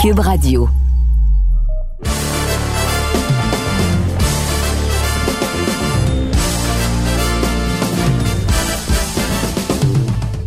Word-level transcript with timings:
Cube 0.00 0.18
Radio. 0.20 0.68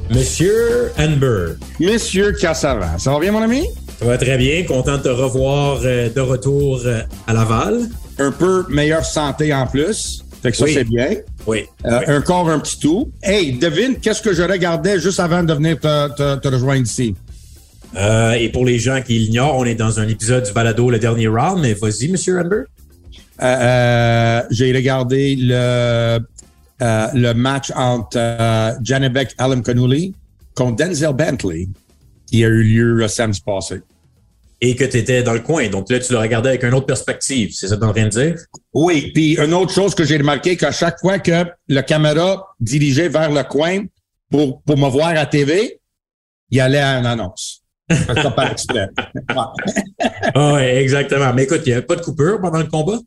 Monsieur 0.10 0.92
Hanberg. 0.98 1.58
Monsieur 1.80 2.32
Cassava. 2.34 2.98
Ça 3.00 3.12
va 3.12 3.20
bien, 3.20 3.32
mon 3.32 3.42
ami? 3.42 3.66
Ça 4.00 4.06
va 4.06 4.18
très 4.18 4.38
bien. 4.38 4.64
Content 4.64 4.98
de 4.98 5.04
te 5.04 5.10
revoir 5.10 5.80
euh, 5.84 6.10
de 6.10 6.20
retour 6.22 6.82
euh, 6.86 7.02
à 7.28 7.34
Laval. 7.34 7.82
Un 8.20 8.32
peu 8.32 8.66
meilleure 8.70 9.06
santé 9.06 9.54
en 9.54 9.66
plus. 9.66 10.24
Fait 10.44 10.52
que 10.52 10.58
ça, 10.58 10.66
Oui. 10.66 10.74
c'est 10.74 10.84
bien. 10.84 11.10
Oui. 11.48 11.66
Euh, 11.86 12.18
Encore 12.20 12.50
un 12.50 12.60
petit 12.60 12.80
tout. 12.80 13.10
Hey, 13.24 13.54
devine, 13.54 13.96
qu'est-ce 14.00 14.22
que 14.22 14.34
je 14.34 14.44
regardais 14.44 15.00
juste 15.00 15.20
avant 15.20 15.42
de 15.44 15.54
venir 15.54 15.80
te, 15.80 16.10
te- 16.16 16.36
te 16.40 16.48
rejoindre 16.50 16.82
ici? 16.84 17.16
Euh, 17.96 18.32
et 18.34 18.50
pour 18.50 18.66
les 18.66 18.80
gens 18.80 19.02
qui 19.02 19.20
l'ignorent, 19.20 19.58
on 19.58 19.66
est 19.66 19.76
dans 19.76 20.00
un 20.00 20.08
épisode 20.08 20.46
du 20.46 20.52
balado, 20.52 20.90
le 20.90 21.00
dernier 21.00 21.28
round. 21.28 21.62
Mais 21.62 21.74
vas-y, 21.74 22.08
Monsieur 22.08 22.40
Hanberg. 22.40 22.66
Euh, 23.42 23.46
euh, 23.46 24.42
J'ai 24.52 24.74
regardé 24.74 25.36
le, 25.36 26.20
euh, 26.82 27.08
le 27.14 27.34
match 27.34 27.72
entre 27.76 28.18
euh, 28.18 28.72
Janebek 28.84 29.34
Alam 29.38 29.62
Connolly 29.62 30.14
contre 30.56 30.76
Denzel 30.86 31.14
Bentley 31.14 31.68
qui 32.28 32.44
a 32.44 32.48
eu 32.48 32.64
lieu 32.64 32.94
le 32.96 33.08
samedi 33.08 33.42
passé. 33.46 33.82
Et 34.60 34.76
que 34.76 34.86
tu 34.86 34.98
étais 34.98 35.24
dans 35.24 35.34
le 35.34 35.42
coin. 35.42 35.68
Donc 35.68 35.92
là, 35.92 36.00
tu 36.00 36.14
le 36.14 36.20
regardais 36.20 36.50
avec 36.50 36.64
une 36.64 36.74
autre 36.74 36.86
perspective. 36.86 37.52
C'est 37.54 37.68
ça 37.68 37.76
que 37.76 37.82
tu 37.82 37.88
en 37.88 37.92
train 37.92 38.06
de 38.06 38.10
dire? 38.10 38.36
Oui, 38.74 39.12
puis 39.14 39.38
une 39.38 39.54
autre 39.54 39.74
chose 39.74 39.94
que 39.94 40.06
j'ai 40.06 40.18
remarqué, 40.18 40.56
qu'à 40.56 40.72
chaque 40.72 41.00
fois 41.00 41.20
que 41.20 41.46
la 41.68 41.84
caméra 41.84 42.56
dirigeait 42.62 43.10
vers 43.10 43.30
le 43.30 43.44
coin 43.44 43.84
pour, 44.32 44.62
pour 44.62 44.78
me 44.78 44.88
voir 44.88 45.10
à 45.10 45.26
TV, 45.26 45.80
il 46.50 46.62
allait 46.62 46.80
à 46.80 46.98
une 46.98 47.06
annonce. 47.06 47.63
Ça. 47.90 48.36
Ouais. 48.76 48.88
Ah, 50.36 50.54
ouais, 50.54 50.78
exactement. 50.78 51.34
Mais 51.34 51.44
écoute, 51.44 51.62
il 51.66 51.70
n'y 51.70 51.74
avait 51.74 51.86
pas 51.86 51.96
de 51.96 52.02
coupure 52.02 52.40
pendant 52.42 52.60
le 52.60 52.66
combat? 52.68 52.98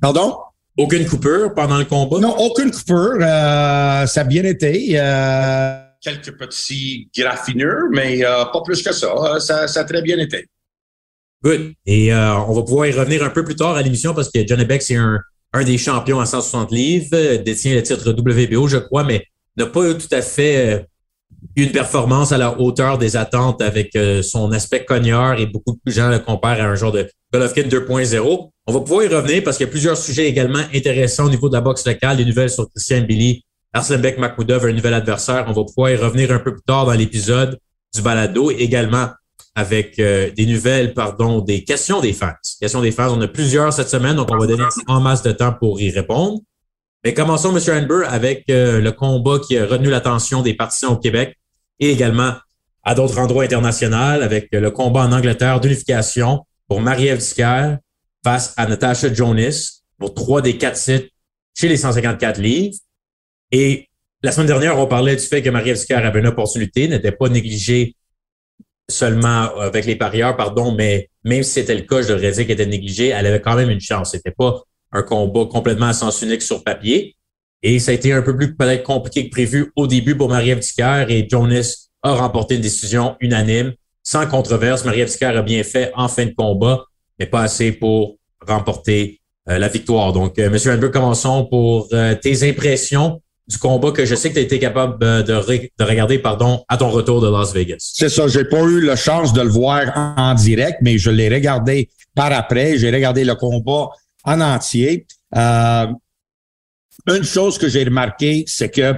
Pardon? 0.00 0.36
Aucune 0.76 1.06
coupure 1.06 1.54
pendant 1.54 1.78
le 1.78 1.84
combat? 1.84 2.18
Non, 2.20 2.36
aucune 2.38 2.70
coupure. 2.70 3.16
euh, 3.20 4.06
ça 4.06 4.20
a 4.22 4.24
bien 4.24 4.44
été. 4.44 4.98
euh, 4.98 5.78
quelques 6.00 6.36
petits 6.36 7.08
graffinures, 7.16 7.88
mais 7.92 8.24
euh, 8.24 8.44
pas 8.46 8.60
plus 8.62 8.82
que 8.82 8.92
ça. 8.92 9.38
Ça. 9.40 9.68
Ça 9.68 9.80
a 9.80 9.84
très 9.84 10.02
bien 10.02 10.18
été. 10.18 10.46
Good. 11.44 11.74
Et 11.86 12.12
euh, 12.12 12.34
on 12.36 12.52
va 12.54 12.62
pouvoir 12.62 12.86
y 12.86 12.92
revenir 12.92 13.22
un 13.22 13.30
peu 13.30 13.44
plus 13.44 13.56
tard 13.56 13.76
à 13.76 13.82
l'émission 13.82 14.14
parce 14.14 14.30
que 14.30 14.46
John 14.46 14.62
Beck, 14.64 14.82
c'est 14.82 14.96
un, 14.96 15.20
un 15.52 15.62
des 15.64 15.78
champions 15.78 16.18
à 16.20 16.26
160 16.26 16.72
livres, 16.72 17.36
détient 17.42 17.74
le 17.74 17.82
titre 17.82 18.10
WBO, 18.12 18.66
je 18.68 18.78
crois, 18.78 19.04
mais 19.04 19.24
n'a 19.56 19.66
pas 19.66 19.88
eu 19.90 19.96
tout 19.96 20.08
à 20.12 20.22
fait 20.22 20.56
euh, 20.74 20.78
une 21.56 21.70
performance 21.70 22.32
à 22.32 22.38
la 22.38 22.58
hauteur 22.58 22.98
des 22.98 23.16
attentes 23.16 23.62
avec 23.62 23.94
euh, 23.96 24.22
son 24.22 24.50
aspect 24.52 24.84
cogneur 24.84 25.38
et 25.38 25.46
beaucoup 25.46 25.78
de 25.84 25.92
gens 25.92 26.08
le 26.08 26.18
comparent 26.18 26.60
à 26.60 26.64
un 26.64 26.74
genre 26.74 26.92
de 26.92 27.08
Golovkin 27.32 27.62
2.0. 27.62 28.50
On 28.66 28.72
va 28.72 28.80
pouvoir 28.80 29.04
y 29.04 29.08
revenir 29.08 29.44
parce 29.44 29.56
qu'il 29.56 29.66
y 29.66 29.68
a 29.68 29.70
plusieurs 29.70 29.96
sujets 29.96 30.26
également 30.26 30.62
intéressants 30.74 31.26
au 31.26 31.30
niveau 31.30 31.48
de 31.48 31.54
la 31.54 31.60
boxe 31.60 31.86
locale, 31.86 32.16
des 32.16 32.24
nouvelles 32.24 32.50
sur 32.50 32.68
Christian 32.70 33.02
Billy, 33.02 33.44
Arslanbek 33.72 34.18
Makhmoudov, 34.18 34.64
un 34.66 34.72
nouvel 34.72 34.94
adversaire. 34.94 35.44
On 35.48 35.52
va 35.52 35.64
pouvoir 35.64 35.90
y 35.90 35.96
revenir 35.96 36.32
un 36.32 36.38
peu 36.38 36.52
plus 36.52 36.62
tard 36.62 36.86
dans 36.86 36.92
l'épisode 36.92 37.58
du 37.94 38.02
balado, 38.02 38.50
également 38.50 39.08
avec 39.54 39.98
euh, 40.00 40.30
des 40.36 40.46
nouvelles, 40.46 40.94
pardon, 40.94 41.40
des 41.40 41.62
questions 41.62 42.00
des 42.00 42.12
fans. 42.12 42.32
Questions 42.60 42.80
des 42.80 42.90
fans, 42.90 43.16
on 43.16 43.20
a 43.20 43.28
plusieurs 43.28 43.72
cette 43.72 43.88
semaine, 43.88 44.16
donc 44.16 44.28
on 44.32 44.38
va 44.38 44.46
donner 44.46 44.64
en 44.88 45.00
masse 45.00 45.22
de 45.22 45.30
temps 45.30 45.52
pour 45.52 45.80
y 45.80 45.90
répondre. 45.90 46.40
Mais 47.04 47.12
commençons, 47.12 47.54
M. 47.54 47.62
Hanber, 47.68 48.06
avec 48.08 48.44
euh, 48.48 48.80
le 48.80 48.90
combat 48.90 49.38
qui 49.38 49.58
a 49.58 49.66
retenu 49.66 49.90
l'attention 49.90 50.40
des 50.40 50.54
partisans 50.54 50.92
au 50.92 50.96
Québec 50.96 51.36
et 51.78 51.90
également 51.90 52.32
à 52.82 52.94
d'autres 52.94 53.18
endroits 53.18 53.44
internationaux, 53.44 54.22
avec 54.22 54.48
le 54.52 54.70
combat 54.70 55.00
en 55.00 55.12
Angleterre 55.12 55.60
d'unification 55.60 56.46
pour 56.66 56.80
Marie-Ève 56.80 57.18
Dicker 57.18 57.76
face 58.24 58.54
à 58.56 58.66
Natasha 58.66 59.12
Jonas 59.12 59.82
pour 59.98 60.14
trois 60.14 60.40
des 60.40 60.56
quatre 60.56 60.78
sites 60.78 61.10
chez 61.54 61.68
les 61.68 61.76
154 61.76 62.40
livres. 62.40 62.74
Et 63.52 63.88
la 64.22 64.32
semaine 64.32 64.46
dernière, 64.46 64.78
on 64.78 64.86
parlait 64.86 65.16
du 65.16 65.22
fait 65.22 65.42
que 65.42 65.50
Marie-Ève 65.50 65.78
Dicker 65.78 65.94
avait 65.94 66.20
une 66.20 66.26
opportunité, 66.26 66.88
n'était 66.88 67.12
pas 67.12 67.28
négligée 67.28 67.96
seulement 68.88 69.54
avec 69.58 69.84
les 69.84 69.96
parieurs, 69.96 70.36
pardon, 70.36 70.74
mais 70.74 71.10
même 71.22 71.42
si 71.42 71.52
c'était 71.52 71.74
le 71.74 71.82
cas, 71.82 72.00
je 72.00 72.08
devrais 72.08 72.32
dire 72.32 72.46
qu'elle 72.46 72.60
était 72.60 72.66
négligée, 72.66 73.08
elle 73.08 73.26
avait 73.26 73.40
quand 73.40 73.56
même 73.56 73.70
une 73.70 73.80
chance. 73.80 74.12
C'était 74.12 74.30
pas 74.30 74.62
un 74.94 75.02
combat 75.02 75.44
complètement 75.44 75.86
à 75.86 75.92
sens 75.92 76.22
unique 76.22 76.42
sur 76.42 76.64
papier. 76.64 77.16
Et 77.62 77.78
ça 77.78 77.90
a 77.90 77.94
été 77.94 78.12
un 78.12 78.22
peu 78.22 78.36
plus 78.36 78.54
peut-être 78.54 78.82
compliqué 78.82 79.28
que 79.28 79.30
prévu 79.30 79.72
au 79.76 79.86
début 79.86 80.16
pour 80.16 80.28
Marie-Ève 80.28 80.60
et 81.08 81.28
Jonas 81.28 81.88
a 82.02 82.14
remporté 82.14 82.56
une 82.56 82.60
décision 82.60 83.16
unanime, 83.20 83.72
sans 84.02 84.26
controverse. 84.26 84.84
Marie-Ève 84.84 85.16
a 85.22 85.42
bien 85.42 85.62
fait 85.62 85.90
en 85.94 86.08
fin 86.08 86.26
de 86.26 86.34
combat, 86.34 86.84
mais 87.18 87.26
pas 87.26 87.42
assez 87.42 87.72
pour 87.72 88.16
remporter 88.46 89.20
euh, 89.48 89.58
la 89.58 89.68
victoire. 89.68 90.12
Donc, 90.12 90.38
euh, 90.38 90.50
Monsieur 90.50 90.72
Hanber, 90.72 90.90
commençons 90.90 91.46
pour 91.46 91.88
euh, 91.92 92.14
tes 92.14 92.48
impressions 92.48 93.20
du 93.46 93.58
combat 93.58 93.92
que 93.92 94.04
je 94.04 94.14
sais 94.14 94.30
que 94.30 94.34
tu 94.34 94.40
as 94.40 94.42
été 94.42 94.58
capable 94.58 95.02
euh, 95.02 95.22
de, 95.22 95.32
de 95.78 95.84
regarder 95.84 96.18
pardon, 96.18 96.64
à 96.68 96.76
ton 96.76 96.90
retour 96.90 97.20
de 97.20 97.28
Las 97.28 97.52
Vegas. 97.52 97.92
C'est 97.94 98.08
ça, 98.08 98.26
j'ai 98.28 98.44
pas 98.44 98.62
eu 98.62 98.80
la 98.80 98.96
chance 98.96 99.32
de 99.32 99.42
le 99.42 99.48
voir 99.48 100.14
en 100.16 100.34
direct, 100.34 100.78
mais 100.82 100.98
je 100.98 101.10
l'ai 101.10 101.28
regardé 101.28 101.90
par 102.14 102.32
après. 102.32 102.78
J'ai 102.78 102.90
regardé 102.90 103.24
le 103.24 103.34
combat 103.34 103.88
en 104.24 104.40
entier. 104.40 105.06
Euh, 105.36 105.86
une 107.06 107.24
chose 107.24 107.58
que 107.58 107.68
j'ai 107.68 107.84
remarqué, 107.84 108.44
c'est 108.46 108.70
que 108.70 108.94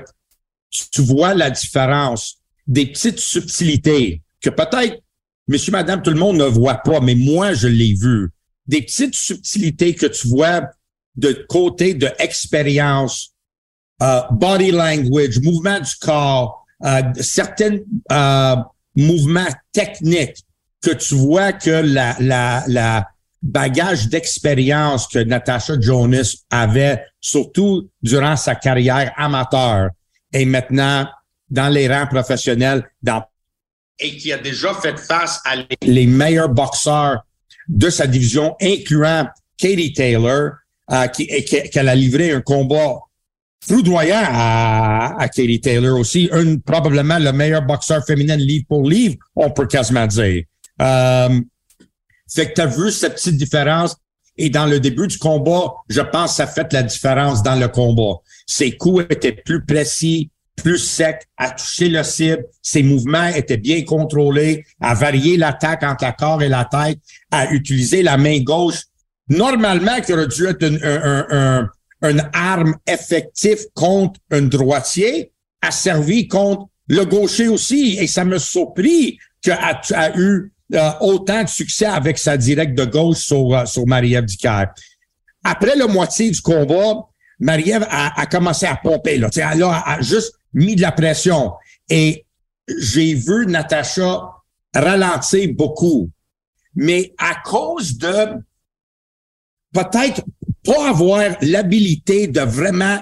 tu 0.71 1.03
vois 1.03 1.35
la 1.35 1.51
différence 1.51 2.39
des 2.67 2.87
petites 2.87 3.21
subtilités 3.21 4.23
que 4.41 4.51
peut-être 4.51 5.03
monsieur, 5.49 5.73
madame, 5.73 6.03
tout 6.03 6.11
le 6.11 6.19
monde 6.19 6.37
ne 6.37 6.45
voit 6.45 6.77
pas, 6.77 7.01
mais 7.01 7.15
moi, 7.15 7.55
je 7.55 7.69
l'ai 7.69 7.95
vu. 7.95 8.31
Des 8.67 8.83
petites 8.83 9.15
subtilités 9.15 9.95
que 9.95 10.07
tu 10.07 10.29
vois 10.29 10.63
de 11.17 11.47
côté 11.49 11.95
de 11.95 12.11
expérience, 12.19 13.33
euh, 14.03 14.21
body 14.31 14.73
language, 14.73 15.41
mouvement 15.41 15.81
du 15.81 15.95
corps, 16.01 16.67
euh, 16.85 17.03
certains 17.21 17.79
euh, 18.13 18.57
mouvements 18.95 19.49
techniques 19.73 20.45
que 20.83 20.91
tu 20.91 21.15
vois 21.15 21.53
que 21.53 21.71
la, 21.71 23.09
bagage 23.43 24.09
d'expérience 24.09 25.07
que 25.07 25.19
Natasha 25.19 25.75
Jonas 25.81 26.37
avait, 26.51 27.03
surtout 27.21 27.91
durant 28.03 28.37
sa 28.37 28.55
carrière 28.55 29.13
amateur, 29.17 29.91
et 30.33 30.45
maintenant 30.45 31.07
dans 31.49 31.69
les 31.69 31.89
rangs 31.89 32.07
professionnels, 32.07 32.85
et 33.99 34.17
qui 34.17 34.33
a 34.33 34.39
déjà 34.39 34.75
fait 34.75 34.99
face 34.99 35.41
à 35.45 35.57
les, 35.83 36.07
meilleurs 36.07 36.49
boxeurs 36.49 37.25
de 37.69 37.89
sa 37.91 38.07
division, 38.07 38.57
incluant 38.61 39.27
Katie 39.57 39.93
Taylor, 39.93 40.51
euh, 40.91 41.07
qui, 41.09 41.27
qu'elle 41.27 41.89
a 41.89 41.95
livré 41.95 42.33
un 42.33 42.41
combat 42.41 42.99
foudroyant 43.67 44.23
à, 44.23 45.17
à 45.19 45.29
Katie 45.29 45.61
Taylor 45.61 45.99
aussi, 45.99 46.29
une, 46.33 46.61
probablement 46.61 47.19
le 47.19 47.33
meilleur 47.33 47.63
boxeur 47.63 48.05
féminin 48.05 48.37
livre 48.37 48.67
pour 48.69 48.89
livre, 48.89 49.17
on 49.35 49.51
peut 49.51 49.67
quasiment 49.67 50.07
dire. 50.07 50.45
Euh, 50.83 51.41
fait 52.29 52.49
que 52.49 52.55
tu 52.55 52.61
as 52.61 52.67
vu 52.67 52.91
cette 52.91 53.15
petite 53.15 53.37
différence? 53.37 53.97
Et 54.39 54.51
dans 54.51 54.67
le 54.67 54.81
début 54.81 55.07
du 55.07 55.17
combat, 55.19 55.73
je 55.89 56.03
pense 56.03 56.33
que 56.33 56.37
ça 56.37 56.47
fait 56.47 56.71
la 56.73 56.83
différence 56.83 57.43
dans 57.43 57.55
le 57.59 57.69
combat. 57.69 58.21
Ses 58.47 58.77
coups 58.77 59.05
étaient 59.09 59.33
plus 59.33 59.65
précis, 59.65 60.31
plus 60.57 60.79
secs, 60.79 61.23
à 61.39 61.51
toucher 61.53 61.89
le 61.89 62.03
cible. 62.03 62.45
Ses 62.61 62.83
mouvements 62.83 63.29
étaient 63.29 63.57
bien 63.57 63.83
contrôlés, 63.85 64.65
à 64.81 64.93
varier 64.95 65.37
l'attaque 65.39 65.83
entre 65.83 66.05
la 66.05 66.13
corps 66.13 66.43
et 66.43 66.51
la 66.51 66.67
tête, 66.67 66.99
à 67.31 67.51
utiliser 67.51 68.03
la 68.03 68.19
main 68.19 68.41
gauche. 68.41 68.83
Normalement, 69.29 70.01
qui 70.03 70.13
aurait 70.13 70.29
dû 70.29 70.47
être 70.47 70.63
une, 70.63 70.81
un, 70.83 71.27
un- 71.31 71.61
un- 72.03 72.11
une 72.11 72.29
arme 72.35 72.77
effective 72.87 73.61
contre 73.75 74.21
un 74.31 74.43
droitier, 74.43 75.33
a 75.63 75.71
servi 75.71 76.29
contre 76.29 76.67
le 76.89 77.05
gaucher 77.05 77.49
aussi. 77.49 77.97
Et 77.99 78.07
ça 78.07 78.25
me 78.25 78.37
surpris 78.39 79.19
qu'elle 79.41 79.55
a, 79.55 79.81
a 79.95 80.17
eu 80.19 80.53
euh, 80.75 80.91
autant 81.01 81.45
de 81.45 81.49
succès 81.49 81.87
avec 81.87 82.19
sa 82.19 82.37
directe 82.37 82.77
de 82.77 82.85
gauche 82.85 83.19
sur, 83.19 83.55
euh, 83.55 83.67
sur 83.67 83.87
Marie-Ève 83.87 84.25
Dicker. 84.25 84.65
Après 85.45 85.77
la 85.77 85.87
moitié 85.87 86.31
du 86.31 86.41
combat, 86.41 87.09
Marie-Ève 87.39 87.87
a, 87.89 88.21
a 88.21 88.27
commencé 88.27 88.67
à 88.67 88.77
pomper. 88.77 89.19
Là. 89.19 89.29
Elle 89.37 89.63
a, 89.63 89.81
a 89.81 90.01
juste 90.01 90.35
mis 90.53 90.75
de 90.75 90.83
la 90.83 90.93
pression. 90.93 91.53
Et 91.89 92.27
j'ai 92.69 93.15
vu 93.15 93.47
Natacha 93.47 94.23
ralentir 94.75 95.49
beaucoup. 95.55 96.11
Mais 96.75 97.15
à 97.19 97.37
cause 97.45 97.97
de 97.97 98.43
peut-être 99.73 100.23
pas 100.65 100.91
avoir 100.91 101.37
l'habilité 101.43 102.27
de 102.27 102.41
vraiment 102.41 102.99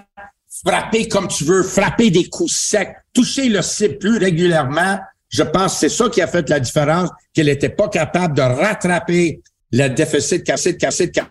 frapper 0.65 1.09
comme 1.09 1.29
tu 1.29 1.45
veux, 1.45 1.63
frapper 1.63 2.11
des 2.11 2.29
coups 2.29 2.53
secs, 2.53 2.95
toucher 3.13 3.49
le 3.49 3.63
cible 3.63 3.99
plus 3.99 4.19
régulièrement, 4.19 4.99
je 5.29 5.43
pense 5.43 5.75
que 5.75 5.81
c'est 5.81 5.88
ça 5.88 6.09
qui 6.09 6.23
a 6.23 6.26
fait 6.26 6.49
la 6.49 6.61
différence, 6.61 7.11
qu'elle 7.32 7.47
n'était 7.47 7.69
pas 7.69 7.88
capable 7.88 8.37
de 8.37 8.43
rattraper 8.43 9.43
le 9.73 9.88
déficit 9.88 10.44
cassé, 10.44 10.76
cassé, 10.76 11.11
cassé 11.11 11.31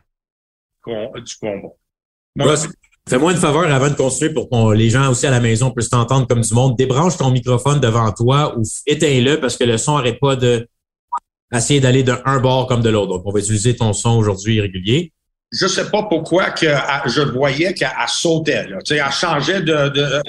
du 0.85 1.35
combat. 1.39 1.69
Russ, 2.39 2.67
fais-moi 3.07 3.31
une 3.31 3.37
faveur 3.37 3.71
avant 3.71 3.89
de 3.89 3.95
continuer 3.95 4.33
pour 4.33 4.49
que 4.49 4.73
les 4.73 4.89
gens 4.89 5.09
aussi 5.11 5.27
à 5.27 5.31
la 5.31 5.39
maison 5.39 5.71
puissent 5.71 5.89
t'entendre 5.89 6.27
comme 6.27 6.41
du 6.41 6.53
monde. 6.53 6.75
Débranche 6.75 7.17
ton 7.17 7.31
microphone 7.31 7.79
devant 7.79 8.11
toi 8.11 8.57
ou 8.57 8.63
éteins-le 8.85 9.39
parce 9.39 9.55
que 9.55 9.63
le 9.63 9.77
son 9.77 9.95
n'arrête 9.95 10.19
pas 10.19 10.35
de 10.35 10.67
essayer 11.53 11.79
d'aller 11.79 12.03
d'un 12.03 12.39
bord 12.39 12.67
comme 12.67 12.81
de 12.81 12.89
l'autre. 12.89 13.13
Donc, 13.13 13.21
on 13.25 13.31
va 13.31 13.39
utiliser 13.39 13.75
ton 13.75 13.93
son 13.93 14.17
aujourd'hui 14.17 14.59
régulier 14.59 15.13
je 15.53 15.67
sais 15.67 15.89
pas 15.89 16.03
pourquoi 16.03 16.49
que 16.49 16.65
je 17.05 17.21
voyais 17.21 17.73
qu'elle 17.73 17.89
sautait. 18.07 18.67
Là. 18.67 18.79
elle 18.89 19.11
changeait 19.11 19.61
de, 19.61 19.89
de 19.89 20.21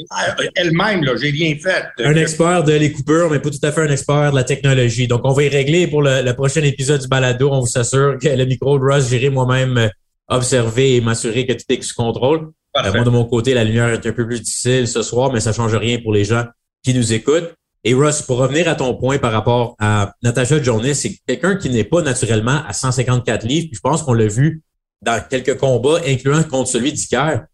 elle-même. 0.55 1.03
Là, 1.03 1.13
j'ai 1.17 1.31
rien 1.31 1.55
fait. 1.57 1.87
Un 2.05 2.15
expert 2.17 2.63
de 2.63 2.73
les 2.73 2.93
coupures, 2.93 3.31
mais 3.31 3.39
pas 3.39 3.51
tout 3.51 3.59
à 3.63 3.73
fait 3.73 3.81
un 3.81 3.91
expert 3.91 4.31
de 4.31 4.37
la 4.37 4.45
technologie. 4.45 5.09
Donc, 5.09 5.23
on 5.25 5.33
va 5.33 5.43
y 5.45 5.49
régler 5.49 5.87
pour 5.87 6.03
le, 6.03 6.31
prochain 6.33 6.63
épisode 6.63 7.01
du 7.01 7.09
balado. 7.09 7.49
On 7.51 7.61
vous 7.61 7.79
assure 7.79 8.19
que 8.21 8.29
le 8.29 8.45
micro 8.45 8.79
de 8.79 8.85
Russ, 8.85 9.09
j'irai 9.09 9.31
moi-même 9.31 9.79
euh, 9.79 9.89
observer 10.29 10.97
et 10.97 11.01
m'assurer 11.01 11.47
que 11.47 11.55
tout 11.55 11.65
est 11.71 11.83
sous 11.83 11.95
contrôle. 11.95 12.51
Euh, 12.77 12.93
moi, 12.93 13.05
de 13.05 13.11
mon 13.11 13.25
côté, 13.25 13.55
la 13.55 13.65
lumière 13.65 13.89
est 13.89 14.07
un 14.07 14.13
peu 14.13 14.27
plus 14.27 14.41
difficile 14.41 14.87
ce 14.87 15.03
soir, 15.03 15.33
mais 15.33 15.41
ça 15.41 15.53
change 15.53 15.75
rien 15.75 15.99
pour 16.03 16.13
les 16.13 16.25
gens 16.25 16.45
qui 16.83 16.93
nous 16.93 17.15
écoutent. 17.15 17.55
Et 17.83 17.95
Russ, 17.95 18.23
pour 18.23 18.39
revenir 18.39 18.69
à 18.69 18.75
ton 18.75 18.95
point 18.95 19.19
par 19.19 19.33
rapport 19.33 19.77
à 19.79 20.13
Natasha 20.23 20.63
Jonas, 20.63 20.95
c'est 20.95 21.17
quelqu'un 21.27 21.57
qui 21.57 21.71
n'est 21.71 21.85
pas 21.85 22.03
naturellement 22.03 22.63
à 22.67 22.73
154 22.73 23.47
livres. 23.47 23.69
Puis 23.69 23.77
je 23.77 23.81
pense 23.81 24.03
qu'on 24.03 24.15
l'a 24.15 24.27
vu 24.27 24.63
dans 25.05 25.23
quelques 25.29 25.59
combats, 25.59 26.01
incluant 26.07 26.43
contre 26.45 26.71
celui 26.71 26.93
d'Iker. 26.93 27.45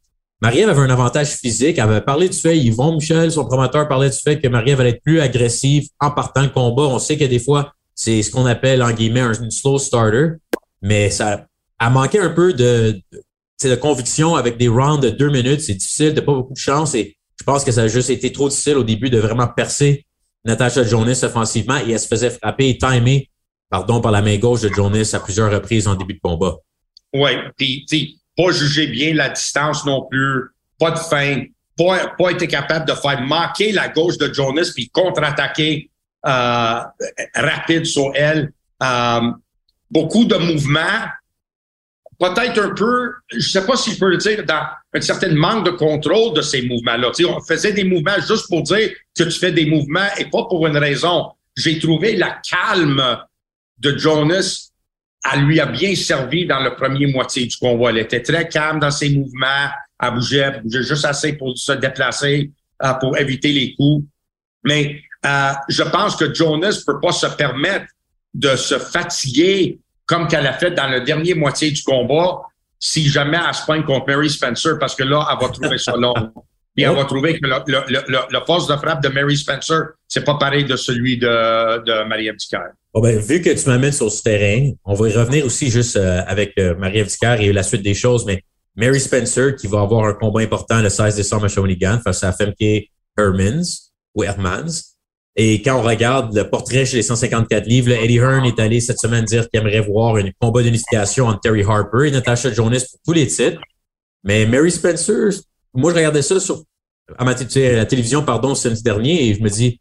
Marie-Ève 0.42 0.70
avait 0.70 0.80
un 0.80 0.90
avantage 0.90 1.34
physique. 1.36 1.76
Elle 1.78 1.84
avait 1.84 2.00
parlé 2.00 2.28
du 2.28 2.36
fait, 2.36 2.56
Yvon 2.58 2.94
Michel, 2.94 3.30
son 3.30 3.44
promoteur, 3.44 3.86
parlait 3.88 4.08
du 4.08 4.16
fait 4.16 4.40
que 4.40 4.48
Marie-Ève 4.48 4.80
allait 4.80 4.90
être 4.90 5.02
plus 5.02 5.20
agressive 5.20 5.88
en 6.00 6.10
partant 6.10 6.42
le 6.42 6.48
combat. 6.48 6.84
On 6.84 6.98
sait 6.98 7.18
que 7.18 7.24
des 7.24 7.38
fois, 7.38 7.72
c'est 7.94 8.22
ce 8.22 8.30
qu'on 8.30 8.46
appelle, 8.46 8.82
en 8.82 8.92
guillemets, 8.92 9.20
un 9.20 9.50
slow 9.50 9.78
starter. 9.78 10.28
Mais 10.80 11.10
ça 11.10 11.46
a 11.78 11.90
manqué 11.90 12.18
un 12.18 12.30
peu 12.30 12.54
de, 12.54 12.98
de 13.62 13.74
conviction 13.74 14.34
avec 14.34 14.56
des 14.56 14.68
rounds 14.68 15.02
de 15.02 15.10
deux 15.10 15.30
minutes. 15.30 15.60
C'est 15.60 15.74
difficile, 15.74 16.14
t'as 16.14 16.22
pas 16.22 16.32
beaucoup 16.32 16.54
de 16.54 16.58
chance. 16.58 16.94
Et 16.94 17.16
je 17.38 17.44
pense 17.44 17.62
que 17.62 17.72
ça 17.72 17.82
a 17.82 17.88
juste 17.88 18.08
été 18.08 18.32
trop 18.32 18.48
difficile 18.48 18.78
au 18.78 18.84
début 18.84 19.10
de 19.10 19.18
vraiment 19.18 19.46
percer 19.46 20.06
Natasha 20.46 20.84
Jonas 20.84 21.20
offensivement. 21.22 21.76
Et 21.86 21.92
elle 21.92 22.00
se 22.00 22.08
faisait 22.08 22.30
frapper 22.30 22.70
et 22.70 22.78
timer, 22.78 23.28
pardon, 23.68 24.00
par 24.00 24.12
la 24.12 24.22
main 24.22 24.38
gauche 24.38 24.62
de 24.62 24.70
Jonas 24.70 25.10
à 25.12 25.20
plusieurs 25.20 25.52
reprises 25.52 25.86
en 25.86 25.96
début 25.96 26.14
de 26.14 26.20
combat. 26.22 26.56
Oui, 27.12 27.30
puis, 27.56 28.20
pas 28.36 28.52
juger 28.52 28.86
bien 28.86 29.14
la 29.14 29.30
distance 29.30 29.84
non 29.84 30.06
plus, 30.08 30.50
pas 30.78 30.92
de 30.92 30.98
fin, 30.98 31.44
pas, 31.76 32.14
pas 32.18 32.30
été 32.30 32.46
capable 32.46 32.88
de 32.88 32.94
faire 32.94 33.20
manquer 33.22 33.72
la 33.72 33.88
gauche 33.88 34.16
de 34.18 34.32
Jonas 34.32 34.72
puis 34.74 34.88
contre-attaquer 34.90 35.90
euh, 36.26 36.80
rapide 37.34 37.84
sur 37.86 38.12
elle. 38.14 38.52
Euh, 38.82 39.32
beaucoup 39.90 40.24
de 40.24 40.36
mouvements, 40.36 41.04
peut-être 42.18 42.60
un 42.60 42.74
peu, 42.74 43.12
je 43.32 43.40
sais 43.40 43.66
pas 43.66 43.76
si 43.76 43.92
je 43.92 43.98
peux 43.98 44.10
le 44.10 44.18
dire, 44.18 44.44
dans 44.44 44.62
un 44.94 45.00
certain 45.00 45.34
manque 45.34 45.66
de 45.66 45.70
contrôle 45.70 46.34
de 46.34 46.42
ces 46.42 46.62
mouvements-là. 46.62 47.10
On 47.28 47.40
faisait 47.40 47.72
des 47.72 47.84
mouvements 47.84 48.20
juste 48.26 48.48
pour 48.48 48.62
dire 48.62 48.90
que 49.16 49.24
tu 49.24 49.38
fais 49.38 49.52
des 49.52 49.66
mouvements 49.66 50.08
et 50.18 50.26
pas 50.26 50.44
pour 50.44 50.66
une 50.66 50.76
raison. 50.76 51.32
J'ai 51.56 51.78
trouvé 51.78 52.16
la 52.16 52.40
calme 52.48 53.18
de 53.78 53.96
Jonas 53.96 54.69
elle 55.32 55.42
lui 55.42 55.60
a 55.60 55.66
bien 55.66 55.94
servi 55.94 56.46
dans 56.46 56.60
le 56.60 56.74
premier 56.74 57.06
moitié 57.06 57.46
du 57.46 57.56
convoi. 57.56 57.90
Elle 57.90 57.98
était 57.98 58.22
très 58.22 58.48
calme 58.48 58.80
dans 58.80 58.90
ses 58.90 59.10
mouvements. 59.10 59.68
Elle 60.02 60.14
bougeait, 60.14 60.60
bougeait 60.62 60.82
juste 60.82 61.04
assez 61.04 61.34
pour 61.34 61.56
se 61.56 61.72
déplacer, 61.72 62.50
euh, 62.82 62.94
pour 62.94 63.18
éviter 63.18 63.52
les 63.52 63.74
coups. 63.74 64.06
Mais 64.64 65.02
euh, 65.26 65.52
je 65.68 65.82
pense 65.82 66.16
que 66.16 66.32
Jonas 66.32 66.82
peut 66.86 67.00
pas 67.00 67.12
se 67.12 67.26
permettre 67.26 67.86
de 68.32 68.56
se 68.56 68.78
fatiguer 68.78 69.78
comme 70.06 70.26
qu'elle 70.26 70.46
a 70.46 70.54
fait 70.54 70.70
dans 70.70 70.88
le 70.88 71.02
dernier 71.02 71.34
moitié 71.34 71.70
du 71.70 71.82
combat 71.82 72.40
si 72.78 73.08
jamais 73.08 73.38
elle 73.46 73.54
se 73.54 73.64
pointe 73.64 73.84
contre 73.84 74.06
Mary 74.06 74.30
Spencer 74.30 74.78
parce 74.78 74.94
que 74.94 75.04
là, 75.04 75.28
elle 75.30 75.46
va 75.46 75.52
trouver 75.52 75.78
ça 75.78 75.92
long. 75.98 76.14
Puis 76.76 76.84
elle 76.84 76.94
va 76.94 77.04
trouver 77.04 77.34
que 77.38 77.46
le, 77.46 77.56
le, 77.66 78.18
le, 78.30 78.38
force 78.46 78.66
de 78.68 78.76
frappe 78.76 79.02
de 79.02 79.08
Mary 79.08 79.36
Spencer, 79.36 79.80
c'est 80.06 80.24
pas 80.24 80.36
pareil 80.36 80.64
de 80.64 80.76
celui 80.76 81.18
de, 81.18 81.84
de 81.84 82.08
Marie-Ève 82.08 82.36
Bon 82.94 83.00
ben, 83.00 83.18
vu 83.18 83.40
que 83.40 83.50
tu 83.50 83.68
m'amènes 83.68 83.92
sur 83.92 84.10
ce 84.10 84.22
terrain, 84.22 84.72
on 84.84 84.94
va 84.94 85.08
y 85.08 85.12
revenir 85.12 85.44
aussi 85.44 85.70
juste 85.70 85.96
euh, 85.96 86.22
avec 86.26 86.54
euh, 86.58 86.74
Marie-Ève 86.76 87.08
et 87.40 87.52
la 87.52 87.62
suite 87.62 87.82
des 87.82 87.94
choses, 87.94 88.24
mais 88.24 88.42
Mary 88.76 89.00
Spencer 89.00 89.56
qui 89.56 89.66
va 89.66 89.80
avoir 89.80 90.06
un 90.06 90.14
combat 90.14 90.40
important 90.40 90.80
le 90.80 90.88
16 90.88 91.16
décembre 91.16 91.44
à 91.44 91.48
Shawinigan 91.48 92.00
face 92.04 92.22
à 92.24 92.32
Femke 92.32 92.88
Hermans 93.18 93.92
ou 94.14 94.24
Hermans. 94.24 94.96
Et 95.36 95.62
quand 95.62 95.78
on 95.78 95.82
regarde 95.82 96.34
le 96.34 96.48
portrait 96.48 96.84
chez 96.84 96.96
les 96.96 97.02
154 97.02 97.66
livres, 97.66 97.92
Eddie 97.92 98.16
Hearn 98.16 98.44
est 98.44 98.58
allé 98.58 98.80
cette 98.80 98.98
semaine 98.98 99.24
dire 99.24 99.48
qu'il 99.48 99.60
aimerait 99.60 99.80
voir 99.80 100.16
un 100.16 100.30
combat 100.40 100.62
d'unification 100.62 101.26
entre 101.26 101.40
Terry 101.40 101.62
Harper 101.62 102.08
et 102.08 102.10
Natasha 102.10 102.52
Jonas 102.52 102.86
pour 102.90 103.00
tous 103.06 103.12
les 103.12 103.26
titres. 103.26 103.60
Mais 104.24 104.44
Mary 104.46 104.70
Spencer, 104.70 105.30
moi 105.74 105.90
je 105.90 105.96
regardais 105.96 106.22
ça 106.22 106.40
sur 106.40 106.62
à, 107.18 107.24
ma, 107.24 107.32
la 107.32 107.86
télévision 107.86 108.22
pardon 108.22 108.54
samedi 108.54 108.82
dernier 108.82 109.28
et 109.28 109.34
je 109.34 109.42
me 109.42 109.48
dis 109.48 109.80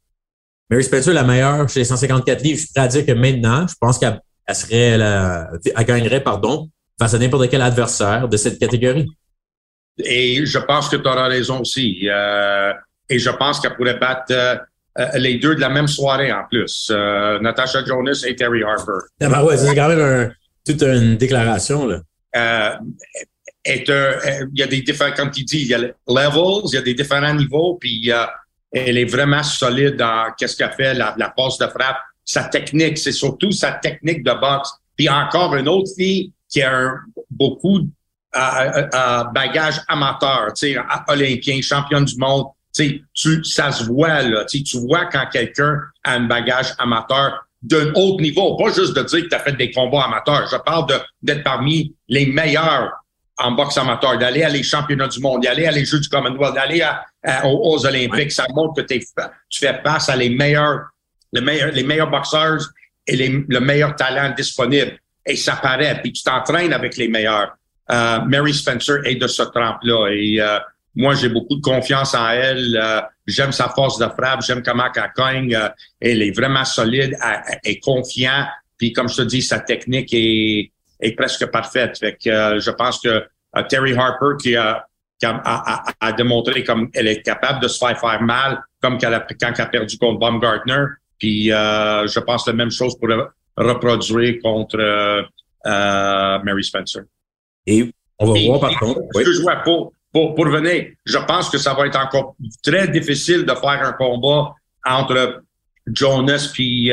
Mary 0.70 0.84
Spencer, 0.84 1.14
la 1.14 1.24
meilleure 1.24 1.68
chez 1.68 1.80
les 1.80 1.86
154 1.86 2.44
livres, 2.44 2.60
je 2.60 2.66
suis 2.66 2.74
prêt 2.74 2.84
à 2.84 2.88
dire 2.88 3.06
que 3.06 3.12
maintenant, 3.12 3.66
je 3.68 3.74
pense 3.80 3.98
qu'elle 3.98 4.22
serait 4.54 4.98
la, 4.98 5.50
elle 5.76 5.86
gagnerait, 5.86 6.22
pardon, 6.22 6.70
face 7.00 7.16
à 7.16 7.18
n'importe 7.18 7.50
quel 7.50 7.62
adversaire 7.62 8.28
de 8.28 8.38
cette 8.38 8.60
catégorie. 8.60 9.08
Et 9.98 10.46
je 10.46 10.60
pense 10.60 10.88
que 10.88 10.96
tu 10.96 11.08
auras 11.08 11.28
raison 11.28 11.62
aussi. 11.62 12.08
Euh, 12.08 12.72
et 13.10 13.18
je 13.18 13.32
pense 13.32 13.60
qu'elle 13.60 13.76
pourrait 13.76 13.98
battre 13.98 14.32
euh, 14.32 14.56
euh, 15.00 15.08
les 15.16 15.40
deux 15.40 15.56
de 15.56 15.60
la 15.60 15.70
même 15.70 15.88
soirée 15.88 16.32
en 16.32 16.44
plus. 16.50 16.92
Natasha 17.42 17.84
Jonas 17.84 18.24
et 18.28 18.36
Terry 18.36 18.62
Harper. 18.64 19.08
Ah 19.22 19.30
ben 19.30 19.44
ouais, 19.44 19.58
c'est 19.58 19.74
quand 19.74 19.90
même 19.90 20.00
un, 20.00 20.32
toute 20.66 20.84
une 20.84 21.18
déclaration. 21.18 21.88
Là. 21.88 22.80
Il 23.66 24.50
y 24.54 24.64
a 24.64 24.68
des 24.68 24.82
différents, 24.82 25.14
comme 25.14 25.32
tu 25.32 25.44
dis, 25.44 25.62
il 25.62 25.68
y 25.68 25.74
a 25.74 25.80
levels, 25.80 26.64
il 26.66 26.74
y 26.74 26.78
a 26.78 26.82
des 26.82 26.94
différents 26.94 27.34
niveaux, 27.34 27.78
puis 27.80 28.12
elle 28.72 28.98
est 28.98 29.06
vraiment 29.06 29.44
solide 29.44 29.96
dans 29.96 30.32
qu'est-ce 30.38 30.56
qu'elle 30.56 30.72
fait, 30.72 30.94
la, 30.94 31.16
la 31.18 31.30
passe 31.30 31.58
de 31.58 31.68
frappe, 31.68 31.98
sa 32.24 32.44
technique. 32.44 32.98
C'est 32.98 33.12
surtout 33.12 33.52
sa 33.52 33.72
technique 33.74 34.24
de 34.24 34.32
boxe. 34.32 34.72
Puis 34.96 35.10
encore 35.10 35.56
une 35.56 35.68
autre 35.68 35.90
fille 35.98 36.32
qui 36.48 36.62
a 36.62 36.76
un, 36.76 37.00
beaucoup 37.32 37.80
de 37.80 37.88
euh, 38.36 39.24
bagage 39.34 39.82
amateur, 39.88 40.54
tu 40.54 40.74
sais, 40.74 40.78
olympien, 41.08 41.62
championne 41.62 42.06
du 42.06 42.18
monde. 42.18 42.46
Tu, 42.76 43.04
tu, 43.14 43.44
ça 43.44 43.72
se 43.72 43.86
voit 43.86 44.22
là. 44.22 44.46
Tu, 44.46 44.62
tu 44.62 44.80
vois 44.80 45.06
quand 45.06 45.26
quelqu'un 45.32 45.80
a 46.04 46.14
un 46.14 46.28
bagage 46.28 46.74
amateur 46.78 47.46
d'un 47.62 47.92
haut 47.94 48.20
niveau, 48.22 48.56
pas 48.56 48.72
juste 48.72 48.96
de 48.96 49.02
dire 49.04 49.24
que 49.24 49.30
tu 49.30 49.36
as 49.36 49.40
fait 49.40 49.54
des 49.54 49.72
combats 49.72 50.04
amateurs. 50.04 50.48
Je 50.50 50.58
parle 50.58 50.86
d'être 51.22 51.44
parmi 51.44 51.96
les 52.08 52.28
meilleurs 52.28 52.99
en 53.40 53.52
boxe 53.52 53.78
amateur, 53.78 54.18
d'aller 54.18 54.44
à 54.44 54.50
les 54.50 54.64
championnats 54.64 55.08
du 55.08 55.20
monde, 55.20 55.44
d'aller 55.44 55.66
à 55.66 55.72
les 55.72 55.86
Jeux 55.86 56.00
du 56.00 56.10
Commonwealth, 56.10 56.56
d'aller 56.56 56.86
aux, 57.44 57.86
Olympiques. 57.86 58.32
Ça 58.32 58.46
montre 58.54 58.82
que 58.82 58.94
tu 58.94 59.02
fais 59.60 59.82
face 59.84 60.10
à 60.10 60.16
les 60.16 60.30
meilleurs, 60.30 60.90
les 61.32 61.42
meilleurs, 61.42 61.72
les 61.72 61.84
meilleurs 61.84 62.10
boxeurs 62.10 62.60
et 63.08 63.16
le 63.16 63.60
meilleur 63.60 63.96
talent 63.96 64.34
disponible. 64.36 65.00
Et 65.26 65.36
ça 65.36 65.56
paraît. 65.56 66.00
Puis 66.02 66.14
tu 66.14 66.24
t'entraînes 66.24 66.74
avec 66.74 66.98
les 66.98 67.08
meilleurs. 67.08 67.56
Euh, 67.92 68.20
Mary 68.22 68.54
Spencer 68.54 69.02
est 69.06 69.16
de 69.16 69.28
ce 69.28 69.44
trempe-là. 69.44 70.10
Et 70.12 70.42
euh, 70.42 70.60
moi, 70.96 71.16
j'ai 71.16 71.30
beaucoup 71.30 71.56
de 71.56 71.62
confiance 71.62 72.14
en 72.14 72.30
elle. 72.30 72.78
Euh, 72.82 73.02
j'aime 73.26 73.52
sa 73.52 73.70
force 73.70 73.98
de 74.00 74.06
frappe. 74.06 74.42
J'aime 74.46 74.64
comment 74.64 74.86
elle 74.94 75.12
cogne. 75.16 75.58
elle 76.00 76.22
est 76.22 76.36
vraiment 76.36 76.66
solide. 76.66 77.16
Est 77.64 77.80
confiante. 77.80 78.48
Puis 78.78 78.94
comme 78.94 79.10
je 79.10 79.18
te 79.18 79.22
dis, 79.24 79.42
sa 79.42 79.60
technique 79.60 80.10
est 80.14 80.72
est 81.00 81.14
presque 81.14 81.46
parfaite. 81.48 81.98
Fait 81.98 82.18
que 82.22 82.60
je 82.60 82.72
pense 82.72 83.00
que 83.00 83.26
euh, 83.58 83.64
Terry 83.64 83.94
Harper 83.94 84.36
qui 84.42 84.56
a, 84.56 84.86
a, 85.24 86.12
démontré 86.14 86.64
comme 86.64 86.90
elle 86.94 87.08
est 87.08 87.22
capable 87.22 87.62
de 87.62 87.68
se 87.68 87.78
faire 87.78 88.00
faire 88.00 88.22
mal, 88.22 88.62
comme 88.82 88.98
quand 88.98 89.08
elle 89.08 89.62
a 89.62 89.66
perdu 89.66 89.98
contre 89.98 90.20
Baumgartner. 90.20 90.86
Puis 91.18 91.52
euh, 91.52 92.08
je 92.08 92.20
pense 92.20 92.48
la 92.48 92.54
même 92.54 92.72
chose 92.72 92.98
pour 92.98 93.10
reproduire 93.58 94.42
contre 94.42 95.28
Mary 95.66 96.64
Spencer. 96.64 97.04
Et 97.66 97.92
on 98.18 98.34
va 98.34 98.40
voir 98.40 98.60
par 98.60 98.80
contre. 98.80 99.02
Oui. 99.16 99.24
Je 99.26 99.64
pour, 99.64 99.94
pour, 100.14 100.36
pour 100.36 100.48
venir, 100.48 100.92
je 101.06 101.18
pense 101.18 101.50
que 101.50 101.58
ça 101.58 101.74
va 101.74 101.88
être 101.88 102.00
encore 102.00 102.36
très 102.64 102.88
difficile 102.88 103.46
de 103.46 103.54
faire 103.54 103.84
un 103.84 103.94
combat 103.94 104.54
entre 104.86 105.44
Jonas 105.88 106.52
puis 106.54 106.92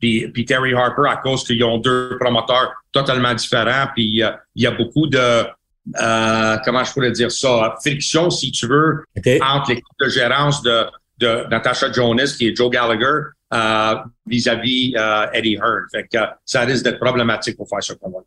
puis, 0.00 0.44
Terry 0.46 0.74
Harper 0.74 1.08
à 1.08 1.16
cause 1.16 1.44
qu'ils 1.44 1.62
ont 1.62 1.78
deux 1.78 2.16
promoteurs 2.18 2.72
totalement 2.92 3.34
différents. 3.34 3.86
Puis 3.94 4.22
euh, 4.22 4.30
il 4.54 4.62
y 4.62 4.66
a 4.66 4.70
beaucoup 4.70 5.06
de 5.06 5.44
euh, 6.00 6.56
comment 6.64 6.84
je 6.84 6.92
pourrais 6.92 7.10
dire 7.10 7.30
ça, 7.30 7.74
friction, 7.82 8.30
si 8.30 8.50
tu 8.50 8.66
veux, 8.66 9.04
entre 9.42 9.70
l'équipe 9.70 9.84
de 10.00 10.08
gérance 10.08 10.62
de, 10.62 10.84
de 11.18 11.48
Natasha 11.50 11.92
Jonas, 11.92 12.34
qui 12.36 12.48
est 12.48 12.56
Joe 12.56 12.70
Gallagher, 12.70 13.28
euh, 13.52 13.94
vis-à-vis 14.26 14.94
Eddie 15.32 15.54
Hearn. 15.54 15.84
Fait 15.90 16.06
que 16.10 16.18
ça 16.44 16.62
risque 16.62 16.84
d'être 16.84 17.00
problématique 17.00 17.56
pour 17.56 17.68
faire 17.68 17.82
ce 17.82 17.94
combat. 17.94 18.20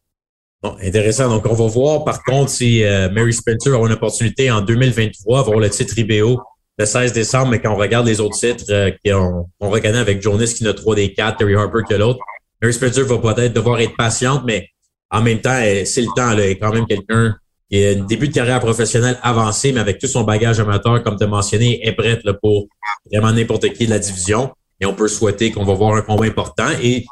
Bon, 0.62 0.77
intéressant. 0.82 1.30
Donc, 1.30 1.46
on 1.46 1.53
va 1.53 1.68
voir 1.68 2.03
par 2.03 2.24
contre 2.24 2.50
si 2.50 2.84
Mary 3.12 3.34
Spencer 3.34 3.74
a 3.74 3.86
une 3.86 3.94
opportunité 3.94 4.50
en 4.51 4.62
2023 4.62 5.39
avoir 5.39 5.60
le 5.60 5.70
titre 5.70 5.98
IBO 5.98 6.42
le 6.84 6.88
16 6.88 7.13
décembre, 7.13 7.48
mais 7.52 7.60
quand 7.60 7.74
on 7.74 7.78
regarde 7.78 8.06
les 8.06 8.20
autres 8.20 8.38
titres 8.38 8.66
euh, 8.70 8.92
qu'on 9.06 9.48
on 9.60 9.70
reconnaît 9.70 9.98
avec 9.98 10.22
Jonas 10.22 10.54
qui 10.56 10.68
a 10.68 10.74
trois 10.74 10.96
des 10.96 11.13
quatre, 11.13 11.38
Terry 11.38 11.56
Harper 11.56 11.80
que 11.88 11.96
l'autre, 11.96 12.20
Mary 12.62 12.74
Spencer 12.74 13.04
va 13.06 13.18
peut-être 13.18 13.54
devoir 13.54 13.80
être 13.80 13.96
patiente, 13.96 14.44
mais 14.46 14.70
en 15.10 15.22
même 15.22 15.40
temps, 15.40 15.60
c'est 15.86 16.02
le 16.02 16.08
temps. 16.16 16.32
Elle 16.32 16.40
est 16.40 16.58
quand 16.58 16.74
même 16.74 16.86
quelqu'un 16.88 17.36
qui 17.70 17.86
a 17.86 17.92
un 17.92 18.04
début 18.06 18.28
de 18.28 18.34
carrière 18.34 18.60
professionnelle 18.60 19.18
avancé, 19.22 19.72
mais 19.72 19.80
avec 19.80 20.00
tout 20.00 20.08
son 20.08 20.24
bagage 20.24 20.60
amateur, 20.60 21.04
comme 21.04 21.18
tu 21.18 21.24
as 21.24 21.28
mentionné, 21.28 21.86
est 21.86 21.94
prête 21.94 22.24
là, 22.24 22.34
pour 22.34 22.68
vraiment 23.12 23.32
n'importe 23.32 23.70
qui 23.74 23.86
de 23.86 23.92
la 23.92 24.00
division. 24.00 24.52
Et 24.80 24.86
on 24.86 24.94
peut 24.94 25.08
souhaiter 25.08 25.52
qu'on 25.52 25.66
va 25.66 25.74
voir 25.74 25.96
un 25.96 26.02
combat 26.02 26.25
important. 26.25 26.70
Et 26.82 27.06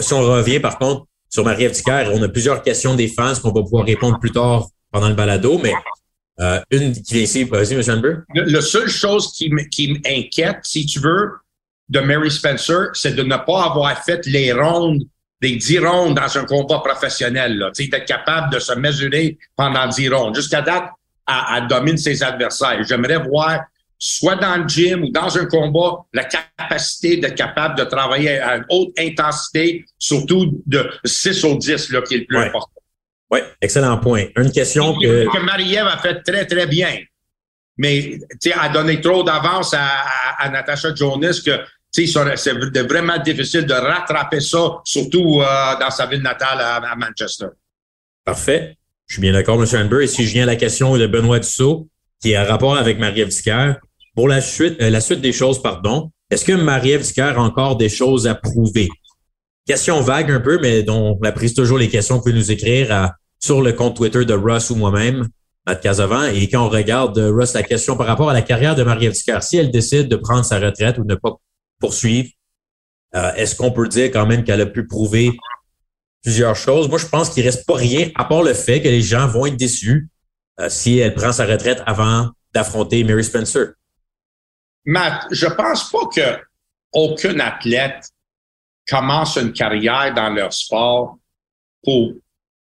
si 0.00 0.12
on 0.14 0.20
revient 0.20 0.60
par 0.60 0.78
contre 0.78 1.06
sur 1.28 1.44
Marie-Ève 1.44 1.74
on 2.14 2.22
a 2.22 2.28
plusieurs 2.28 2.62
questions 2.62 2.94
des 2.94 3.08
fans 3.08 3.34
qu'on 3.42 3.52
va 3.52 3.62
pouvoir 3.62 3.84
répondre 3.84 4.18
plus 4.20 4.30
tard 4.30 4.68
pendant 4.90 5.08
le 5.08 5.14
balado, 5.14 5.58
mais 5.62 5.72
euh, 6.40 6.60
une 6.70 6.92
qui 6.92 7.14
vient 7.14 7.22
ici, 7.22 7.44
vas-y, 7.44 7.74
M. 7.74 7.82
Amber. 7.88 8.14
La 8.34 8.60
seule 8.60 8.88
chose 8.88 9.32
qui 9.32 9.48
m'inquiète, 9.50 10.58
si 10.62 10.86
tu 10.86 11.00
veux, 11.00 11.32
de 11.88 12.00
Mary 12.00 12.30
Spencer, 12.30 12.88
c'est 12.94 13.14
de 13.14 13.22
ne 13.22 13.36
pas 13.36 13.64
avoir 13.64 14.02
fait 14.02 14.24
les 14.26 14.52
rondes, 14.52 15.02
des 15.40 15.56
dix 15.56 15.78
rondes 15.78 16.16
dans 16.16 16.38
un 16.38 16.44
combat 16.44 16.78
professionnel. 16.78 17.58
Là. 17.58 17.70
D'être 17.76 18.06
capable 18.06 18.52
de 18.52 18.58
se 18.58 18.72
mesurer 18.72 19.36
pendant 19.56 19.86
dix 19.88 20.08
rondes. 20.08 20.34
Jusqu'à 20.34 20.62
date, 20.62 20.88
elle, 21.28 21.66
domine 21.66 21.98
ses 21.98 22.22
adversaires. 22.22 22.82
J'aimerais 22.84 23.18
voir 23.18 23.60
soit 23.98 24.36
dans 24.36 24.56
le 24.56 24.66
gym 24.66 25.04
ou 25.04 25.10
dans 25.10 25.38
un 25.38 25.46
combat, 25.46 25.98
la 26.12 26.24
capacité 26.24 27.18
d'être 27.18 27.36
capable 27.36 27.78
de 27.78 27.84
travailler 27.84 28.40
à 28.40 28.56
une 28.56 28.64
haute 28.68 28.92
intensité, 28.98 29.84
surtout 29.96 30.60
de 30.66 30.90
6 31.04 31.44
au 31.44 31.56
10, 31.56 31.90
là, 31.90 32.02
qui 32.02 32.14
est 32.14 32.18
le 32.18 32.26
plus 32.26 32.38
important. 32.38 32.71
Oui, 33.32 33.38
excellent 33.62 33.96
point. 33.96 34.26
Une 34.36 34.52
question 34.52 34.94
que... 34.98 35.24
que 35.24 35.38
Marie-Ève 35.42 35.86
a 35.86 35.96
fait 35.96 36.22
très, 36.22 36.44
très 36.44 36.66
bien. 36.66 36.98
Mais, 37.78 38.18
tu 38.32 38.50
sais, 38.50 38.52
a 38.52 38.68
donné 38.68 39.00
trop 39.00 39.22
d'avance 39.22 39.72
à, 39.72 39.88
à, 40.38 40.50
Natasha 40.50 40.94
Jonas 40.94 41.40
que, 41.44 41.56
tu 41.90 42.06
sais, 42.06 42.36
c'est 42.36 42.82
vraiment 42.82 43.18
difficile 43.18 43.64
de 43.64 43.72
rattraper 43.72 44.40
ça, 44.40 44.80
surtout 44.84 45.40
euh, 45.40 45.44
dans 45.80 45.90
sa 45.90 46.04
ville 46.06 46.20
natale 46.20 46.60
à, 46.60 46.94
Manchester. 46.94 47.46
Parfait. 48.22 48.76
Je 49.06 49.14
suis 49.14 49.22
bien 49.22 49.32
d'accord, 49.32 49.60
M. 49.62 49.66
Amber. 49.80 50.04
Et 50.04 50.06
si 50.06 50.26
je 50.26 50.32
viens 50.34 50.42
à 50.42 50.46
la 50.46 50.56
question 50.56 50.96
de 50.98 51.06
Benoît 51.06 51.38
Dussault, 51.38 51.88
qui 52.20 52.32
est 52.32 52.38
en 52.38 52.44
rapport 52.44 52.76
avec 52.76 52.98
Marie-Ève 52.98 53.30
pour 54.14 54.28
la 54.28 54.42
suite, 54.42 54.80
euh, 54.82 54.90
la 54.90 55.00
suite 55.00 55.22
des 55.22 55.32
choses, 55.32 55.60
pardon, 55.62 56.12
est-ce 56.30 56.44
que 56.44 56.52
Marie-Ève 56.52 57.10
a 57.16 57.38
encore 57.40 57.76
des 57.76 57.88
choses 57.88 58.26
à 58.26 58.34
prouver? 58.34 58.90
Question 59.66 60.02
vague 60.02 60.30
un 60.30 60.40
peu, 60.40 60.58
mais 60.60 60.82
dont 60.82 61.18
on 61.22 61.32
prise 61.32 61.54
toujours 61.54 61.78
les 61.78 61.88
questions 61.88 62.20
que 62.20 62.28
vous 62.28 62.36
nous 62.36 62.50
écrire 62.50 63.14
sur 63.42 63.60
le 63.60 63.72
compte 63.72 63.96
Twitter 63.96 64.24
de 64.24 64.34
Russ 64.34 64.70
ou 64.70 64.76
moi-même, 64.76 65.28
Matt 65.66 65.82
Casavant. 65.82 66.24
Et 66.24 66.48
quand 66.48 66.64
on 66.64 66.68
regarde, 66.68 67.18
euh, 67.18 67.32
Russ, 67.32 67.54
la 67.54 67.62
question 67.62 67.96
par 67.96 68.06
rapport 68.06 68.30
à 68.30 68.32
la 68.32 68.42
carrière 68.42 68.74
de 68.76 68.84
Marie-Ève 68.84 69.14
si 69.14 69.56
elle 69.56 69.70
décide 69.70 70.08
de 70.08 70.16
prendre 70.16 70.44
sa 70.44 70.60
retraite 70.60 70.98
ou 70.98 71.02
de 71.02 71.08
ne 71.08 71.14
pas 71.16 71.32
poursuivre, 71.80 72.30
euh, 73.14 73.34
est-ce 73.34 73.56
qu'on 73.56 73.72
peut 73.72 73.88
dire 73.88 74.06
quand 74.06 74.26
même 74.26 74.44
qu'elle 74.44 74.60
a 74.60 74.66
pu 74.66 74.86
prouver 74.86 75.32
plusieurs 76.22 76.54
choses? 76.54 76.88
Moi, 76.88 76.98
je 76.98 77.06
pense 77.06 77.30
qu'il 77.30 77.44
reste 77.44 77.66
pas 77.66 77.74
rien, 77.74 78.10
à 78.14 78.24
part 78.24 78.42
le 78.44 78.54
fait 78.54 78.80
que 78.80 78.88
les 78.88 79.02
gens 79.02 79.26
vont 79.26 79.46
être 79.46 79.56
déçus 79.56 80.08
si 80.68 80.98
elle 80.98 81.14
prend 81.14 81.32
sa 81.32 81.46
retraite 81.46 81.82
avant 81.86 82.30
d'affronter 82.54 83.02
Mary 83.02 83.24
Spencer. 83.24 83.72
Matt, 84.84 85.26
je 85.30 85.46
pense 85.46 85.90
pas 85.90 86.06
que 86.14 86.42
aucun 86.92 87.40
athlète 87.40 88.04
commence 88.88 89.36
une 89.36 89.52
carrière 89.52 90.12
dans 90.14 90.30
leur 90.30 90.52
sport 90.52 91.16
pour 91.82 92.12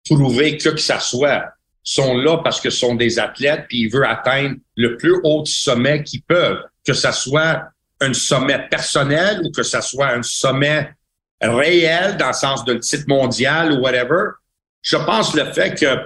prouver 0.09 0.57
que 0.57 0.71
que 0.71 0.81
ça 0.81 1.01
soit. 1.01 1.45
Sont 1.83 2.17
là 2.17 2.39
parce 2.39 2.61
que 2.61 2.69
sont 2.69 2.97
des 2.97 3.19
athlètes 3.19 3.67
puis 3.69 3.83
ils 3.83 3.89
veulent 3.89 4.07
atteindre 4.07 4.57
le 4.77 4.97
plus 4.97 5.21
haut 5.23 5.45
sommet 5.47 6.03
qu'ils 6.03 6.23
peuvent, 6.23 6.63
que 6.85 6.93
ça 6.93 7.13
soit 7.13 7.63
un 8.01 8.13
sommet 8.13 8.67
personnel 8.69 9.41
ou 9.45 9.53
que 9.53 9.63
ça 9.63 9.81
soit 9.81 10.09
un 10.09 10.23
sommet 10.23 10.91
réel 11.41 12.17
dans 12.17 12.29
le 12.29 12.33
sens 12.33 12.65
d'un 12.65 12.79
titre 12.79 13.05
mondial 13.07 13.73
ou 13.73 13.83
whatever. 13.83 14.31
Je 14.83 14.97
pense 14.97 15.35
le 15.35 15.45
fait 15.53 15.79
que 15.79 15.97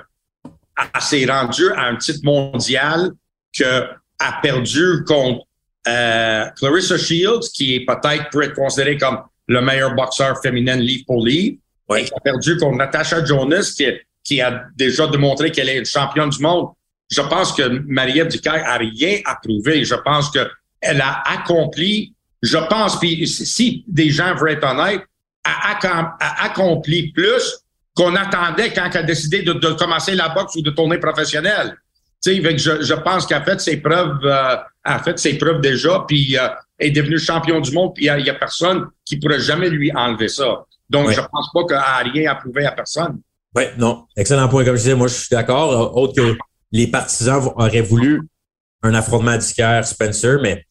s'est 1.01 1.27
rendu 1.27 1.71
à 1.73 1.87
un 1.87 1.97
titre 1.97 2.21
mondial 2.25 3.13
que 3.57 3.85
a 4.19 4.41
perdu 4.43 5.05
contre 5.07 5.47
euh, 5.89 6.45
Clarissa 6.57 6.99
Shields, 6.99 7.49
qui 7.55 7.75
est 7.75 7.87
peut-être 7.87 8.29
peut 8.31 8.43
être 8.43 8.55
considérée 8.55 8.99
comme 8.99 9.23
le 9.47 9.61
meilleur 9.63 9.95
boxeur 9.95 10.41
féminin 10.43 10.77
livre 10.77 11.05
pour 11.07 11.25
livre, 11.25 11.57
oui. 11.91 12.05
qui 12.05 12.13
a 12.15 12.21
perdu 12.21 12.57
contre 12.57 12.77
Natasha 12.77 13.25
Jonas, 13.25 13.75
qui, 13.77 13.87
qui 14.25 14.41
a 14.41 14.65
déjà 14.77 15.07
démontré 15.07 15.51
qu'elle 15.51 15.69
est 15.69 15.79
une 15.79 15.85
championne 15.85 16.31
du 16.31 16.41
monde. 16.41 16.69
Je 17.11 17.21
pense 17.21 17.53
que 17.53 17.63
Marie-Ève 17.87 18.29
Ducaire 18.29 18.63
a 18.67 18.77
rien 18.79 19.19
à 19.25 19.37
prouver. 19.43 19.85
Je 19.85 19.97
pense 19.97 20.31
qu'elle 20.31 21.01
a 21.01 21.23
accompli, 21.27 22.15
je 22.43 22.59
pense, 22.69 22.99
puis 22.99 23.27
si 23.27 23.85
des 23.89 24.11
gens 24.11 24.35
veulent 24.37 24.53
être 24.53 24.65
honnêtes, 24.65 25.03
a, 25.45 25.77
a 26.21 26.45
accompli 26.45 27.11
plus 27.13 27.61
qu'on 27.95 28.15
attendait 28.15 28.73
quand 28.73 28.89
elle 28.93 29.01
a 29.01 29.03
décidé 29.03 29.43
de, 29.43 29.53
de, 29.53 29.73
commencer 29.73 30.15
la 30.15 30.29
boxe 30.29 30.55
ou 30.57 30.63
de 30.63 30.71
tourner 30.71 30.99
professionnelle. 30.99 31.77
Tu 32.23 32.43
sais, 32.43 32.59
je, 32.59 32.83
je 32.83 32.95
pense 32.95 33.27
qu'elle 33.27 33.39
a 33.39 33.45
fait 33.45 33.61
ses 33.61 33.79
preuves, 33.79 34.25
euh, 34.25 34.57
a 34.85 34.99
fait 35.03 35.19
ses 35.19 35.39
preuves 35.39 35.61
déjà, 35.61 36.05
puis 36.07 36.37
euh, 36.39 36.49
est 36.79 36.91
devenue 36.91 37.19
champion 37.19 37.61
du 37.61 37.73
monde, 37.73 37.95
puis 37.95 38.07
il 38.07 38.27
y, 38.27 38.31
a 38.31 38.35
personne 38.35 38.87
qui 39.05 39.19
pourrait 39.19 39.41
jamais 39.41 39.69
lui 39.69 39.91
enlever 39.95 40.29
ça. 40.29 40.65
Donc, 40.91 41.11
je 41.11 41.21
pense 41.21 41.51
pas 41.55 41.77
a 41.77 41.99
rien 41.99 42.33
à 42.33 42.35
prouver 42.35 42.67
à 42.67 42.73
personne. 42.73 43.21
Oui, 43.55 43.65
non. 43.79 44.05
Excellent 44.17 44.49
point. 44.49 44.65
Comme 44.65 44.77
je 44.77 44.83
disais, 44.83 44.95
moi, 44.95 45.09
je 45.09 45.15
suis 45.15 45.29
d'accord. 45.31 45.73
Euh, 45.73 46.01
autre 46.01 46.15
que 46.15 46.37
les 46.73 46.89
partisans 46.89 47.53
auraient 47.57 47.81
voulu 47.81 48.29
un 48.83 48.95
affrontement 48.95 49.37
d'Isker 49.37 49.81
Spencer, 49.85 50.39
mais 50.43 50.65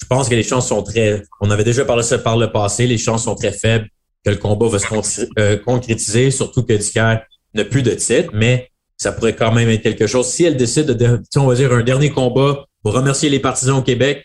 je 0.00 0.06
pense 0.06 0.28
que 0.28 0.34
les 0.34 0.42
chances 0.42 0.68
sont 0.68 0.82
très. 0.82 1.22
On 1.40 1.50
avait 1.50 1.64
déjà 1.64 1.84
parlé 1.84 2.02
de 2.02 2.06
ça 2.06 2.18
par 2.18 2.36
le 2.36 2.50
passé. 2.52 2.86
Les 2.86 2.98
chances 2.98 3.24
sont 3.24 3.34
très 3.34 3.52
faibles 3.52 3.88
que 4.24 4.30
le 4.30 4.36
combat 4.36 4.68
va 4.68 4.78
se 4.78 5.56
concrétiser, 5.56 6.30
surtout 6.30 6.62
que 6.62 6.72
Dicker 6.72 7.16
n'a 7.54 7.64
plus 7.64 7.82
de 7.82 7.90
titre. 7.92 8.30
Mais 8.32 8.70
ça 8.96 9.12
pourrait 9.12 9.34
quand 9.34 9.52
même 9.52 9.68
être 9.68 9.82
quelque 9.82 10.06
chose. 10.06 10.26
Si 10.26 10.44
elle 10.44 10.56
décide 10.56 10.86
de, 10.86 11.22
on 11.36 11.46
va 11.46 11.54
dire, 11.54 11.72
un 11.72 11.82
dernier 11.82 12.10
combat 12.10 12.64
pour 12.82 12.94
remercier 12.94 13.30
les 13.30 13.40
partisans 13.40 13.78
au 13.78 13.82
Québec, 13.82 14.24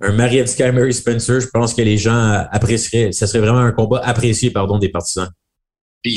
un 0.00 0.12
Marie 0.12 0.46
Sky 0.46 0.70
Mary 0.70 0.94
Spencer, 0.94 1.40
je 1.40 1.48
pense 1.48 1.74
que 1.74 1.82
les 1.82 1.98
gens 1.98 2.46
apprécieraient. 2.50 3.12
Ce 3.12 3.26
serait 3.26 3.40
vraiment 3.40 3.58
un 3.58 3.72
combat 3.72 4.00
apprécié, 4.04 4.50
pardon, 4.50 4.78
des 4.78 4.88
partisans. 4.88 5.28
Puis 6.02 6.16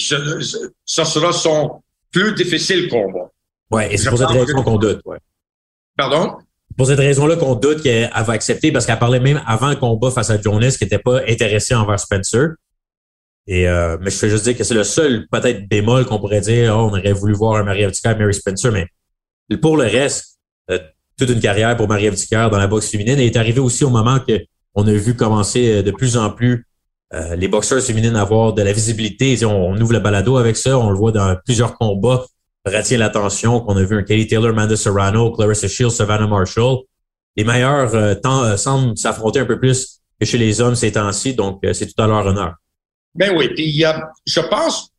ça, 0.86 1.06
sera 1.06 1.34
son 1.34 1.82
plus 2.12 2.34
difficile 2.36 2.90
combat. 2.90 3.32
Oui, 3.72 3.84
et 3.90 3.98
c'est 3.98 4.10
pour 4.10 4.20
cette 4.20 4.30
raison 4.30 4.62
qu'on 4.64 4.78
doute. 4.78 5.02
Ouais. 5.06 5.18
Pardon? 5.98 6.38
Pour 6.78 6.88
cette 6.88 7.00
raison-là 7.00 7.36
qu'on 7.36 7.56
doute 7.56 7.82
qu'elle 7.82 8.10
va 8.10 8.34
accepter, 8.34 8.72
parce 8.72 8.86
qu'elle 8.86 9.00
parlait 9.00 9.20
même 9.20 9.42
avant 9.46 9.70
le 9.70 9.76
combat 9.76 10.12
face 10.12 10.30
à 10.30 10.40
Jonas, 10.40 10.76
qui 10.78 10.84
n'était 10.84 11.00
pas 11.00 11.22
intéressé 11.28 11.74
envers 11.74 12.00
Spencer. 12.00 12.50
Et, 13.48 13.68
euh, 13.68 13.98
mais 14.00 14.12
je 14.12 14.18
fais 14.18 14.30
juste 14.30 14.44
dire 14.44 14.56
que 14.56 14.64
c'est 14.64 14.76
le 14.76 14.84
seul 14.84 15.28
peut-être 15.32 15.68
bémol 15.68 16.06
qu'on 16.06 16.20
pourrait 16.20 16.42
dire, 16.42 16.76
oh, 16.78 16.90
on 16.92 16.98
aurait 16.98 17.14
voulu 17.14 17.34
voir 17.34 17.56
un 17.56 17.64
Marie-Ève 17.64 17.92
et 17.92 18.16
Mary 18.16 18.34
Spencer, 18.34 18.72
mais 18.72 18.88
pour 19.58 19.78
le 19.78 19.84
reste, 19.84 20.38
euh, 20.70 20.80
toute 21.26 21.36
une 21.36 21.42
carrière 21.42 21.78
pour 21.78 21.88
Marie-Ève 21.88 22.16
dans 22.32 22.58
la 22.58 22.68
boxe 22.68 22.90
féminine 22.90 23.20
est 23.20 23.36
arrivé 23.36 23.60
aussi 23.60 23.84
au 23.84 23.90
moment 23.90 24.20
que 24.20 24.40
on 24.74 24.88
a 24.88 24.94
vu 24.94 25.16
commencer 25.16 25.72
euh, 25.72 25.84
de 25.84 25.92
plus 25.92 26.18
en 26.18 26.30
plus 26.30 26.66
les 27.36 27.50
boxeurs 27.50 27.82
féminines 27.84 28.16
avoir 28.16 28.54
de 28.54 28.62
la 28.62 28.72
visibilité. 28.72 29.38
On, 29.46 29.76
ouvre 29.76 29.92
le 29.92 30.00
balado 30.00 30.38
avec 30.38 30.56
ça, 30.56 30.80
on 30.80 30.90
le 30.90 30.96
voit 30.96 31.12
dans 31.12 31.36
plusieurs 31.44 31.78
combats, 31.78 32.26
retient 32.66 32.98
l'attention, 32.98 33.60
qu'on 33.60 33.76
a 33.76 33.84
vu 33.84 33.98
un 33.98 34.04
Katie 34.04 34.28
Taylor, 34.28 34.52
Amanda 34.52 34.78
Serrano, 34.78 35.30
Clarissa 35.34 35.68
Shields, 35.68 35.92
Savannah 35.92 36.26
Marshall. 36.26 36.78
Les 37.36 37.44
meilleurs 37.44 38.22
temps, 38.22 38.56
semblent 38.56 38.98
s'affronter 38.98 39.42
un 39.42 39.46
peu 39.46 39.60
plus 39.60 40.00
que 40.22 40.26
chez 40.26 40.38
les 40.38 40.62
hommes 40.62 40.76
ces 40.76 40.94
temps-ci, 40.94 41.34
donc 41.34 41.60
c'est 41.74 41.94
tout 41.94 42.02
à 42.02 42.08
leur 42.08 42.26
honneur. 42.26 42.54
Ben 43.14 43.36
oui, 43.36 43.50
puis 43.50 43.84
je 44.26 44.40
pense, 44.40 44.94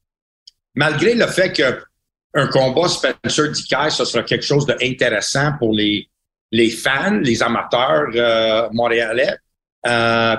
malgré 0.75 1.15
le 1.15 1.27
fait 1.29 1.51
qu'un 1.51 2.47
combat 2.49 2.89
Spencer 2.89 3.51
Dicker, 3.53 3.91
ce 3.91 4.05
sera 4.05 4.23
quelque 4.23 4.45
chose 4.45 4.67
d'intéressant 4.67 5.53
pour 5.59 5.73
les, 5.73 6.11
les 6.53 6.71
fans, 6.71 7.19
les 7.23 7.43
amateurs 7.43 8.11
euh, 8.15 8.69
montréalais, 8.73 9.37
euh, 9.87 10.37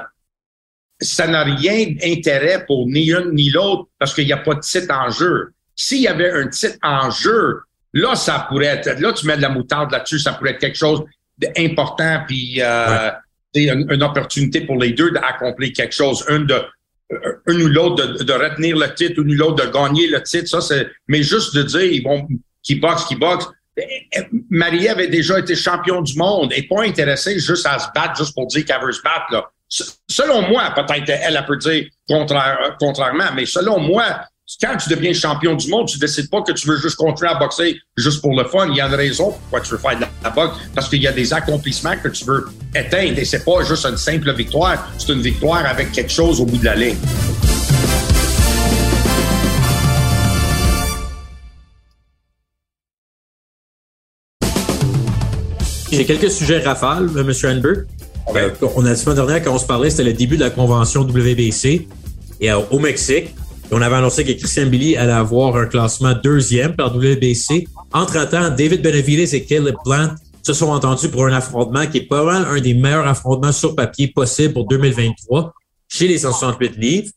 ça 1.02 1.28
n'a 1.28 1.44
rien 1.44 1.88
d'intérêt 2.00 2.66
pour 2.66 2.88
ni 2.88 3.12
une 3.12 3.34
ni 3.34 3.50
l'autre 3.50 3.90
parce 4.00 4.14
qu'il 4.14 4.26
n'y 4.26 4.34
a 4.34 4.38
pas 4.38 4.56
de 4.56 4.62
titre 4.62 4.94
en 4.94 5.10
jeu. 5.10 5.52
S'il 5.76 6.02
y 6.02 6.08
avait 6.08 6.32
un 6.32 6.48
titre 6.48 6.78
en 6.82 7.10
jeu, 7.10 7.62
là, 7.94 8.16
ça 8.16 8.46
pourrait 8.48 8.68
être, 8.68 9.00
là, 9.00 9.12
tu 9.12 9.26
mets 9.26 9.36
de 9.36 9.42
la 9.42 9.50
moutarde 9.50 9.92
là-dessus, 9.92 10.20
ça 10.20 10.34
pourrait 10.34 10.52
être 10.52 10.60
quelque 10.60 10.78
chose 10.78 11.04
d'important, 11.38 12.24
puis 12.28 12.62
euh, 12.62 13.10
une, 13.56 13.88
une, 13.90 14.04
opportunité 14.04 14.62
pour 14.62 14.78
les 14.78 14.92
deux 14.92 15.12
d'accomplir 15.12 15.74
quelque 15.74 15.94
chose. 15.94 16.24
Une 16.30 16.46
de 16.46 16.62
un 17.48 17.60
ou 17.60 17.68
l'autre 17.68 18.24
de, 18.24 18.34
retenir 18.34 18.78
le 18.78 18.94
titre, 18.94 19.22
un 19.22 19.30
ou 19.30 19.34
l'autre 19.34 19.66
de 19.66 19.72
gagner 19.72 20.08
le 20.08 20.22
titre. 20.24 20.48
Ça, 20.48 20.62
c'est, 20.62 20.90
mais 21.08 21.24
juste 21.24 21.56
de 21.56 21.64
dire, 21.64 21.84
ils 21.84 22.04
vont, 22.04 22.28
qui 22.62 22.76
boxe, 22.76 23.06
qui 23.06 23.16
boxe. 23.16 23.48
Marie 24.50 24.88
avait 24.88 25.08
déjà 25.08 25.40
été 25.40 25.56
champion 25.56 26.02
du 26.02 26.16
monde 26.18 26.54
et 26.56 26.64
pas 26.64 26.84
intéressée 26.84 27.40
juste 27.40 27.66
à 27.66 27.80
se 27.80 27.88
battre, 27.94 28.18
juste 28.18 28.34
pour 28.34 28.48
dire 28.48 28.66
qu'elle 28.66 28.82
veut 28.82 28.92
se 28.92 29.02
battre. 29.02 29.52
Selon 30.10 30.48
moi, 30.50 30.72
peut-être 30.76 31.10
elle, 31.10 31.36
elle 31.36 31.46
peut 31.46 31.58
dire 31.58 31.86
contrairement, 32.08 33.32
mais 33.36 33.46
selon 33.46 33.80
moi, 33.80 34.22
quand 34.62 34.78
tu 34.78 34.90
deviens 34.90 35.14
champion 35.14 35.56
du 35.56 35.70
monde, 35.70 35.88
tu 35.88 35.98
décides 35.98 36.30
pas 36.30 36.42
que 36.42 36.52
tu 36.52 36.68
veux 36.68 36.78
juste 36.78 36.98
continuer 36.98 37.32
à 37.32 37.36
boxer 37.36 37.80
juste 37.98 38.22
pour 38.22 38.36
le 38.36 38.44
fun. 38.46 38.68
Il 38.70 38.76
y 38.76 38.82
a 38.82 38.88
une 38.88 38.94
raison 38.94 39.32
pourquoi 39.32 39.62
tu 39.62 39.72
veux 39.72 39.78
faire 39.78 39.98
de 39.98 40.06
la 40.24 40.30
boxe, 40.30 40.58
parce 40.76 40.90
qu'il 40.90 41.02
y 41.02 41.08
a 41.08 41.12
des 41.12 41.34
accomplissements 41.34 41.98
que 41.98 42.10
tu 42.10 42.26
veux 42.26 42.46
atteindre. 42.76 43.18
Et 43.18 43.26
c'est 43.26 43.44
pas 43.44 43.64
juste 43.64 43.86
une 43.86 43.98
simple 43.98 44.32
victoire, 44.34 44.92
c'est 44.98 45.12
une 45.14 45.22
victoire 45.22 45.66
avec 45.66 45.92
quelque 45.92 46.12
chose 46.12 46.40
au 46.42 46.46
bout 46.46 46.58
de 46.58 46.66
la 46.66 46.76
ligne. 46.76 46.98
J'ai 55.94 56.06
quelques 56.06 56.32
sujets 56.32 56.60
rafales, 56.60 57.08
M. 57.16 57.32
Hanberg. 57.44 57.86
Euh, 58.36 58.50
on 58.76 58.84
a 58.84 58.90
la 58.90 58.96
semaine 58.96 59.16
dernière, 59.16 59.44
quand 59.44 59.54
on 59.54 59.60
se 59.60 59.66
parlait, 59.68 59.92
c'était 59.92 60.06
le 60.06 60.14
début 60.14 60.38
de 60.38 60.44
la 60.44 60.50
convention 60.50 61.02
WBC. 61.02 61.88
et 62.42 62.52
au 62.52 62.80
Mexique. 62.80 63.36
on 63.72 63.80
avait 63.80 63.96
annoncé 63.96 64.24
que 64.24 64.32
Christian 64.32 64.66
Billy 64.66 64.98
allait 64.98 65.12
avoir 65.14 65.56
un 65.56 65.68
classement 65.68 66.14
deuxième 66.14 66.76
par 66.76 66.96
WBC. 66.96 67.68
Entre-temps, 67.92 68.50
David 68.50 68.82
Benavides 68.82 69.34
et 69.34 69.44
Caleb 69.44 69.76
Plant 69.86 70.16
se 70.42 70.54
sont 70.54 70.70
entendus 70.70 71.10
pour 71.10 71.26
un 71.28 71.34
affrontement 71.34 71.86
qui 71.86 72.00
est 72.00 72.08
pas 72.08 72.24
mal 72.24 72.46
un 72.50 72.60
des 72.60 72.74
meilleurs 72.74 73.08
affrontements 73.08 73.52
sur 73.52 73.76
papier 73.76 74.08
possibles 74.08 74.54
pour 74.54 74.68
2023 74.68 75.54
chez 75.88 76.08
les 76.08 76.18
168 76.18 76.76
livres. 76.78 77.12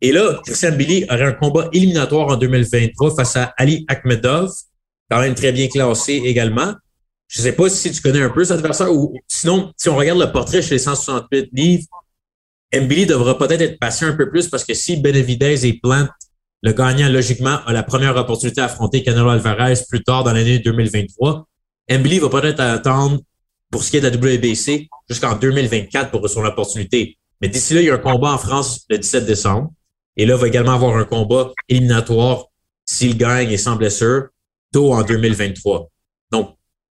Et 0.00 0.12
là, 0.12 0.40
Christian 0.44 0.72
Billy 0.72 1.04
aurait 1.10 1.22
un 1.22 1.32
combat 1.32 1.68
éliminatoire 1.72 2.28
en 2.28 2.36
2023 2.36 3.14
face 3.14 3.36
à 3.36 3.52
Ali 3.58 3.84
Akhmedov, 3.88 4.50
quand 5.10 5.20
même 5.20 5.34
très 5.34 5.52
bien 5.52 5.68
classé 5.68 6.22
également. 6.24 6.72
Je 7.28 7.42
sais 7.42 7.52
pas 7.52 7.68
si 7.68 7.90
tu 7.90 8.00
connais 8.00 8.22
un 8.22 8.30
peu 8.30 8.44
cet 8.44 8.58
adversaire 8.58 8.92
ou 8.92 9.14
sinon, 9.26 9.72
si 9.76 9.88
on 9.88 9.96
regarde 9.96 10.20
le 10.20 10.30
portrait 10.30 10.62
chez 10.62 10.74
les 10.74 10.78
168 10.78 11.50
livres, 11.52 11.86
Mbili 12.74 13.06
devra 13.06 13.36
peut-être 13.38 13.60
être 13.60 13.78
patient 13.78 14.08
un 14.08 14.16
peu 14.16 14.30
plus 14.30 14.48
parce 14.48 14.64
que 14.64 14.74
si 14.74 14.96
Benavidez 14.96 15.66
et 15.66 15.80
Plant, 15.80 16.08
le 16.62 16.72
gagnant, 16.72 17.08
logiquement, 17.08 17.58
a 17.66 17.72
la 17.72 17.82
première 17.82 18.16
opportunité 18.16 18.60
à 18.60 18.64
affronter 18.64 19.02
Canelo 19.02 19.28
Alvarez 19.28 19.74
plus 19.88 20.02
tard 20.02 20.24
dans 20.24 20.32
l'année 20.32 20.58
2023, 20.58 21.46
Mbili 21.90 22.18
va 22.18 22.28
peut-être 22.28 22.60
attendre 22.60 23.20
pour 23.70 23.82
ce 23.82 23.90
qui 23.90 23.96
est 23.98 24.00
de 24.00 24.08
la 24.08 24.16
WBC 24.16 24.88
jusqu'en 25.08 25.36
2024 25.36 26.10
pour 26.10 26.28
son 26.28 26.44
opportunité. 26.44 27.18
Mais 27.40 27.48
d'ici 27.48 27.74
là, 27.74 27.80
il 27.82 27.86
y 27.86 27.90
a 27.90 27.94
un 27.94 27.98
combat 27.98 28.32
en 28.32 28.38
France 28.38 28.84
le 28.88 28.98
17 28.98 29.26
décembre. 29.26 29.70
Et 30.16 30.24
là, 30.24 30.34
il 30.34 30.40
va 30.40 30.48
également 30.48 30.72
avoir 30.72 30.96
un 30.96 31.04
combat 31.04 31.52
éliminatoire 31.68 32.46
s'il 32.84 33.16
gagne 33.16 33.50
et 33.50 33.58
sans 33.58 33.76
blessure 33.76 34.28
tôt 34.72 34.94
en 34.94 35.02
2023. 35.02 35.90
Donc, 36.32 36.56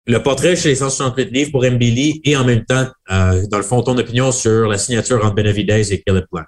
le 0.06 0.22
portrait 0.22 0.54
chez 0.54 0.70
les 0.70 0.76
168 0.76 1.30
livres 1.30 1.50
pour 1.50 1.64
Mbili 1.64 2.20
et 2.24 2.36
en 2.36 2.44
même 2.44 2.64
temps, 2.64 2.86
euh, 3.10 3.42
dans 3.50 3.56
le 3.56 3.64
fond, 3.64 3.82
ton 3.82 3.98
opinion 3.98 4.30
sur 4.30 4.68
la 4.68 4.78
signature 4.78 5.24
entre 5.24 5.34
Benavidez 5.34 5.92
et 5.92 6.02
Caleb 6.02 6.24
Plant. 6.30 6.44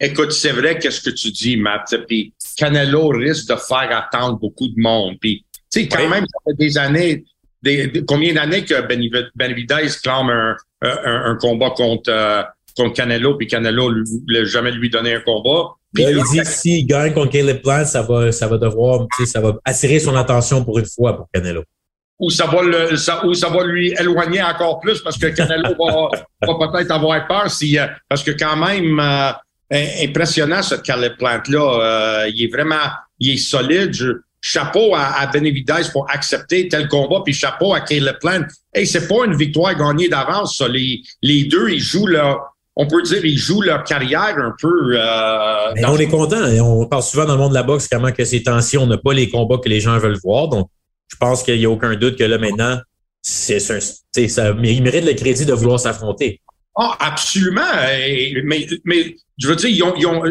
Écoute, 0.00 0.32
c'est 0.32 0.50
vrai 0.50 0.78
qu'est-ce 0.78 1.00
que 1.00 1.10
tu 1.10 1.30
dis, 1.30 1.56
Matt. 1.56 1.94
Puis 2.06 2.34
Canelo 2.56 3.08
risque 3.08 3.48
de 3.48 3.56
faire 3.56 3.88
attendre 3.96 4.38
beaucoup 4.38 4.68
de 4.68 4.74
monde. 4.76 5.16
Puis, 5.20 5.44
tu 5.72 5.82
sais, 5.82 5.88
quand 5.88 6.08
même, 6.08 6.24
ça 6.24 6.38
fait 6.44 6.56
des 6.58 6.76
années, 6.76 7.24
des, 7.62 8.04
combien 8.06 8.34
d'années 8.34 8.64
que 8.64 8.74
Benavidez 9.34 9.88
clame 10.02 10.30
un, 10.30 10.56
un, 10.82 11.36
combat 11.36 11.70
contre, 11.70 12.10
euh, 12.10 12.42
contre 12.76 12.94
Canelo, 12.94 13.36
puis 13.36 13.46
Canelo 13.46 13.92
ne 13.92 14.02
voulait 14.04 14.44
jamais 14.44 14.72
lui 14.72 14.90
donner 14.90 15.14
un 15.14 15.20
combat. 15.20 15.70
Là, 15.94 16.10
il 16.10 16.22
dit 16.30 16.44
s'il 16.44 16.86
gagne 16.86 17.14
contre 17.14 17.32
Caleb 17.32 17.62
Plant, 17.62 17.86
ça 17.86 18.02
va, 18.02 18.32
ça 18.32 18.48
va 18.48 18.58
devoir, 18.58 19.06
ça 19.24 19.40
va 19.40 19.56
attirer 19.64 19.98
son 19.98 20.14
attention 20.14 20.62
pour 20.62 20.78
une 20.78 20.84
fois 20.84 21.16
pour 21.16 21.28
Canelo 21.32 21.62
ou 22.18 22.30
ça 22.30 22.46
va 22.46 22.62
le, 22.62 22.96
ça, 22.96 23.24
ou 23.26 23.34
ça 23.34 23.48
va 23.48 23.64
lui 23.64 23.94
éloigner 23.98 24.42
encore 24.42 24.80
plus 24.80 25.00
parce 25.00 25.18
que 25.18 25.26
Canelo 25.26 25.74
va, 25.78 26.08
va 26.46 26.68
peut-être 26.68 26.90
avoir 26.90 27.26
peur 27.26 27.50
si, 27.50 27.78
euh, 27.78 27.86
parce 28.08 28.22
que 28.22 28.30
quand 28.30 28.56
même, 28.56 28.98
euh, 28.98 29.32
impressionnant 30.04 30.62
ce 30.62 30.76
Caleb 30.76 31.16
Plant-là. 31.18 31.80
Euh, 31.80 32.30
il 32.32 32.44
est 32.44 32.52
vraiment, 32.52 32.86
il 33.18 33.34
est 33.34 33.36
solide. 33.36 33.92
chapeau 34.40 34.94
à, 34.94 35.20
à 35.20 35.26
Benavidez 35.26 35.88
pour 35.92 36.08
accepter 36.08 36.68
tel 36.68 36.86
combat, 36.86 37.20
puis 37.24 37.34
chapeau 37.34 37.74
à 37.74 37.80
Caleb 37.80 38.16
Plant. 38.20 38.44
Hey, 38.72 38.86
c'est 38.86 39.08
pas 39.08 39.24
une 39.24 39.34
victoire 39.34 39.74
gagnée 39.74 40.08
d'avance, 40.08 40.58
ça. 40.58 40.68
Les, 40.68 41.02
les 41.20 41.44
deux, 41.44 41.70
ils 41.70 41.80
jouent 41.80 42.06
leur, 42.06 42.54
on 42.76 42.86
peut 42.86 43.02
dire, 43.02 43.24
ils 43.24 43.38
jouent 43.38 43.62
leur 43.62 43.82
carrière 43.82 44.36
un 44.38 44.54
peu. 44.60 44.96
Euh, 44.96 45.72
on 45.84 45.96
est 45.96 46.06
content. 46.06 46.44
On 46.60 46.86
parle 46.86 47.02
souvent 47.02 47.24
dans 47.24 47.34
le 47.34 47.40
monde 47.40 47.50
de 47.50 47.54
la 47.54 47.64
boxe 47.64 47.88
comment 47.88 48.12
que 48.12 48.24
ces 48.24 48.44
temps-ci, 48.44 48.78
on 48.78 48.86
n'a 48.86 48.98
pas 48.98 49.14
les 49.14 49.28
combats 49.28 49.58
que 49.58 49.68
les 49.68 49.80
gens 49.80 49.98
veulent 49.98 50.20
voir. 50.22 50.46
Donc, 50.46 50.68
je 51.08 51.16
pense 51.16 51.42
qu'il 51.42 51.58
n'y 51.58 51.66
a 51.66 51.70
aucun 51.70 51.94
doute 51.96 52.16
que 52.16 52.24
là, 52.24 52.38
maintenant, 52.38 52.78
c'est 53.22 53.58
ça, 53.58 53.74
il 54.16 54.82
mérite 54.82 55.04
le 55.04 55.14
crédit 55.14 55.46
de 55.46 55.52
vouloir 55.52 55.80
s'affronter. 55.80 56.40
Ah, 56.76 56.96
absolument. 57.00 57.72
Mais, 58.44 58.68
mais 58.84 59.16
je 59.38 59.48
veux 59.48 59.56
dire, 59.56 59.70
ils 59.70 59.82
ont, 59.82 59.94
ils 59.96 60.06
ont, 60.06 60.22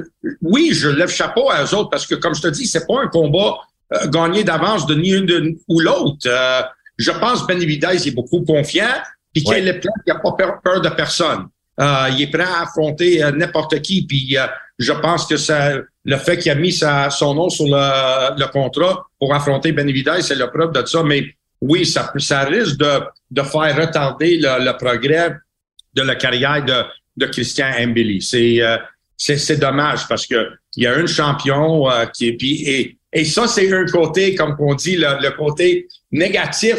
oui, 0.42 0.70
je 0.74 0.90
lève 0.90 1.10
chapeau 1.10 1.50
à 1.50 1.64
eux 1.64 1.76
autres 1.76 1.90
parce 1.90 2.06
que, 2.06 2.16
comme 2.16 2.36
je 2.36 2.42
te 2.42 2.48
dis, 2.48 2.68
c'est 2.68 2.86
pas 2.86 3.02
un 3.02 3.08
combat 3.08 3.58
euh, 3.94 4.08
gagné 4.08 4.44
d'avance 4.44 4.86
de 4.86 4.96
ni 4.96 5.10
une 5.10 5.58
ou 5.68 5.80
l'autre. 5.80 6.28
Euh, 6.28 6.62
je 6.98 7.12
pense 7.12 7.46
Ben 7.46 7.62
Evides 7.62 7.86
est 7.86 8.16
beaucoup 8.16 8.42
confiant, 8.44 8.94
puis 9.34 9.44
qu'il 9.44 9.68
est 9.68 9.80
plein, 9.80 9.92
il 10.06 10.14
n'a 10.14 10.20
pas 10.20 10.60
peur, 10.64 10.82
de 10.82 10.90
personne. 10.90 11.48
Euh, 11.80 12.08
il 12.12 12.22
est 12.22 12.32
prêt 12.32 12.44
à 12.44 12.62
affronter 12.62 13.20
n'importe 13.36 13.82
qui, 13.82 14.06
puis 14.08 14.38
je 14.80 14.94
pense 14.94 15.26
que 15.26 15.36
ça, 15.36 15.74
le 16.06 16.18
fait 16.18 16.38
qu'il 16.38 16.52
a 16.52 16.56
mis 16.56 16.72
son 16.72 17.34
nom 17.34 17.50
sur 17.50 17.66
le, 17.66 18.52
contrat 18.52 19.08
pour 19.20 19.34
affronter 19.34 19.72
Benavidez, 19.72 20.22
c'est 20.22 20.36
la 20.36 20.48
preuve 20.48 20.72
de 20.72 20.86
ça. 20.86 21.04
Mais 21.04 21.26
oui, 21.62 21.86
ça, 21.86 22.14
ça 22.18 22.42
risque 22.42 22.78
de, 22.78 23.42
faire 23.42 23.76
retarder 23.76 24.38
le, 24.40 24.78
progrès 24.78 25.36
de 25.94 26.02
la 26.04 26.16
carrière 26.16 26.64
de, 26.64 27.26
Christian 27.26 27.72
Mbili. 27.88 28.22
C'est 28.22 28.62
euh, 28.62 28.78
c'est 29.18 29.58
dommage 29.58 30.08
parce 30.10 30.28
que 30.28 30.52
il 30.76 30.84
y 30.84 30.88
a 30.88 30.94
un 30.94 31.08
champion 31.08 31.90
euh, 31.90 32.06
qui 32.08 32.28
est 32.28 32.38
et, 32.44 32.98
et 33.14 33.24
ça 33.24 33.48
c'est 33.48 33.74
un 33.74 33.86
côté 33.86 34.36
comme 34.36 34.58
on 34.60 34.76
dit 34.76 34.98
le, 34.98 35.22
le 35.22 35.32
côté 35.32 35.88
négatif 36.12 36.76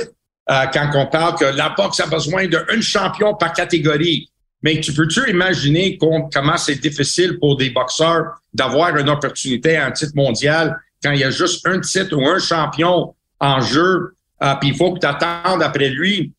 euh, 0.50 0.66
quand 0.72 0.90
on 0.94 1.06
parle 1.06 1.36
que 1.36 1.44
la 1.46 1.70
boxe 1.70 1.98
a 2.00 2.06
besoin 2.06 2.46
d'un 2.46 2.80
champion 2.80 3.34
par 3.34 3.52
catégorie. 3.52 4.30
Mais 4.62 4.80
tu 4.80 4.92
peux-tu 4.92 5.28
imaginer 5.30 5.98
comment 5.98 6.56
c'est 6.56 6.80
difficile 6.80 7.38
pour 7.38 7.56
des 7.56 7.70
boxeurs 7.70 8.40
d'avoir 8.52 8.96
une 8.96 9.08
opportunité 9.08 9.76
à 9.76 9.86
un 9.86 9.90
titre 9.92 10.12
mondial 10.14 10.76
quand 11.02 11.12
il 11.12 11.20
y 11.20 11.24
a 11.24 11.30
juste 11.30 11.66
un 11.66 11.80
titre 11.80 12.16
ou 12.16 12.26
un 12.26 12.38
champion 12.38 13.14
en 13.38 13.60
jeu, 13.60 14.14
euh, 14.42 14.54
puis 14.60 14.70
il 14.70 14.76
faut 14.76 14.94
que 14.94 15.00
tu 15.00 15.06
attendes 15.06 15.62
après 15.62 15.90
lui 15.90 16.32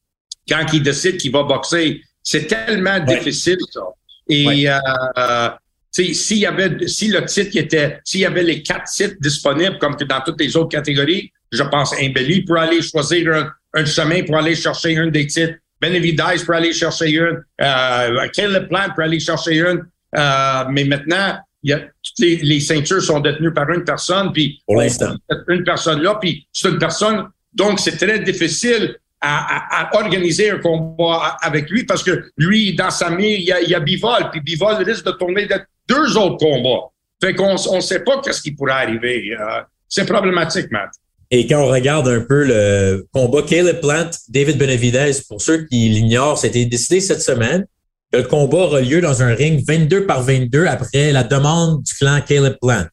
quand 0.50 0.66
il 0.74 0.82
décide 0.82 1.18
qu'il 1.18 1.32
va 1.32 1.44
boxer? 1.44 2.02
C'est 2.24 2.48
tellement 2.48 3.00
difficile, 3.00 3.58
ça. 3.72 3.82
Et 4.28 4.70
euh, 4.70 5.50
s'il 5.92 6.38
y 6.38 6.46
avait, 6.46 6.88
si 6.88 7.08
le 7.08 7.24
titre 7.26 7.58
était, 7.58 8.00
s'il 8.04 8.22
y 8.22 8.26
avait 8.26 8.44
les 8.44 8.62
quatre 8.62 8.92
titres 8.92 9.16
disponibles 9.22 9.78
comme 9.78 9.96
que 9.96 10.04
dans 10.04 10.22
toutes 10.22 10.40
les 10.42 10.58
autres 10.58 10.70
catégories, 10.70 11.32
je 11.52 11.64
pense 11.64 11.94
Imbelli 11.94 12.44
pour 12.44 12.58
aller 12.58 12.82
choisir 12.82 13.34
un, 13.34 13.50
un 13.74 13.86
chemin 13.86 14.24
pour 14.24 14.38
aller 14.38 14.56
chercher 14.56 14.98
un 14.98 15.08
des 15.08 15.28
titres. 15.28 15.56
Benavidez 15.82 16.44
pour 16.46 16.56
aller 16.56 16.74
chercher 16.74 17.12
une, 17.12 17.44
euh, 17.62 18.28
Caleb 18.34 18.68
Plant 18.68 18.90
pour 18.96 19.04
aller 19.04 19.20
chercher 19.20 19.60
une. 19.60 19.86
Euh, 20.18 20.64
mais 20.72 20.86
maintenant, 20.86 21.38
il 21.64 21.72
y 21.72 21.74
a, 21.74 21.80
toutes 21.80 22.20
les, 22.20 22.60
ceintures 22.60 23.02
sont 23.02 23.20
détenues 23.20 23.54
par 23.54 23.70
une 23.70 23.84
personne, 23.84 24.32
puis 24.32 24.62
pour 24.66 24.78
l'instant, 24.78 25.16
une 25.48 25.64
personne 25.64 26.02
là, 26.02 26.18
puis 26.22 26.48
c'est 26.52 26.70
une 26.70 26.78
personne. 26.78 27.28
Donc, 27.54 27.80
c'est 27.80 27.98
très 27.98 28.20
difficile 28.20 28.96
à, 29.20 29.82
à, 29.82 29.96
organiser 29.96 30.52
un 30.52 30.60
combat 30.60 31.38
avec 31.42 31.70
lui 31.70 31.84
parce 31.84 32.04
que 32.04 32.30
lui, 32.38 32.76
dans 32.76 32.92
sa 32.92 33.10
main, 33.10 33.24
il 33.24 33.44
y 33.44 33.52
a, 33.52 33.62
il 33.62 33.70
y 33.70 33.76
a 33.76 33.80
Bivol, 33.80 34.30
puis 34.32 34.42
Bivol 34.42 34.76
risque 34.84 35.06
de 35.06 35.12
tourner 35.12 35.46
de 35.46 35.56
deux 35.88 36.18
autres 36.18 36.38
combats. 36.38 36.92
Fait 37.22 37.34
qu'on 37.34 37.54
ne 37.54 37.82
sait 37.82 38.04
pas 38.04 38.22
qu'est-ce 38.22 38.42
qui 38.42 38.52
pourrait 38.52 38.74
arriver. 38.74 39.36
Euh, 39.40 39.62
c'est 39.88 40.06
problématique, 40.06 40.70
Matt. 40.72 40.92
Et 41.30 41.46
quand 41.46 41.62
on 41.62 41.68
regarde 41.68 42.08
un 42.08 42.22
peu 42.22 42.46
le 42.46 43.06
combat 43.12 43.42
Caleb 43.42 43.82
Plant, 43.82 44.10
David 44.30 44.58
Benavidez, 44.58 45.12
pour 45.28 45.42
ceux 45.42 45.66
qui 45.66 45.90
l'ignorent, 45.90 46.38
c'était 46.38 46.66
décidé 46.66 47.02
cette 47.02 47.22
semaine 47.22 47.66
que 48.12 48.20
le 48.20 48.24
combat 48.24 48.60
aura 48.60 48.82
lieu 48.82 49.02
dans 49.02 49.22
un 49.22 49.34
ring 49.34 49.62
22 49.68 50.06
par 50.06 50.24
22 50.24 50.66
après 50.68 51.12
la 51.12 51.24
demande 51.24 51.84
du 51.84 51.94
clan 51.94 52.22
Caleb 52.26 52.56
Plant. 52.62 52.88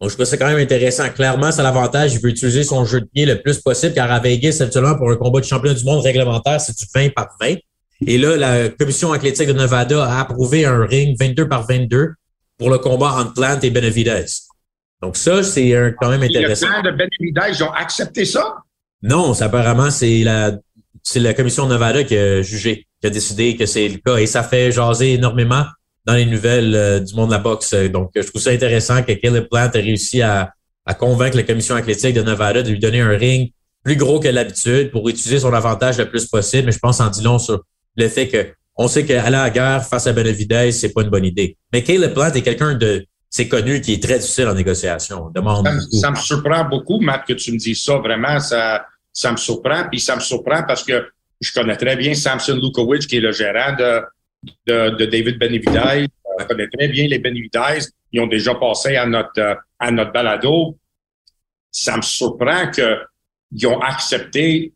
Donc, 0.00 0.10
je 0.10 0.14
trouve 0.14 0.26
ça 0.26 0.36
quand 0.36 0.46
même 0.46 0.58
intéressant. 0.58 1.08
Clairement, 1.10 1.52
c'est 1.52 1.62
l'avantage. 1.62 2.14
Il 2.14 2.20
veut 2.20 2.30
utiliser 2.30 2.64
son 2.64 2.84
jeu 2.84 3.00
de 3.00 3.06
pied 3.06 3.26
le 3.26 3.40
plus 3.40 3.60
possible, 3.60 3.94
car 3.94 4.10
à 4.10 4.18
Vegas, 4.18 4.58
habituellement, 4.60 4.96
pour 4.96 5.10
un 5.10 5.16
combat 5.16 5.40
de 5.40 5.44
champion 5.44 5.72
du 5.72 5.84
monde 5.84 6.02
réglementaire, 6.02 6.60
c'est 6.60 6.76
du 6.76 6.84
20 6.94 7.14
par 7.14 7.28
20. 7.40 7.56
Et 8.06 8.18
là, 8.18 8.36
la 8.36 8.68
commission 8.70 9.12
athlétique 9.12 9.46
de 9.46 9.52
Nevada 9.52 10.04
a 10.04 10.20
approuvé 10.20 10.64
un 10.64 10.84
ring 10.84 11.16
22 11.18 11.48
par 11.48 11.66
22 11.66 12.14
pour 12.58 12.70
le 12.70 12.78
combat 12.78 13.12
entre 13.18 13.34
Plant 13.34 13.58
et 13.62 13.70
Benavidez. 13.70 14.24
Donc 15.04 15.18
ça, 15.18 15.42
c'est 15.42 15.74
quand 16.00 16.08
même 16.08 16.22
intéressant. 16.22 16.66
Le 16.66 16.72
plan 16.80 16.92
de 16.92 16.96
Benavidez, 16.96 17.54
ils 17.54 17.62
ont 17.62 17.70
accepté 17.72 18.24
ça? 18.24 18.54
Non, 19.02 19.34
ça, 19.34 19.44
apparemment, 19.44 19.90
c'est 19.90 20.24
la, 20.24 20.52
c'est 21.02 21.20
la 21.20 21.34
commission 21.34 21.66
Nevada 21.66 22.04
qui 22.04 22.16
a 22.16 22.40
jugé, 22.40 22.86
qui 23.02 23.06
a 23.06 23.10
décidé 23.10 23.54
que 23.54 23.66
c'est 23.66 23.86
le 23.86 23.98
cas. 23.98 24.16
Et 24.16 24.26
ça 24.26 24.42
fait 24.42 24.72
jaser 24.72 25.12
énormément 25.12 25.66
dans 26.06 26.14
les 26.14 26.24
nouvelles 26.24 26.74
euh, 26.74 27.00
du 27.00 27.14
monde 27.14 27.28
de 27.28 27.34
la 27.34 27.38
boxe. 27.38 27.74
Donc, 27.74 28.12
je 28.16 28.22
trouve 28.22 28.40
ça 28.40 28.48
intéressant 28.48 29.02
que 29.02 29.12
Caleb 29.12 29.46
Plant 29.50 29.70
ait 29.74 29.80
réussi 29.80 30.22
à, 30.22 30.54
à 30.86 30.94
convaincre 30.94 31.36
la 31.36 31.42
commission 31.42 31.74
athlétique 31.74 32.14
de 32.14 32.22
Nevada 32.22 32.62
de 32.62 32.70
lui 32.70 32.78
donner 32.78 33.02
un 33.02 33.10
ring 33.10 33.52
plus 33.84 33.96
gros 33.96 34.20
que 34.20 34.28
l'habitude 34.28 34.90
pour 34.90 35.06
utiliser 35.10 35.40
son 35.40 35.52
avantage 35.52 35.98
le 35.98 36.08
plus 36.08 36.24
possible. 36.24 36.64
Mais 36.64 36.72
je 36.72 36.78
pense 36.78 36.98
en 37.00 37.10
dit 37.10 37.22
long 37.22 37.38
sur 37.38 37.62
le 37.94 38.08
fait 38.08 38.28
que 38.28 38.54
on 38.76 38.88
sait 38.88 39.04
qu'aller 39.04 39.36
à 39.36 39.44
la 39.44 39.50
guerre 39.50 39.84
face 39.84 40.06
à 40.06 40.14
Benavidez, 40.14 40.72
c'est 40.72 40.94
pas 40.94 41.02
une 41.02 41.10
bonne 41.10 41.26
idée. 41.26 41.58
Mais 41.74 41.82
Caleb 41.82 42.14
Plant 42.14 42.32
est 42.32 42.40
quelqu'un 42.40 42.72
de 42.74 43.04
c'est 43.36 43.48
connu 43.48 43.80
qui 43.80 43.94
est 43.94 44.00
très 44.00 44.20
difficile 44.20 44.46
en 44.46 44.54
négociation. 44.54 45.28
demande 45.30 45.66
ça, 45.90 46.12
me 46.12 46.14
surprend 46.14 46.62
beaucoup, 46.66 47.00
Matt, 47.00 47.26
que 47.26 47.32
tu 47.32 47.50
me 47.50 47.58
dises 47.58 47.82
ça. 47.82 47.96
Vraiment, 47.96 48.38
ça, 48.38 48.86
ça 49.12 49.32
me 49.32 49.36
surprend. 49.36 49.88
Puis 49.90 49.98
ça 49.98 50.14
me 50.14 50.20
surprend 50.20 50.62
parce 50.62 50.84
que 50.84 51.08
je 51.40 51.52
connais 51.52 51.76
très 51.76 51.96
bien 51.96 52.14
Samson 52.14 52.54
Lukowicz, 52.54 53.08
qui 53.08 53.16
est 53.16 53.20
le 53.20 53.32
gérant 53.32 53.74
de, 53.76 54.02
de, 54.68 54.90
de 54.90 55.06
David 55.06 55.40
Benavidez. 55.40 56.06
Je 56.38 56.44
connais 56.44 56.68
très 56.68 56.86
bien 56.86 57.08
les 57.08 57.18
Benavidez. 57.18 57.88
Ils 58.12 58.20
ont 58.20 58.28
déjà 58.28 58.54
passé 58.54 58.94
à 58.94 59.04
notre, 59.04 59.58
à 59.80 59.90
notre 59.90 60.12
balado. 60.12 60.78
Ça 61.72 61.96
me 61.96 62.02
surprend 62.02 62.70
qu'ils 62.70 63.66
ont 63.66 63.80
accepté, 63.80 64.72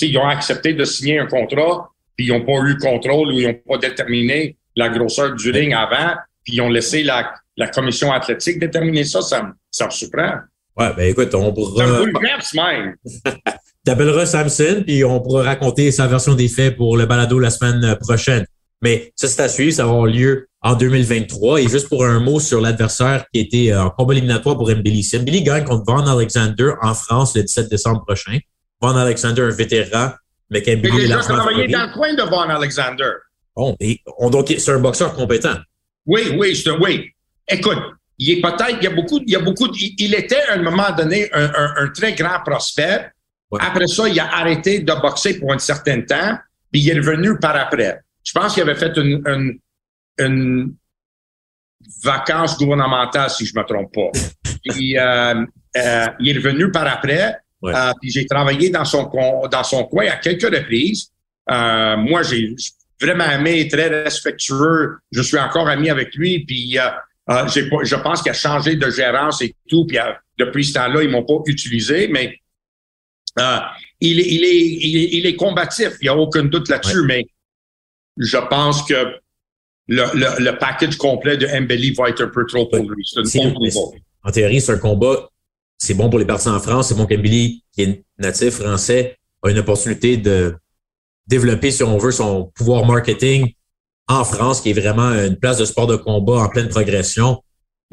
ils 0.00 0.16
ont 0.16 0.26
accepté 0.26 0.72
de 0.72 0.86
signer 0.86 1.18
un 1.18 1.26
contrat, 1.26 1.90
puis 2.16 2.28
ils 2.28 2.32
n'ont 2.32 2.46
pas 2.46 2.66
eu 2.66 2.78
contrôle 2.78 3.28
ou 3.28 3.32
ils 3.32 3.46
n'ont 3.46 3.60
pas 3.68 3.76
déterminé 3.76 4.56
la 4.74 4.88
grosseur 4.88 5.34
du 5.34 5.50
ring 5.50 5.74
avant, 5.74 6.14
ils 6.52 6.60
ont 6.60 6.68
laissé 6.68 7.02
la, 7.02 7.32
la 7.56 7.68
commission 7.68 8.12
athlétique 8.12 8.58
déterminer 8.58 9.04
ça, 9.04 9.20
ça, 9.22 9.42
me- 9.42 9.52
ça 9.70 9.86
me 9.86 9.90
surprend. 9.90 10.32
Ouais, 10.76 10.92
ben 10.96 11.10
écoute, 11.10 11.34
on 11.34 11.54
Ça 11.76 11.86
me 11.86 12.12
pourra. 12.12 12.72
même. 12.72 12.94
T'appelleras 13.84 14.26
Samson, 14.26 14.82
puis 14.86 15.04
on 15.04 15.20
pourra 15.20 15.42
raconter 15.42 15.90
sa 15.90 16.06
version 16.06 16.34
des 16.34 16.48
faits 16.48 16.76
pour 16.76 16.96
le 16.96 17.06
balado 17.06 17.38
la 17.38 17.50
semaine 17.50 17.96
prochaine. 18.00 18.44
Mais 18.82 19.12
ça, 19.16 19.28
c'est 19.28 19.42
à 19.42 19.48
suivre, 19.48 19.72
ça 19.74 19.84
va 19.84 19.90
avoir 19.90 20.06
lieu 20.06 20.48
en 20.62 20.74
2023. 20.74 21.60
Et 21.60 21.68
juste 21.68 21.88
pour 21.88 22.04
un 22.04 22.18
mot 22.20 22.40
sur 22.40 22.60
l'adversaire 22.60 23.24
qui 23.32 23.40
était 23.40 23.72
euh, 23.72 23.82
en 23.84 23.90
combat 23.90 24.14
éliminatoire 24.14 24.56
pour 24.56 24.70
Mbili. 24.70 25.02
Si 25.02 25.18
Mbili 25.18 25.42
gagne 25.42 25.64
contre 25.64 25.84
Van 25.86 26.06
Alexander 26.06 26.72
en 26.82 26.94
France 26.94 27.34
le 27.36 27.42
17 27.42 27.68
décembre 27.70 28.04
prochain, 28.06 28.38
Van 28.80 28.96
Alexander, 28.96 29.42
un 29.42 29.50
vétéran, 29.50 30.12
mais 30.50 30.62
qu'Mbili 30.62 31.04
est 31.04 31.08
travaillé 31.18 31.66
favori. 31.66 31.72
dans 31.72 31.86
le 31.86 31.92
coin 31.92 32.14
de 32.14 32.22
Von 32.22 32.48
Alexander. 32.50 33.10
Bon, 33.56 33.76
et 33.80 34.00
on, 34.18 34.30
donc, 34.30 34.54
c'est 34.56 34.70
un 34.72 34.78
boxeur 34.78 35.14
compétent. 35.14 35.56
Oui, 36.12 36.22
oui, 36.38 36.54
je 36.54 36.64
te, 36.64 36.70
oui. 36.82 36.92
Écoute, 37.48 37.78
il 38.18 38.30
est 38.30 38.40
peut-être, 38.40 38.76
il 38.80 38.84
y 38.84 38.86
a 38.86 38.90
beaucoup, 38.90 39.18
il 39.26 39.30
y 39.32 39.36
a 39.36 39.40
beaucoup, 39.40 39.68
il, 39.74 39.94
il 39.98 40.14
était 40.14 40.42
à 40.48 40.54
un 40.54 40.62
moment 40.62 40.90
donné 40.96 41.28
un, 41.32 41.44
un- 41.62 41.74
un 41.84 41.88
très 41.88 42.12
grand 42.14 42.40
prospect. 42.44 43.10
Ouais. 43.50 43.60
Après 43.62 43.86
ça, 43.86 44.08
il 44.08 44.18
a 44.20 44.26
arrêté 44.40 44.80
de 44.80 44.92
boxer 45.00 45.38
pour 45.38 45.52
un 45.52 45.58
certain 45.58 46.00
temps, 46.02 46.36
puis 46.70 46.80
il 46.82 46.90
est 46.90 46.98
revenu 46.98 47.38
par 47.38 47.56
après. 47.56 48.00
Je 48.24 48.32
pense 48.32 48.54
qu'il 48.54 48.62
avait 48.62 48.74
fait 48.84 48.94
une, 48.96 49.22
une, 49.26 49.58
une 50.18 50.74
vacance 52.04 52.56
gouvernementale, 52.58 53.30
si 53.30 53.46
je 53.46 53.52
me 53.58 53.64
trompe 53.64 53.92
pas. 53.94 54.10
Puis, 54.68 54.98
euh, 54.98 55.44
euh, 55.76 56.06
il 56.20 56.28
est 56.28 56.38
revenu 56.38 56.70
par 56.70 56.86
après. 56.86 57.36
Ouais. 57.62 57.74
Euh, 57.74 57.92
puis 58.00 58.10
j'ai 58.10 58.26
travaillé 58.26 58.70
dans 58.70 58.84
son, 58.84 59.04
con- 59.06 59.46
dans 59.50 59.64
son 59.64 59.84
coin 59.84 60.06
à 60.08 60.16
quelques 60.16 60.42
reprises. 60.54 61.10
Moi, 61.48 62.22
j'ai 62.22 62.54
vraiment 63.00 63.30
aimé, 63.30 63.68
très 63.68 63.88
respectueux. 64.02 64.98
Je 65.10 65.22
suis 65.22 65.38
encore 65.38 65.68
ami 65.68 65.90
avec 65.90 66.14
lui. 66.14 66.44
Puis 66.44 66.78
euh, 66.78 66.88
euh, 67.30 67.46
je 67.48 67.96
pense 67.96 68.22
qu'il 68.22 68.30
a 68.30 68.34
changé 68.34 68.76
de 68.76 68.90
gérance 68.90 69.42
et 69.42 69.54
tout. 69.68 69.86
Puis 69.86 69.98
euh, 69.98 70.12
depuis 70.38 70.64
ce 70.64 70.74
temps-là, 70.74 71.02
ils 71.02 71.10
m'ont 71.10 71.24
pas 71.24 71.38
utilisé, 71.46 72.08
mais 72.08 72.38
euh, 73.38 73.58
il, 74.00 74.20
est, 74.20 74.26
il, 74.28 74.44
est, 74.44 74.56
il, 74.56 74.96
est, 74.96 75.08
il 75.12 75.26
est 75.26 75.36
combatif. 75.36 75.90
Il 76.00 76.04
n'y 76.04 76.08
a 76.08 76.16
aucun 76.16 76.44
doute 76.44 76.68
là-dessus, 76.68 77.02
mais 77.04 77.26
je 78.16 78.38
pense 78.48 78.82
que 78.82 79.14
le, 79.88 80.04
le, 80.14 80.44
le 80.44 80.58
package 80.58 80.96
complet 80.96 81.36
de 81.36 81.46
Mbeli 81.46 81.92
va 81.92 82.08
être 82.10 82.22
un 82.22 82.28
peu 82.28 82.44
trop 82.46 82.66
pour 82.66 82.88
lui. 82.90 83.04
C'est 83.04 83.38
une 83.38 83.52
bombe. 83.52 83.94
En 84.22 84.30
théorie, 84.30 84.60
c'est 84.60 84.72
un 84.72 84.78
combat. 84.78 85.28
C'est 85.78 85.94
bon 85.94 86.10
pour 86.10 86.18
les 86.18 86.26
partis 86.26 86.48
en 86.48 86.60
France. 86.60 86.88
C'est 86.88 86.94
bon 86.94 87.06
qu'Embili, 87.06 87.64
qui 87.72 87.82
est 87.82 88.02
natif 88.18 88.54
français, 88.56 89.16
a 89.42 89.50
une 89.50 89.58
opportunité 89.58 90.18
de 90.18 90.54
développer, 91.30 91.70
si 91.70 91.82
on 91.82 91.96
veut, 91.96 92.10
son 92.12 92.50
pouvoir 92.54 92.84
marketing 92.84 93.52
en 94.08 94.24
France, 94.24 94.60
qui 94.60 94.70
est 94.70 94.78
vraiment 94.80 95.12
une 95.12 95.36
place 95.36 95.56
de 95.58 95.64
sport 95.64 95.86
de 95.86 95.96
combat 95.96 96.38
en 96.42 96.48
pleine 96.48 96.68
progression. 96.68 97.42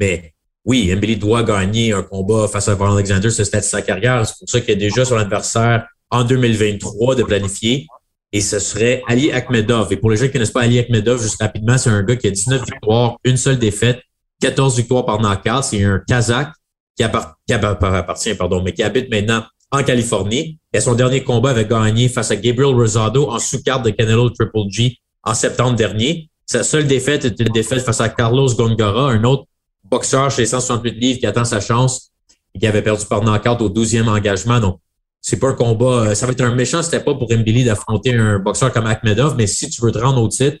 Mais 0.00 0.34
oui, 0.64 0.92
Mbili 0.94 1.16
doit 1.16 1.44
gagner 1.44 1.92
un 1.92 2.02
combat 2.02 2.48
face 2.48 2.68
à 2.68 2.74
Van 2.74 2.92
Alexander, 2.94 3.30
ce 3.30 3.44
stade 3.44 3.62
de 3.62 3.66
sa 3.66 3.80
carrière. 3.82 4.26
C'est 4.26 4.34
pour 4.40 4.50
ça 4.50 4.60
qu'il 4.60 4.70
y 4.70 4.72
a 4.72 4.80
déjà 4.88 5.04
son 5.04 5.16
adversaire 5.16 5.86
en 6.10 6.24
2023 6.24 7.14
de 7.14 7.22
planifier. 7.22 7.86
Et 8.32 8.40
ce 8.42 8.58
serait 8.58 9.02
Ali 9.08 9.30
Akhmedov. 9.32 9.90
Et 9.92 9.96
pour 9.96 10.10
les 10.10 10.16
gens 10.16 10.24
qui 10.24 10.28
ne 10.28 10.32
connaissent 10.34 10.50
pas 10.50 10.62
Ali 10.62 10.78
Akhmedov, 10.80 11.22
juste 11.22 11.40
rapidement, 11.40 11.78
c'est 11.78 11.88
un 11.90 12.02
gars 12.02 12.16
qui 12.16 12.26
a 12.26 12.30
19 12.30 12.62
victoires, 12.66 13.16
une 13.24 13.36
seule 13.38 13.58
défaite, 13.58 14.00
14 14.42 14.76
victoires 14.76 15.06
par 15.06 15.18
knockout. 15.20 15.62
C'est 15.64 15.82
un 15.84 16.02
Kazakh 16.06 16.48
qui, 16.96 17.04
appart- 17.04 17.34
qui 17.46 17.54
appart- 17.54 17.82
appartient, 17.82 18.34
pardon, 18.34 18.62
mais 18.62 18.72
qui 18.72 18.82
habite 18.82 19.08
maintenant 19.10 19.44
en 19.70 19.82
Californie. 19.82 20.58
Et 20.72 20.80
son 20.80 20.94
dernier 20.94 21.24
combat 21.24 21.50
avait 21.50 21.66
gagné 21.66 22.08
face 22.08 22.30
à 22.30 22.36
Gabriel 22.36 22.74
Rosado 22.74 23.30
en 23.30 23.38
sous-carte 23.38 23.84
de 23.84 23.90
Canelo 23.90 24.30
Triple 24.30 24.68
G 24.70 24.98
en 25.22 25.34
septembre 25.34 25.76
dernier. 25.76 26.30
Sa 26.46 26.62
seule 26.62 26.86
défaite 26.86 27.24
était 27.24 27.44
une 27.44 27.52
défaite 27.52 27.80
face 27.82 28.00
à 28.00 28.08
Carlos 28.08 28.48
Gongora, 28.54 29.10
un 29.10 29.24
autre 29.24 29.44
boxeur 29.84 30.30
chez 30.30 30.42
les 30.42 30.46
168 30.46 30.90
livres 30.92 31.18
qui 31.20 31.26
attend 31.26 31.44
sa 31.44 31.60
chance 31.60 32.10
et 32.54 32.58
qui 32.58 32.66
avait 32.66 32.82
perdu 32.82 33.04
par 33.06 33.22
knockout 33.22 33.60
au 33.60 33.68
12e 33.68 34.08
engagement. 34.08 34.60
Donc, 34.60 34.78
c'est 35.20 35.38
pas 35.38 35.48
un 35.48 35.54
combat. 35.54 36.08
euh, 36.10 36.14
Ça 36.14 36.26
va 36.26 36.32
être 36.32 36.40
un 36.40 36.54
méchant 36.54 36.82
c'était 36.82 37.00
pas 37.00 37.14
pour 37.14 37.30
Mbili 37.30 37.64
d'affronter 37.64 38.14
un 38.14 38.38
boxeur 38.38 38.72
comme 38.72 38.86
Akhmedov, 38.86 39.34
mais 39.36 39.46
si 39.46 39.68
tu 39.68 39.82
veux 39.82 39.92
te 39.92 39.98
rendre 39.98 40.22
au 40.22 40.28
titre, 40.28 40.56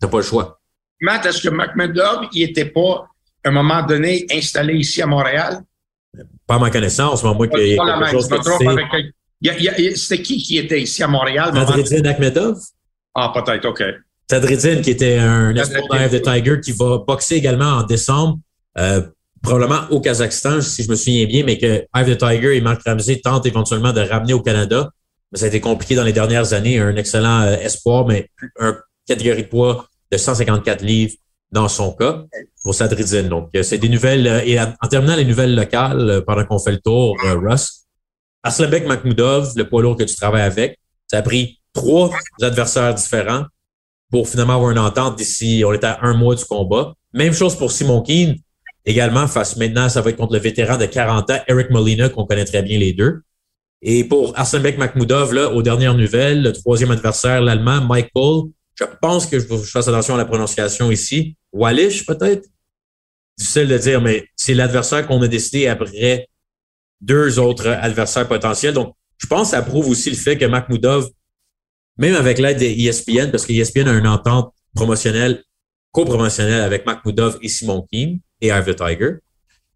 t'as 0.00 0.08
pas 0.08 0.18
le 0.18 0.22
choix. 0.22 0.60
Matt, 1.00 1.26
est-ce 1.26 1.42
que 1.42 1.48
McMahon, 1.48 2.28
il 2.32 2.42
était 2.42 2.66
pas, 2.66 3.06
à 3.44 3.48
un 3.48 3.52
moment 3.52 3.82
donné, 3.84 4.26
installé 4.32 4.74
ici 4.74 5.02
à 5.02 5.06
Montréal? 5.06 5.62
Pas 6.46 6.56
à 6.56 6.58
ma 6.58 6.70
connaissance, 6.70 7.22
mais 7.22 7.30
à 7.30 7.32
moins 7.34 7.48
qu'il 7.48 7.60
y 7.66 7.76
quelque 7.76 8.10
chose 8.10 8.28
que 8.28 8.34
a- 8.38 9.96
C'était 9.96 10.22
qui 10.22 10.36
qui 10.38 10.58
était 10.58 10.80
ici 10.80 11.02
à 11.02 11.08
Montréal? 11.08 11.50
Sadridine 11.54 12.06
Akhmedov? 12.06 12.56
Ah, 13.14 13.32
peut-être, 13.34 13.66
OK. 13.66 13.82
Sadridine, 14.30 14.80
qui 14.80 14.90
était 14.90 15.18
un 15.18 15.54
espoir 15.54 16.08
the 16.10 16.22
Tiger, 16.22 16.60
qui 16.60 16.72
va 16.72 16.98
boxer 17.06 17.36
également 17.36 17.78
en 17.78 17.82
décembre, 17.82 18.38
euh, 18.78 19.02
probablement 19.42 19.82
au 19.90 20.00
Kazakhstan, 20.00 20.60
si 20.62 20.82
je 20.82 20.90
me 20.90 20.96
souviens 20.96 21.26
bien, 21.26 21.44
mais 21.44 21.58
que 21.58 21.84
of 21.94 22.06
the 22.06 22.16
Tiger 22.16 22.56
et 22.56 22.60
Marc 22.60 22.82
Ramsey 22.86 23.20
tentent 23.22 23.46
éventuellement 23.46 23.92
de 23.92 24.00
ramener 24.00 24.32
au 24.32 24.40
Canada. 24.40 24.90
Mais 25.30 25.38
ça 25.38 25.44
a 25.44 25.48
été 25.48 25.60
compliqué 25.60 25.94
dans 25.94 26.04
les 26.04 26.12
dernières 26.12 26.52
années. 26.54 26.78
Un 26.80 26.96
excellent 26.96 27.42
euh, 27.42 27.56
espoir, 27.56 28.06
mais 28.06 28.30
un 28.58 28.76
catégorie 29.06 29.42
de 29.42 29.48
poids 29.48 29.86
de 30.10 30.16
154 30.16 30.82
livres 30.82 31.14
dans 31.54 31.68
son 31.68 31.92
cas 31.92 32.24
pour 32.62 32.74
Sadridine. 32.74 33.28
Donc, 33.28 33.48
euh, 33.54 33.62
c'est 33.62 33.78
des 33.78 33.88
nouvelles. 33.88 34.26
euh, 34.26 34.42
et 34.44 34.60
en 34.60 34.88
terminant 34.90 35.16
les 35.16 35.24
nouvelles 35.24 35.54
locales, 35.54 36.10
euh, 36.10 36.20
pendant 36.20 36.44
qu'on 36.44 36.58
fait 36.58 36.72
le 36.72 36.80
tour, 36.80 37.16
Russ, 37.22 37.84
Aslanbek 38.42 38.86
Makhmoudov, 38.86 39.52
le 39.56 39.66
poids 39.68 39.80
lourd 39.80 39.96
que 39.96 40.02
tu 40.02 40.16
travailles 40.16 40.42
avec, 40.42 40.78
ça 41.06 41.18
a 41.18 41.22
pris 41.22 41.60
trois 41.72 42.10
adversaires 42.42 42.94
différents 42.94 43.44
pour 44.10 44.28
finalement 44.28 44.56
avoir 44.56 44.70
une 44.70 44.78
entente 44.78 45.16
d'ici, 45.16 45.62
on 45.66 45.72
est 45.72 45.84
à 45.84 46.00
un 46.02 46.14
mois 46.14 46.34
du 46.34 46.44
combat. 46.44 46.92
Même 47.14 47.32
chose 47.32 47.56
pour 47.56 47.72
Simon 47.72 48.02
Keane, 48.02 48.36
également 48.84 49.26
face 49.26 49.56
maintenant, 49.56 49.88
ça 49.88 50.02
va 50.02 50.10
être 50.10 50.16
contre 50.16 50.34
le 50.34 50.40
vétéran 50.40 50.76
de 50.76 50.86
40 50.86 51.30
ans, 51.30 51.38
Eric 51.48 51.70
Molina, 51.70 52.08
qu'on 52.08 52.26
connaît 52.26 52.44
très 52.44 52.62
bien 52.62 52.78
les 52.78 52.92
deux. 52.92 53.22
Et 53.80 54.04
pour 54.04 54.32
Arsenbek 54.36 54.78
Makhmoudov, 54.78 55.32
là, 55.32 55.50
aux 55.50 55.62
dernières 55.62 55.94
nouvelles, 55.94 56.42
le 56.42 56.52
troisième 56.52 56.90
adversaire, 56.90 57.40
l'Allemand, 57.40 57.80
Michael, 57.80 58.50
je 58.74 58.84
pense 59.00 59.26
que 59.26 59.38
je, 59.38 59.46
fasse 59.46 59.88
attention 59.88 60.14
à 60.14 60.18
la 60.18 60.24
prononciation 60.24 60.90
ici. 60.90 61.36
Wallish, 61.52 62.06
peut-être? 62.06 62.46
Difficile 63.38 63.68
de 63.68 63.78
dire, 63.78 64.00
mais 64.00 64.28
c'est 64.36 64.54
l'adversaire 64.54 65.06
qu'on 65.06 65.22
a 65.22 65.28
décidé 65.28 65.66
après 65.66 66.28
deux 67.00 67.38
autres 67.38 67.68
adversaires 67.68 68.28
potentiels. 68.28 68.74
Donc, 68.74 68.94
je 69.18 69.26
pense 69.26 69.50
que 69.50 69.56
ça 69.56 69.62
prouve 69.62 69.88
aussi 69.88 70.10
le 70.10 70.16
fait 70.16 70.36
que 70.36 70.44
Makhmoudov, 70.44 71.10
même 71.98 72.14
avec 72.14 72.38
l'aide 72.38 72.58
de 72.58 72.64
E 72.64 72.88
ESPN, 72.88 73.30
parce 73.30 73.46
que 73.46 73.52
ESPN 73.52 73.88
a 73.88 73.92
une 73.92 74.06
entente 74.06 74.52
promotionnelle, 74.74 75.42
co-promotionnelle 75.92 76.62
avec 76.62 76.86
Makhmoudov 76.86 77.38
et 77.42 77.48
Simon 77.48 77.86
Keane 77.90 78.18
et 78.40 78.50
the 78.50 78.74
Tiger, 78.74 79.18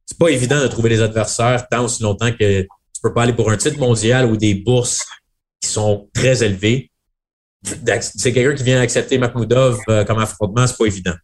c'est 0.05 0.19
pas 0.19 0.31
évident 0.31 0.61
de 0.61 0.67
trouver 0.67 0.89
des 0.89 1.03
adversaires 1.03 1.69
tant 1.69 1.85
aussi 1.85 2.03
longtemps 2.03 2.33
que 2.33 2.63
tu 2.63 3.01
peux 3.03 3.13
pas 3.13 3.25
aller 3.25 3.35
pour 3.35 3.51
un 3.51 3.57
titre 3.57 3.79
mondial 3.79 4.27
ou 4.27 4.37
des 4.37 4.55
bourses 4.55 5.05
qui 5.61 5.69
sont 5.69 6.09
très 6.15 6.43
élevées. 6.43 6.91
C'est 7.63 8.33
quelqu'un 8.33 8.55
qui 8.55 8.63
vient 8.63 8.81
accepter 8.81 9.19
Makhmoudov 9.19 9.81
euh, 9.89 10.05
comme 10.05 10.19
affrontement, 10.19 10.67
c'est 10.67 10.77
pas 10.77 10.85
évident. 10.87 11.15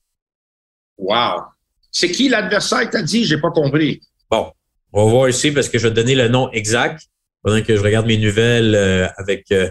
Wow. 0.98 1.42
C'est 1.90 2.10
qui 2.10 2.28
l'adversaire 2.28 2.86
que 2.86 2.92
t'as 2.96 3.02
dit? 3.02 3.24
J'ai 3.24 3.38
pas 3.38 3.50
compris. 3.50 4.00
Bon, 4.30 4.50
on 4.92 5.04
va 5.04 5.10
voir 5.10 5.28
ici 5.28 5.52
parce 5.52 5.68
que 5.68 5.78
je 5.78 5.88
vais 5.88 5.94
te 5.94 6.00
donner 6.00 6.14
le 6.14 6.28
nom 6.28 6.50
exact 6.50 7.02
pendant 7.42 7.62
que 7.62 7.76
je 7.76 7.80
regarde 7.82 8.06
mes 8.06 8.16
nouvelles 8.18 8.74
euh, 8.74 9.06
avec 9.16 9.50
euh, 9.52 9.70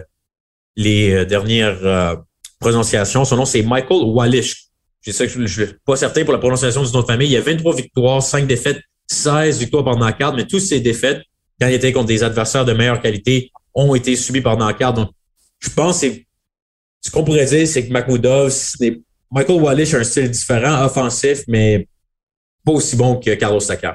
les 0.76 1.26
dernières 1.26 2.16
prononciations. 2.60 3.24
Son 3.24 3.36
nom, 3.36 3.44
c'est 3.44 3.62
Michael 3.62 4.02
Wallish. 4.04 4.64
Je 5.02 5.12
sais 5.12 5.26
que 5.26 5.32
je 5.32 5.38
ne 5.38 5.46
suis 5.46 5.66
pas 5.84 5.96
certain 5.96 6.24
pour 6.24 6.32
la 6.32 6.38
prononciation 6.38 6.82
du 6.82 6.90
nom 6.92 7.02
de 7.02 7.06
famille. 7.06 7.28
Il 7.28 7.32
y 7.32 7.36
a 7.36 7.42
23 7.42 7.76
victoires, 7.76 8.22
5 8.22 8.46
défaites, 8.46 8.80
16 9.06 9.58
victoires 9.58 9.84
par 9.84 9.96
knockout, 9.98 10.34
mais 10.34 10.46
toutes 10.46 10.62
ces 10.62 10.80
défaites, 10.80 11.22
quand 11.60 11.68
il 11.68 11.74
était 11.74 11.92
contre 11.92 12.06
des 12.06 12.22
adversaires 12.24 12.64
de 12.64 12.72
meilleure 12.72 13.00
qualité, 13.02 13.52
ont 13.74 13.94
été 13.94 14.16
subies 14.16 14.40
par 14.40 14.56
knockout. 14.56 14.94
Donc, 14.94 15.10
je 15.60 15.68
pense 15.68 16.00
que 16.00 16.06
c'est- 16.08 16.26
ce 17.04 17.10
qu'on 17.10 17.22
pourrait 17.22 17.44
dire, 17.44 17.68
c'est 17.68 17.86
que 17.86 17.92
n'est- 17.92 19.00
Michael 19.30 19.60
Wallish 19.60 19.92
a 19.94 19.98
un 19.98 20.04
style 20.04 20.30
différent, 20.30 20.84
offensif, 20.86 21.42
mais 21.48 21.86
pas 22.64 22.72
aussi 22.72 22.96
bon 22.96 23.16
que 23.16 23.34
Carlos 23.34 23.60
Takam. 23.60 23.94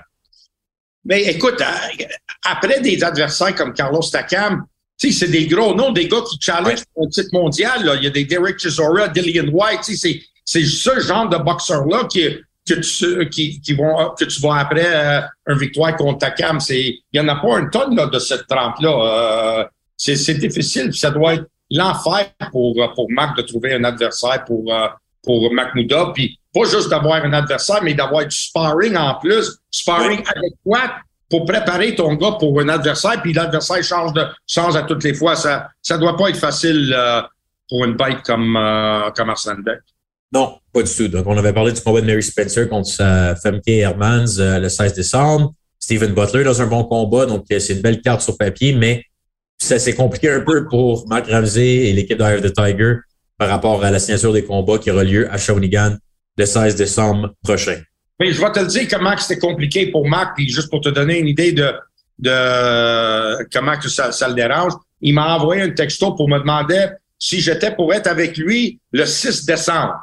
Mais 1.06 1.24
écoute, 1.24 1.60
euh, 1.60 2.04
après 2.46 2.82
des 2.82 3.04
adversaires 3.04 3.56
comme 3.56 3.74
Carlos 3.74 4.04
Takam, 4.12 4.64
tu 5.00 5.12
sais, 5.12 5.26
c'est 5.26 5.32
des 5.32 5.48
gros 5.48 5.74
noms, 5.74 5.92
des 5.92 6.08
gars 6.08 6.22
qui 6.30 6.38
challengent 6.40 6.84
pour 6.94 7.06
un 7.08 7.10
titre 7.10 7.30
mondial. 7.34 7.84
Là. 7.84 7.96
Il 7.96 8.04
y 8.04 8.08
a 8.08 8.12
des 8.12 8.26
Derek 8.26 8.60
Chisora, 8.60 9.08
Dillian 9.08 9.48
White. 9.48 9.80
tu 9.86 9.96
sais, 9.96 10.22
C'est, 10.46 10.62
c'est 10.62 10.66
ce 10.66 11.00
genre 11.00 11.28
de 11.30 11.38
boxeurs-là 11.38 12.04
qui, 12.12 12.28
que, 12.68 12.74
tu, 12.76 13.30
qui, 13.30 13.60
qui 13.62 13.74
vont, 13.74 14.14
que 14.20 14.26
tu 14.26 14.40
vois 14.42 14.60
après 14.60 14.86
euh, 14.86 15.22
une 15.48 15.58
victoire 15.58 15.96
contre 15.96 16.20
Takam. 16.20 16.60
C'est, 16.60 16.82
il 16.82 17.02
n'y 17.14 17.20
en 17.22 17.28
a 17.30 17.38
pas 17.38 17.58
une 17.60 17.70
tonne 17.72 17.96
là, 17.96 18.06
de 18.06 18.20
cette 18.20 18.46
trempe-là. 18.46 19.62
Euh, 19.62 19.66
c'est, 19.98 20.16
c'est 20.18 20.36
difficile. 20.36 20.94
Ça 20.94 21.10
doit 21.10 21.36
être 21.36 21.46
l'enfer 21.72 22.32
pour, 22.52 22.82
euh, 22.82 22.88
pour 22.96 23.08
Mac 23.12 23.36
de 23.38 23.42
trouver 23.44 23.74
un 23.74 23.84
adversaire 23.84 24.44
pour, 24.46 24.74
euh, 24.74 24.88
pour 25.24 25.52
Makhmoudov. 25.54 26.14
Puis 26.14 26.40
pas 26.54 26.66
juste 26.66 26.90
d'avoir 26.90 27.24
un 27.24 27.34
adversaire, 27.34 27.84
mais 27.84 27.94
d'avoir 27.94 28.26
du 28.26 28.36
sparring 28.36 28.96
en 28.98 29.16
plus. 29.16 29.60
Sparring 29.72 30.24
adéquat 30.36 31.02
pour 31.30 31.46
préparer 31.46 31.96
ton 31.96 32.16
gars 32.16 32.34
pour 32.40 32.60
un 32.60 32.70
adversaire, 32.70 33.22
puis 33.22 33.34
l'adversaire 33.34 33.84
change 33.84 34.14
de 34.14 34.26
change 34.48 34.76
à 34.76 34.82
toutes 34.84 35.04
les 35.04 35.14
fois. 35.14 35.36
Ça 35.36 35.70
ça 35.82 35.98
doit 35.98 36.18
pas 36.18 36.30
être 36.30 36.38
facile 36.38 36.94
euh, 36.96 37.22
pour 37.70 37.86
une 37.86 37.96
bête 37.96 38.24
comme 38.26 38.56
euh, 38.58 39.12
comme 39.12 39.30
Arsène 39.30 39.62
Beck. 39.64 39.80
Non, 40.32 40.60
pas 40.74 40.84
du 40.84 40.94
tout. 40.94 41.08
Donc, 41.08 41.26
on 41.26 41.38
avait 41.38 41.54
parlé 41.54 41.72
du 41.72 41.82
combat 41.82 42.02
de 42.02 42.06
Mary 42.06 42.22
Spencer 42.22 42.70
contre 42.70 42.88
sa 42.88 43.36
femme 43.36 43.62
Kay 43.62 43.80
Hermans 43.80 44.38
euh, 44.40 44.60
le 44.60 44.70
16 44.70 44.94
décembre. 44.94 45.54
Steven 45.80 46.14
Butler 46.14 46.44
dans 46.44 46.62
un 46.62 46.68
bon 46.68 46.84
combat, 46.84 47.26
donc 47.26 47.46
c'est 47.48 47.74
une 47.74 47.82
belle 47.82 48.02
carte 48.02 48.22
sur 48.22 48.38
papier, 48.38 48.76
mais 48.76 49.06
ça 49.60 49.78
s'est 49.78 49.94
compliqué 49.94 50.32
un 50.32 50.42
peu 50.42 50.66
pour 50.68 51.08
Mark 51.08 51.28
Ramsey 51.30 51.90
et 51.90 51.94
l'équipe 51.94 52.18
de 52.18 52.48
the 52.48 52.54
Tiger 52.54 52.96
par 53.38 53.50
rapport 53.50 53.84
à 53.84 53.92
la 53.92 54.00
signature 54.00 54.34
des 54.34 54.44
combats 54.44 54.78
qui 54.78 54.90
aura 54.90 55.04
lieu 55.04 55.32
à 55.32 55.38
Shawinigan 55.38 55.98
le 56.38 56.46
16 56.46 56.76
décembre 56.76 57.34
prochain. 57.44 57.82
Mais 58.20 58.32
je 58.32 58.42
vais 58.42 58.52
te 58.52 58.60
le 58.60 58.68
dire 58.68 58.88
comment 58.90 59.16
c'était 59.18 59.40
compliqué 59.40 59.88
pour 59.92 60.08
Marc, 60.08 60.36
puis 60.36 60.50
juste 60.50 60.70
pour 60.70 60.82
te 60.82 60.90
donner 60.90 61.20
une 61.20 61.28
idée 61.28 61.52
de, 61.52 61.72
de 62.20 63.44
comment 63.52 63.78
que 63.78 63.90
ça, 63.90 64.12
ça 64.12 64.28
le 64.28 64.34
dérange. 64.34 64.74
Il 65.02 65.14
m'a 65.14 65.36
envoyé 65.36 65.62
un 65.62 65.70
texto 65.70 66.14
pour 66.14 66.30
me 66.30 66.40
demander 66.40 66.88
si 67.18 67.42
j'étais 67.42 67.76
pour 67.76 67.94
être 67.94 68.08
avec 68.08 68.38
lui 68.38 68.80
le 68.92 69.06
6 69.06 69.46
décembre. 69.46 69.96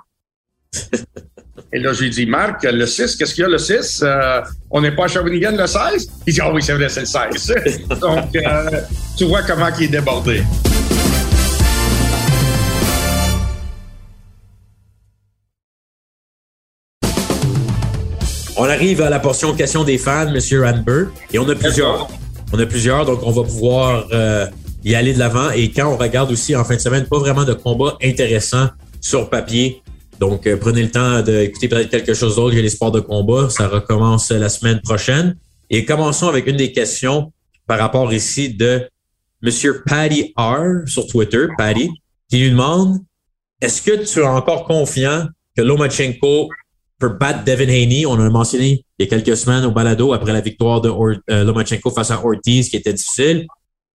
Et 1.73 1.79
là, 1.79 1.93
j'ai 1.93 2.09
dit, 2.09 2.27
Marc, 2.27 2.63
le 2.63 2.87
6, 2.87 3.17
qu'est-ce 3.17 3.35
qu'il 3.35 3.43
y 3.43 3.45
a 3.45 3.49
le 3.49 3.59
6? 3.59 4.01
Euh, 4.03 4.41
on 4.71 4.81
n'est 4.81 4.93
pas 4.93 5.07
à 5.07 5.09
Shawinigan 5.09 5.57
le 5.57 5.67
16? 5.67 6.09
Il 6.27 6.35
dit, 6.35 6.41
ah 6.41 6.53
oui, 6.53 6.63
c'est 6.63 6.75
vrai, 6.75 6.89
c'est 6.89 7.01
le 7.01 7.39
16. 7.39 7.89
Donc, 8.01 8.35
euh, 8.37 8.81
tu 9.17 9.25
vois 9.25 9.43
comment 9.43 9.69
il 9.79 9.85
est 9.85 9.89
débordé. 9.89 10.43
On 18.59 18.65
arrive 18.65 19.03
à 19.03 19.11
la 19.11 19.19
portion 19.19 19.55
question 19.55 19.85
des 19.85 19.99
fans, 19.99 20.31
Monsieur 20.31 20.65
Ranber, 20.65 21.05
et 21.33 21.39
on 21.39 21.49
a 21.49 21.55
plusieurs. 21.55 22.09
On 22.53 22.59
a 22.59 22.67
plusieurs, 22.67 23.05
donc 23.05 23.21
on 23.23 23.31
va 23.31 23.43
pouvoir 23.43 24.07
euh, 24.13 24.47
y 24.85 24.95
aller 24.95 25.13
de 25.13 25.19
l'avant. 25.19 25.51
Et 25.51 25.71
quand 25.71 25.93
on 25.93 25.97
regarde 25.97 26.31
aussi 26.31 26.57
en 26.57 26.65
fin 26.65 26.77
de 26.77 26.81
semaine, 26.81 27.05
pas 27.05 27.19
vraiment 27.19 27.45
de 27.45 27.53
combat 27.53 27.99
intéressant 28.03 28.69
sur 29.01 29.29
papier. 29.29 29.83
Donc 30.21 30.47
euh, 30.47 30.57
prenez 30.57 30.83
le 30.83 30.91
temps 30.91 31.21
d'écouter 31.23 31.69
peut-être 31.69 31.91
quelque 31.91 32.15
chose 32.15 32.37
d'autre 32.37 32.55
que 32.55 32.61
les 32.61 32.71
sports 32.71 32.93
de 32.93 33.01
combat. 33.01 33.51
Ça 33.51 33.69
recommence 33.69 34.31
la 34.31 34.49
semaine 34.49 34.81
prochaine. 34.81 35.37
Et 35.69 35.85
commençons 35.85 36.29
avec 36.29 36.47
une 36.47 36.57
des 36.57 36.73
questions 36.73 37.33
par 37.67 37.79
rapport 37.79 38.13
ici 38.13 38.55
de 38.55 38.89
Monsieur 39.43 39.83
Patty 39.85 40.33
R 40.37 40.87
sur 40.87 41.07
Twitter, 41.07 41.47
Patty, 41.59 41.91
qui 42.29 42.39
lui 42.39 42.51
demande 42.51 42.99
Est-ce 43.61 43.83
que 43.83 44.05
tu 44.05 44.21
es 44.21 44.27
encore 44.27 44.65
confiant 44.65 45.27
que 45.57 45.63
Lomachenko 45.63 46.49
pour 46.99 47.11
battre 47.11 47.45
Devin 47.45 47.69
Haney? 47.69 48.07
On 48.07 48.19
a 48.19 48.31
mentionné 48.31 48.85
il 48.99 49.05
y 49.05 49.07
a 49.07 49.11
quelques 49.11 49.37
semaines 49.37 49.65
au 49.65 49.71
balado 49.71 50.13
après 50.13 50.33
la 50.33 50.41
victoire 50.41 50.81
de 50.81 50.89
euh, 50.89 51.45
Lomachenko 51.45 51.91
face 51.91 52.11
à 52.11 52.25
Ortiz 52.25 52.71
qui 52.71 52.77
était 52.77 52.93
difficile. 52.93 53.47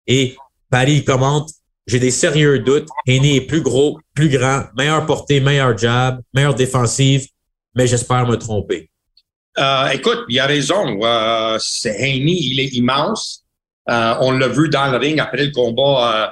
Et 0.06 0.36
Paris 0.70 1.04
commente 1.04 1.50
j'ai 1.90 1.98
des 1.98 2.12
sérieux 2.12 2.60
doutes. 2.60 2.88
Haney 3.08 3.36
est 3.36 3.40
plus 3.40 3.62
gros, 3.62 3.98
plus 4.14 4.28
grand, 4.28 4.64
meilleure 4.76 5.04
portée, 5.06 5.40
meilleur 5.40 5.76
jab, 5.76 6.20
meilleure 6.32 6.54
défensive, 6.54 7.26
mais 7.74 7.88
j'espère 7.88 8.26
me 8.28 8.36
tromper. 8.36 8.88
Euh, 9.58 9.88
écoute, 9.88 10.20
il 10.28 10.38
a 10.38 10.46
raison. 10.46 11.00
Euh, 11.02 11.58
Haney, 11.84 12.36
il 12.38 12.60
est 12.60 12.72
immense. 12.74 13.39
Euh, 13.90 14.14
on 14.20 14.32
l'a 14.32 14.48
vu 14.48 14.68
dans 14.68 14.90
le 14.90 14.98
ring 14.98 15.18
après 15.18 15.46
le 15.46 15.50
combat 15.50 16.14
euh, 16.14 16.26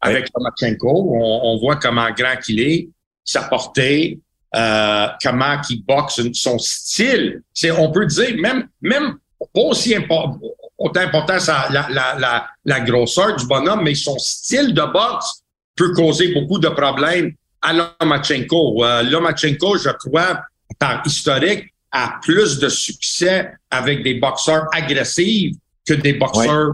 avec 0.00 0.28
Lomachenko. 0.34 0.88
On, 0.88 1.40
on, 1.44 1.58
voit 1.58 1.76
comment 1.76 2.10
grand 2.10 2.36
qu'il 2.42 2.60
est, 2.60 2.88
sa 3.24 3.42
portée, 3.42 4.18
euh, 4.54 5.06
comment 5.22 5.56
il 5.70 5.84
boxe, 5.84 6.20
son 6.32 6.58
style. 6.58 7.42
C'est, 7.52 7.70
on 7.70 7.92
peut 7.92 8.06
dire, 8.06 8.36
même, 8.38 8.68
même 8.82 9.16
pas 9.38 9.60
aussi 9.60 9.94
important, 9.94 10.40
autant 10.76 11.00
important 11.00 11.36
la, 11.70 11.86
la, 11.90 12.16
la, 12.18 12.46
la, 12.64 12.80
grosseur 12.80 13.36
du 13.36 13.46
bonhomme, 13.46 13.82
mais 13.84 13.94
son 13.94 14.18
style 14.18 14.74
de 14.74 14.82
boxe 14.82 15.42
peut 15.76 15.92
causer 15.92 16.34
beaucoup 16.34 16.58
de 16.58 16.68
problèmes 16.68 17.32
à 17.62 17.72
Lomachenko. 17.72 18.84
Euh, 18.84 19.02
Lomachenko, 19.04 19.78
je 19.78 19.90
crois, 19.90 20.40
par 20.78 21.02
historique, 21.06 21.72
a 21.92 22.18
plus 22.22 22.58
de 22.58 22.68
succès 22.68 23.52
avec 23.70 24.02
des 24.02 24.14
boxeurs 24.14 24.66
agressifs 24.72 25.54
que 25.86 25.94
des 25.94 26.14
boxeurs 26.14 26.72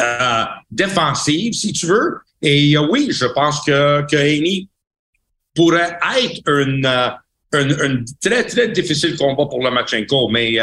euh, 0.00 0.44
défensifs, 0.70 1.54
si 1.54 1.72
tu 1.72 1.86
veux. 1.86 2.18
Et 2.42 2.76
euh, 2.76 2.86
oui, 2.90 3.08
je 3.10 3.26
pense 3.26 3.60
que, 3.64 4.06
que 4.10 4.16
Haney 4.16 4.68
pourrait 5.54 5.98
être 6.18 6.48
une, 6.48 6.86
euh, 6.86 7.10
un 7.52 8.04
très, 8.20 8.44
très 8.44 8.68
difficile 8.68 9.16
combat 9.16 9.46
pour 9.46 9.62
le 9.62 9.70
Machenko. 9.70 10.28
Mais 10.28 10.58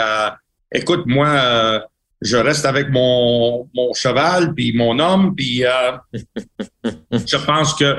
écoute, 0.73 1.03
moi, 1.05 1.83
je 2.21 2.37
reste 2.37 2.65
avec 2.65 2.89
mon, 2.89 3.69
mon 3.75 3.93
cheval, 3.93 4.53
puis 4.53 4.73
mon 4.73 4.97
homme, 4.99 5.35
puis 5.35 5.63
je 7.11 7.37
pense 7.45 7.73
que 7.73 7.95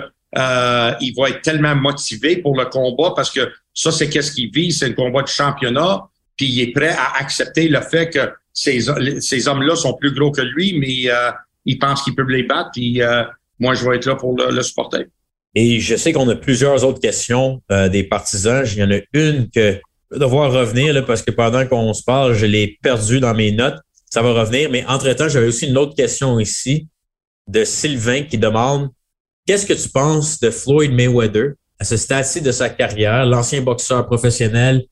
il 1.00 1.14
va 1.16 1.28
être 1.28 1.42
tellement 1.42 1.74
motivé 1.76 2.38
pour 2.38 2.56
le 2.56 2.64
combat 2.64 3.12
parce 3.14 3.30
que 3.30 3.52
ça, 3.74 3.92
c'est 3.92 4.08
qu'est-ce 4.08 4.32
qu'il 4.32 4.50
vit, 4.50 4.72
c'est 4.72 4.86
un 4.86 4.92
combat 4.92 5.22
de 5.22 5.28
championnat, 5.28 6.08
puis 6.38 6.46
il 6.46 6.60
est 6.60 6.72
prêt 6.72 6.94
à 6.96 7.18
accepter 7.18 7.68
le 7.68 7.82
fait 7.82 8.08
que 8.08 8.30
ces, 8.54 8.88
hommes-là 8.88 9.76
sont 9.76 9.94
plus 9.94 10.14
gros 10.14 10.32
que 10.32 10.40
lui, 10.40 10.78
mais 10.78 11.12
il 11.66 11.78
pense 11.78 12.02
qu'il 12.02 12.14
peut 12.14 12.26
les 12.26 12.44
battre, 12.44 12.70
puis 12.72 13.02
moi, 13.58 13.74
je 13.74 13.88
vais 13.88 13.96
être 13.96 14.06
là 14.06 14.14
pour 14.14 14.36
le, 14.36 14.62
supporter. 14.62 15.06
Et 15.54 15.80
je 15.80 15.96
sais 15.96 16.12
qu'on 16.12 16.28
a 16.28 16.36
plusieurs 16.36 16.84
autres 16.84 17.00
questions 17.00 17.62
euh, 17.72 17.88
des 17.88 18.04
partisans. 18.04 18.64
Il 18.66 18.78
y 18.78 18.82
en 18.82 18.90
a 18.90 19.00
une 19.12 19.50
que 19.50 19.80
je 20.10 20.14
vais 20.16 20.20
devoir 20.20 20.52
revenir 20.52 21.04
parce 21.04 21.22
que 21.22 21.30
pendant 21.30 21.66
qu'on 21.66 21.92
se 21.94 22.04
parle, 22.04 22.34
je 22.34 22.46
l'ai 22.46 22.78
perdu 22.82 23.18
dans 23.18 23.34
mes 23.34 23.50
notes. 23.50 23.78
Ça 24.10 24.22
va 24.22 24.32
revenir. 24.32 24.70
Mais 24.70 24.84
entre-temps, 24.86 25.28
j'avais 25.28 25.48
aussi 25.48 25.66
une 25.66 25.76
autre 25.76 25.94
question 25.94 26.38
ici 26.38 26.86
de 27.48 27.64
Sylvain 27.64 28.22
qui 28.22 28.38
demande 28.38 28.90
Qu'est-ce 29.46 29.66
que 29.66 29.72
tu 29.72 29.88
penses 29.88 30.38
de 30.40 30.50
Floyd 30.50 30.92
Mayweather 30.92 31.54
à 31.78 31.84
ce 31.84 31.96
stade-ci 31.96 32.42
de 32.42 32.52
sa 32.52 32.68
carrière, 32.68 33.24
l'ancien 33.24 33.62
boxeur 33.62 34.06
professionnel 34.06 34.84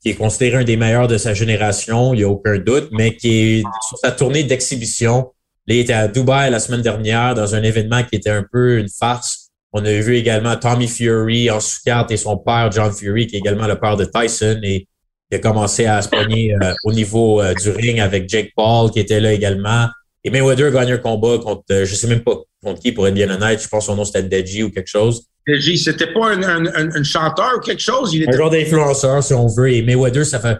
qui 0.00 0.10
est 0.10 0.14
considéré 0.14 0.58
un 0.58 0.64
des 0.64 0.76
meilleurs 0.76 1.08
de 1.08 1.18
sa 1.18 1.34
génération, 1.34 2.14
il 2.14 2.18
n'y 2.18 2.24
a 2.24 2.28
aucun 2.28 2.58
doute, 2.58 2.88
mais 2.92 3.16
qui 3.16 3.28
est 3.28 3.62
sur 3.88 3.98
sa 3.98 4.12
tournée 4.12 4.44
d'exhibition. 4.44 5.32
Il 5.66 5.76
était 5.76 5.92
à 5.92 6.08
Dubaï 6.08 6.50
la 6.50 6.58
semaine 6.58 6.82
dernière 6.82 7.34
dans 7.34 7.54
un 7.54 7.62
événement 7.62 8.02
qui 8.02 8.16
était 8.16 8.30
un 8.30 8.44
peu 8.50 8.78
une 8.78 8.88
farce 8.88 9.50
on 9.72 9.84
a 9.84 9.92
vu 9.92 10.16
également 10.16 10.56
Tommy 10.56 10.88
Fury 10.88 11.50
en 11.50 11.60
sous-carte 11.60 12.10
et 12.10 12.16
son 12.16 12.36
père, 12.36 12.70
John 12.72 12.92
Fury, 12.92 13.26
qui 13.26 13.36
est 13.36 13.38
également 13.38 13.66
le 13.66 13.78
père 13.78 13.96
de 13.96 14.04
Tyson 14.04 14.58
et 14.62 14.88
qui 15.30 15.36
a 15.36 15.38
commencé 15.38 15.86
à 15.86 16.02
se 16.02 16.08
pogner 16.08 16.54
euh, 16.60 16.72
au 16.84 16.92
niveau 16.92 17.40
euh, 17.40 17.54
du 17.54 17.70
ring 17.70 18.00
avec 18.00 18.28
Jake 18.28 18.50
Paul, 18.56 18.90
qui 18.90 18.98
était 18.98 19.20
là 19.20 19.32
également. 19.32 19.86
Et 20.24 20.30
Mayweather 20.30 20.66
a 20.66 20.70
gagné 20.70 20.92
un 20.92 20.98
combat 20.98 21.38
contre, 21.38 21.62
euh, 21.70 21.84
je 21.84 21.94
sais 21.94 22.06
même 22.06 22.22
pas 22.22 22.36
contre 22.62 22.80
qui, 22.80 22.92
pour 22.92 23.08
être 23.08 23.14
bien 23.14 23.30
honnête. 23.30 23.62
Je 23.62 23.68
pense 23.68 23.84
que 23.84 23.86
son 23.86 23.96
nom 23.96 24.04
c'était 24.04 24.22
Deji 24.22 24.62
ou 24.62 24.70
quelque 24.70 24.88
chose. 24.88 25.24
Deji, 25.46 25.78
c'était 25.78 26.12
pas 26.12 26.32
un, 26.32 26.42
un, 26.42 26.96
un, 26.96 27.02
chanteur 27.02 27.52
ou 27.56 27.60
quelque 27.60 27.80
chose? 27.80 28.12
Il 28.12 28.22
était... 28.22 28.34
Un 28.34 28.38
genre 28.38 28.50
d'influenceur, 28.50 29.22
si 29.22 29.32
on 29.32 29.46
veut. 29.46 29.72
Et 29.72 29.82
Mayweather, 29.82 30.26
ça 30.26 30.38
fait... 30.38 30.58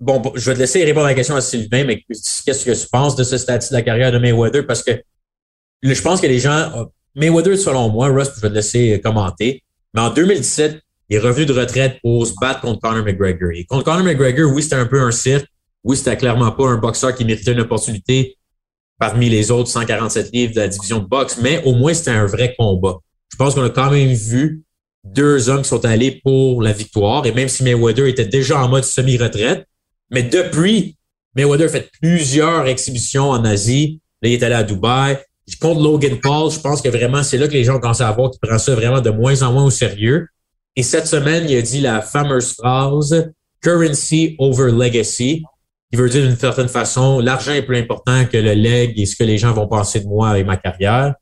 Bon, 0.00 0.20
je 0.34 0.50
vais 0.50 0.54
te 0.54 0.58
laisser 0.58 0.84
répondre 0.84 1.06
à 1.06 1.10
la 1.10 1.14
question 1.14 1.36
à 1.36 1.40
Sylvain, 1.40 1.84
mais 1.84 2.02
qu'est-ce 2.08 2.64
que 2.64 2.72
tu 2.72 2.88
penses 2.90 3.16
de 3.16 3.24
ce 3.24 3.38
statut 3.38 3.68
de 3.70 3.74
la 3.74 3.82
carrière 3.82 4.12
de 4.12 4.18
Mayweather? 4.18 4.66
Parce 4.66 4.82
que 4.82 5.00
je 5.82 6.02
pense 6.02 6.20
que 6.20 6.26
les 6.26 6.40
gens 6.40 6.90
Mayweather, 7.14 7.56
selon 7.56 7.88
moi, 7.88 8.08
Russ, 8.08 8.28
je 8.36 8.40
vais 8.40 8.48
te 8.48 8.54
laisser 8.54 9.00
commenter. 9.02 9.62
Mais 9.94 10.00
en 10.00 10.10
2017, 10.10 10.80
il 11.08 11.16
est 11.16 11.20
revenu 11.20 11.46
de 11.46 11.52
retraite 11.52 11.98
pour 12.02 12.26
se 12.26 12.32
battre 12.40 12.60
contre 12.60 12.80
Conor 12.80 13.04
McGregor. 13.04 13.50
Et 13.54 13.64
contre 13.64 13.84
Conor 13.84 14.04
McGregor, 14.04 14.52
oui, 14.52 14.62
c'était 14.62 14.76
un 14.76 14.86
peu 14.86 15.00
un 15.00 15.10
cirque. 15.10 15.46
Oui, 15.88 15.96
c'était 15.96 16.18
clairement 16.18 16.52
pas 16.52 16.68
un 16.68 16.76
boxeur 16.76 17.14
qui 17.14 17.24
méritait 17.24 17.52
une 17.52 17.60
opportunité 17.60 18.36
parmi 18.98 19.30
les 19.30 19.50
autres 19.50 19.70
147 19.70 20.30
livres 20.34 20.54
de 20.54 20.60
la 20.60 20.68
division 20.68 20.98
de 20.98 21.06
boxe, 21.06 21.38
mais 21.40 21.62
au 21.64 21.74
moins 21.74 21.94
c'était 21.94 22.10
un 22.10 22.26
vrai 22.26 22.54
combat. 22.58 22.98
Je 23.32 23.36
pense 23.36 23.54
qu'on 23.54 23.64
a 23.64 23.70
quand 23.70 23.90
même 23.90 24.12
vu 24.12 24.62
deux 25.02 25.48
hommes 25.48 25.62
qui 25.62 25.68
sont 25.68 25.84
allés 25.86 26.20
pour 26.22 26.62
la 26.62 26.72
victoire. 26.72 27.24
Et 27.24 27.32
même 27.32 27.48
si 27.48 27.62
Mayweather 27.62 28.06
était 28.06 28.26
déjà 28.26 28.62
en 28.62 28.68
mode 28.68 28.84
semi-retraite, 28.84 29.66
mais 30.10 30.22
depuis, 30.22 30.96
Mayweather 31.34 31.66
a 31.66 31.70
fait 31.70 31.90
plusieurs 32.02 32.66
exhibitions 32.66 33.30
en 33.30 33.42
Asie. 33.46 34.02
Là, 34.20 34.28
il 34.28 34.34
est 34.34 34.42
allé 34.42 34.56
à 34.56 34.64
Dubaï 34.64 35.18
contre 35.56 35.80
Logan 35.80 36.18
Paul, 36.20 36.50
je 36.50 36.60
pense 36.60 36.82
que 36.82 36.90
vraiment, 36.90 37.22
c'est 37.22 37.38
là 37.38 37.48
que 37.48 37.54
les 37.54 37.64
gens 37.64 37.80
commencent 37.80 38.02
à 38.02 38.12
voir 38.12 38.30
qu'il 38.30 38.40
prend 38.40 38.58
ça 38.58 38.74
vraiment 38.74 39.00
de 39.00 39.10
moins 39.10 39.40
en 39.42 39.52
moins 39.52 39.64
au 39.64 39.70
sérieux. 39.70 40.26
Et 40.76 40.82
cette 40.82 41.06
semaine, 41.06 41.46
il 41.48 41.56
a 41.56 41.62
dit 41.62 41.80
la 41.80 42.02
fameuse 42.02 42.52
phrase 42.52 43.30
currency 43.62 44.36
over 44.38 44.70
legacy, 44.70 45.42
qui 45.90 45.98
veut 45.98 46.08
dire 46.08 46.22
d'une 46.22 46.36
certaine 46.36 46.68
façon, 46.68 47.20
l'argent 47.20 47.52
est 47.52 47.62
plus 47.62 47.78
important 47.78 48.26
que 48.26 48.36
le 48.36 48.52
leg 48.52 48.98
et 48.98 49.06
ce 49.06 49.16
que 49.16 49.24
les 49.24 49.38
gens 49.38 49.52
vont 49.52 49.68
penser 49.68 50.00
de 50.00 50.06
moi 50.06 50.38
et 50.38 50.44
ma 50.44 50.56
carrière. 50.56 51.14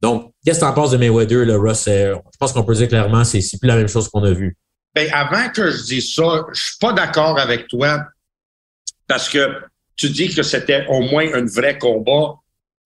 Donc, 0.00 0.32
qu'est-ce 0.44 0.60
que 0.60 0.64
tu 0.64 0.70
en 0.70 0.74
penses 0.74 0.90
de 0.90 0.96
Mayweather, 0.96 1.44
le 1.44 1.56
Russ? 1.56 1.86
Euh, 1.88 2.14
je 2.32 2.36
pense 2.38 2.52
qu'on 2.52 2.64
peut 2.64 2.74
dire 2.74 2.88
clairement, 2.88 3.24
c'est 3.24 3.40
plus 3.58 3.66
la 3.66 3.76
même 3.76 3.88
chose 3.88 4.08
qu'on 4.08 4.24
a 4.24 4.32
vu. 4.32 4.56
Ben, 4.94 5.08
avant 5.12 5.48
que 5.50 5.70
je 5.70 5.82
dise 5.84 6.14
ça, 6.14 6.44
je 6.52 6.60
suis 6.60 6.78
pas 6.80 6.92
d'accord 6.92 7.38
avec 7.38 7.68
toi 7.68 8.02
parce 9.06 9.28
que 9.28 9.60
tu 9.96 10.10
dis 10.10 10.34
que 10.34 10.42
c'était 10.42 10.86
au 10.88 11.00
moins 11.00 11.26
un 11.34 11.44
vrai 11.44 11.78
combat 11.78 12.34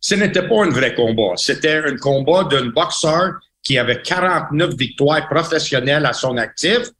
ce 0.04 0.14
n'était 0.16 0.46
pas 0.46 0.62
un 0.62 0.68
vrai 0.68 0.94
combat. 0.94 1.32
C'était 1.36 1.76
un 1.76 1.96
combat 1.96 2.44
d'un 2.44 2.66
boxeur 2.66 3.36
qui 3.62 3.78
avait 3.78 4.02
49 4.02 4.74
victoires 4.76 5.26
professionnelles 5.30 6.04
à 6.04 6.12
son 6.12 6.36
actif, 6.36 6.90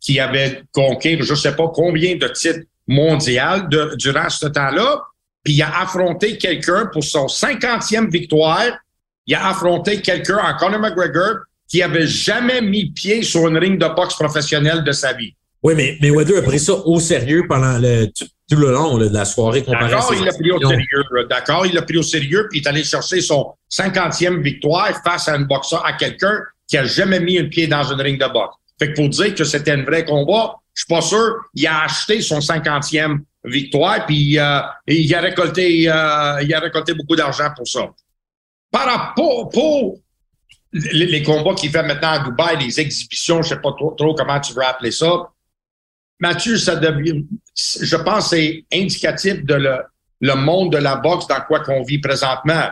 qui 0.00 0.20
avait 0.20 0.62
conquis 0.70 1.20
je 1.20 1.32
ne 1.32 1.36
sais 1.36 1.56
pas 1.56 1.66
combien 1.74 2.14
de 2.14 2.28
titres 2.28 2.60
mondiaux 2.86 3.68
durant 3.96 4.28
ce 4.28 4.46
temps-là, 4.46 5.02
puis 5.44 5.54
il 5.54 5.62
a 5.62 5.80
affronté 5.80 6.38
quelqu'un 6.38 6.86
pour 6.92 7.02
son 7.02 7.26
50e 7.26 8.10
victoire. 8.10 8.78
Il 9.26 9.34
a 9.34 9.48
affronté 9.48 10.00
quelqu'un 10.00 10.38
en 10.38 10.56
Conor 10.56 10.80
McGregor 10.80 11.40
qui 11.68 11.82
avait 11.82 12.06
jamais 12.06 12.60
mis 12.60 12.90
pied 12.90 13.22
sur 13.22 13.48
une 13.48 13.56
ring 13.56 13.80
de 13.80 13.86
boxe 13.94 14.14
professionnelle 14.14 14.84
de 14.84 14.92
sa 14.92 15.12
vie. 15.14 15.34
Oui, 15.62 15.74
mais 15.76 15.96
Mayweather 16.00 16.38
a 16.38 16.42
pris 16.42 16.58
ça 16.58 16.74
au 16.74 16.98
sérieux 16.98 17.44
pendant 17.48 17.78
le, 17.78 18.06
tout, 18.06 18.26
le 18.56 18.72
long 18.72 18.98
de 18.98 19.08
la 19.08 19.24
soirée 19.24 19.62
D'accord, 19.62 20.12
il 20.12 20.24
l'a 20.24 20.32
pris 20.32 20.50
au 20.50 20.58
sérieux. 20.60 21.04
D'accord, 21.30 21.66
il 21.66 21.74
l'a 21.74 21.82
pris 21.82 21.96
au 21.96 22.02
sérieux, 22.02 22.48
puis 22.50 22.58
il 22.58 22.62
est 22.62 22.68
allé 22.68 22.82
chercher 22.82 23.20
son 23.20 23.54
50e 23.70 24.42
victoire 24.42 24.90
face 25.04 25.28
à 25.28 25.34
un 25.34 25.42
boxeur, 25.42 25.86
à 25.86 25.92
quelqu'un 25.92 26.40
qui 26.66 26.76
a 26.76 26.84
jamais 26.84 27.20
mis 27.20 27.38
un 27.38 27.44
pied 27.44 27.68
dans 27.68 27.84
une 27.84 28.00
ring 28.00 28.20
de 28.20 28.32
boxe. 28.32 28.56
Fait 28.82 28.92
que 28.92 28.96
pour 28.96 29.08
dire 29.10 29.32
que 29.36 29.44
c'était 29.44 29.70
un 29.70 29.84
vrai 29.84 30.04
combat, 30.04 30.56
je 30.74 30.80
suis 30.80 30.88
pas 30.88 31.00
sûr. 31.00 31.36
Il 31.54 31.64
a 31.68 31.84
acheté 31.84 32.20
son 32.20 32.40
50e 32.40 33.20
victoire, 33.44 34.04
puis 34.06 34.36
euh, 34.40 34.60
il 34.88 35.14
a 35.14 35.20
récolté, 35.20 35.88
euh, 35.88 36.42
il 36.42 36.52
a 36.52 36.58
récolté 36.58 36.92
beaucoup 36.92 37.14
d'argent 37.14 37.48
pour 37.56 37.68
ça. 37.68 37.88
Par 38.72 38.86
rapport 38.86 39.50
pour 39.50 40.00
les, 40.72 41.22
combats 41.22 41.54
qu'il 41.54 41.70
fait 41.70 41.84
maintenant 41.84 42.10
à 42.10 42.18
Dubaï, 42.24 42.58
les 42.58 42.80
exhibitions, 42.80 43.40
je 43.42 43.50
sais 43.50 43.60
pas 43.60 43.72
trop, 43.78 43.94
comment 44.16 44.40
tu 44.40 44.52
veux 44.52 44.64
appeler 44.64 44.90
ça. 44.90 45.30
Mathieu, 46.18 46.56
ça 46.56 46.74
devient, 46.74 47.24
je 47.54 47.96
pense, 47.96 48.30
c'est 48.30 48.64
indicatif 48.72 49.44
de 49.44 49.54
le, 49.54 49.76
le 50.22 50.34
monde 50.34 50.72
de 50.72 50.78
la 50.78 50.96
boxe 50.96 51.28
dans 51.28 51.40
quoi 51.42 51.60
qu'on 51.60 51.84
vit 51.84 52.00
présentement. 52.00 52.66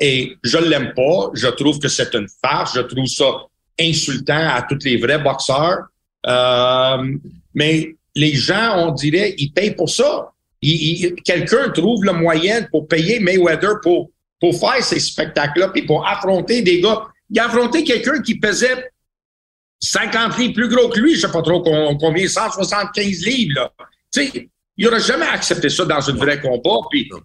Et 0.00 0.36
je 0.42 0.58
l'aime 0.58 0.92
pas. 0.94 1.30
Je 1.34 1.46
trouve 1.46 1.78
que 1.78 1.86
c'est 1.86 2.12
une 2.14 2.26
farce. 2.42 2.74
Je 2.74 2.80
trouve 2.80 3.06
ça 3.06 3.46
insultant 3.82 4.48
à 4.48 4.62
tous 4.62 4.78
les 4.84 4.96
vrais 4.96 5.18
boxeurs. 5.18 5.86
Euh, 6.26 7.16
mais 7.54 7.94
les 8.14 8.34
gens, 8.34 8.86
on 8.86 8.92
dirait, 8.92 9.34
ils 9.38 9.52
payent 9.52 9.74
pour 9.74 9.90
ça. 9.90 10.32
Quelqu'un 11.24 11.70
trouve 11.70 12.04
le 12.04 12.12
moyen 12.12 12.62
pour 12.70 12.86
payer 12.86 13.18
Mayweather 13.18 13.80
pour, 13.82 14.10
pour 14.40 14.58
faire 14.58 14.82
ces 14.82 15.00
spectacles-là, 15.00 15.68
puis 15.68 15.82
pour 15.82 16.06
affronter 16.06 16.62
des 16.62 16.80
gars. 16.80 17.02
Il 17.30 17.40
a 17.40 17.46
affronté 17.46 17.82
quelqu'un 17.82 18.20
qui 18.20 18.38
pesait 18.38 18.90
50 19.80 20.38
livres 20.38 20.54
plus 20.54 20.68
gros 20.68 20.88
que 20.88 21.00
lui, 21.00 21.16
je 21.16 21.22
sais 21.22 21.32
pas 21.32 21.42
trop 21.42 21.60
combien, 21.62 22.28
175 22.28 23.26
livres. 23.26 23.72
Il 24.76 24.84
n'aurait 24.84 25.00
jamais 25.00 25.26
accepté 25.26 25.68
ça 25.68 25.84
dans 25.84 26.00
une 26.00 26.16
vraie 26.16 26.40
combat. 26.40 26.78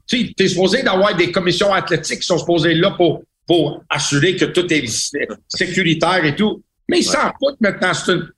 Tu 0.08 0.34
es 0.38 0.48
supposé 0.48 0.82
d'avoir 0.82 1.16
des 1.16 1.32
commissions 1.32 1.74
athlétiques 1.74 2.22
qui 2.22 2.26
sont 2.26 2.40
supposées 2.40 2.74
là 2.74 2.92
pour, 2.92 3.22
pour 3.48 3.84
assurer 3.90 4.36
que 4.36 4.46
tout 4.46 4.72
est 4.72 4.86
sécuritaire 5.48 6.24
et 6.26 6.36
tout. 6.36 6.62
Mais 6.90 7.00
ils 7.00 7.06
s'en 7.06 7.32
foutent 7.40 7.60
maintenant. 7.60 7.94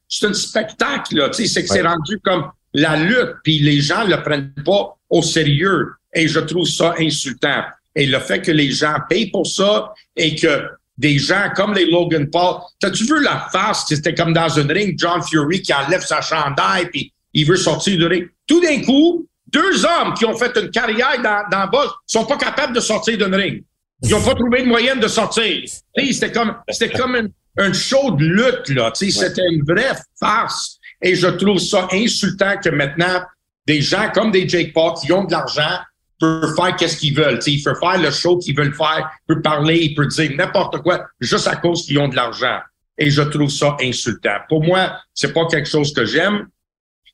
C'est 0.07 0.27
un, 0.27 0.33
spectacle. 0.33 1.17
Là. 1.17 1.29
Tu 1.29 1.43
sais, 1.43 1.47
c'est 1.47 1.63
que 1.63 1.69
c'est 1.69 1.81
rendu 1.81 2.19
comme 2.23 2.49
la 2.73 2.95
lutte. 2.95 3.35
Puis 3.43 3.59
les 3.59 3.81
gens 3.81 4.05
ne 4.05 4.15
le 4.15 4.23
prennent 4.23 4.53
pas 4.65 4.95
au 5.09 5.21
sérieux. 5.21 5.87
Et 6.13 6.27
je 6.27 6.39
trouve 6.39 6.67
ça 6.67 6.95
insultant. 6.99 7.63
Et 7.95 8.05
le 8.05 8.19
fait 8.19 8.41
que 8.41 8.51
les 8.51 8.71
gens 8.71 8.95
payent 9.09 9.29
pour 9.29 9.45
ça 9.45 9.93
et 10.15 10.35
que 10.35 10.63
des 10.97 11.17
gens 11.17 11.49
comme 11.55 11.73
les 11.73 11.89
Logan 11.89 12.29
Paul, 12.29 12.57
t'as-tu 12.79 13.05
vu 13.05 13.21
la 13.23 13.47
face? 13.51 13.85
C'était 13.87 14.13
comme 14.13 14.33
dans 14.33 14.49
une 14.49 14.71
ring, 14.71 14.95
John 14.97 15.21
Fury 15.23 15.61
qui 15.61 15.73
enlève 15.73 16.01
sa 16.01 16.21
chandail 16.21 16.89
puis 16.89 17.13
il 17.33 17.47
veut 17.47 17.55
sortir 17.55 17.97
du 17.97 18.05
ring. 18.05 18.27
Tout 18.47 18.61
d'un 18.61 18.81
coup, 18.81 19.27
deux 19.47 19.85
hommes 19.85 20.13
qui 20.15 20.25
ont 20.25 20.35
fait 20.35 20.55
une 20.57 20.69
carrière 20.71 21.21
dans, 21.21 21.43
dans 21.51 21.65
le 21.65 21.71
boss 21.71 21.89
sont 22.05 22.25
pas 22.25 22.37
capables 22.37 22.75
de 22.75 22.79
sortir 22.79 23.17
d'une 23.17 23.33
ring. 23.35 23.63
Ils 24.03 24.11
n'ont 24.11 24.21
pas 24.21 24.35
trouvé 24.35 24.61
de 24.61 24.67
moyenne 24.67 24.99
de 24.99 25.07
sortir. 25.07 25.63
C'était 25.95 26.31
comme, 26.31 26.55
c'était 26.69 26.97
comme 26.97 27.15
une, 27.15 27.29
un 27.57 27.73
show 27.73 28.11
de 28.11 28.23
lutte, 28.23 28.69
là. 28.69 28.91
C'était 28.93 29.47
une 29.51 29.63
vraie 29.65 29.95
farce. 30.19 30.77
Et 31.01 31.15
je 31.15 31.27
trouve 31.27 31.59
ça 31.59 31.87
insultant 31.91 32.55
que 32.63 32.69
maintenant, 32.69 33.21
des 33.67 33.81
gens 33.81 34.09
comme 34.13 34.31
des 34.31 34.47
Jake 34.47 34.73
Paul 34.73 34.93
qui 34.99 35.11
ont 35.11 35.25
de 35.25 35.31
l'argent 35.31 35.79
peuvent 36.19 36.53
faire 36.55 36.75
qu'est-ce 36.75 36.97
qu'ils 36.97 37.15
veulent. 37.15 37.39
ils 37.45 37.63
peuvent 37.63 37.79
faire 37.79 38.01
le 38.01 38.11
show 38.11 38.37
qu'ils 38.37 38.55
veulent 38.55 38.73
faire, 38.73 39.09
ils 39.29 39.33
peuvent 39.33 39.41
parler, 39.41 39.77
ils 39.77 39.95
peuvent 39.95 40.07
dire 40.07 40.31
n'importe 40.35 40.79
quoi 40.79 41.05
juste 41.19 41.47
à 41.47 41.55
cause 41.55 41.85
qu'ils 41.85 41.99
ont 41.99 42.07
de 42.09 42.15
l'argent. 42.15 42.59
Et 42.97 43.09
je 43.09 43.21
trouve 43.21 43.49
ça 43.49 43.77
insultant. 43.81 44.37
Pour 44.49 44.63
moi, 44.63 44.97
c'est 45.13 45.31
pas 45.33 45.45
quelque 45.45 45.69
chose 45.69 45.93
que 45.93 46.03
j'aime. 46.03 46.47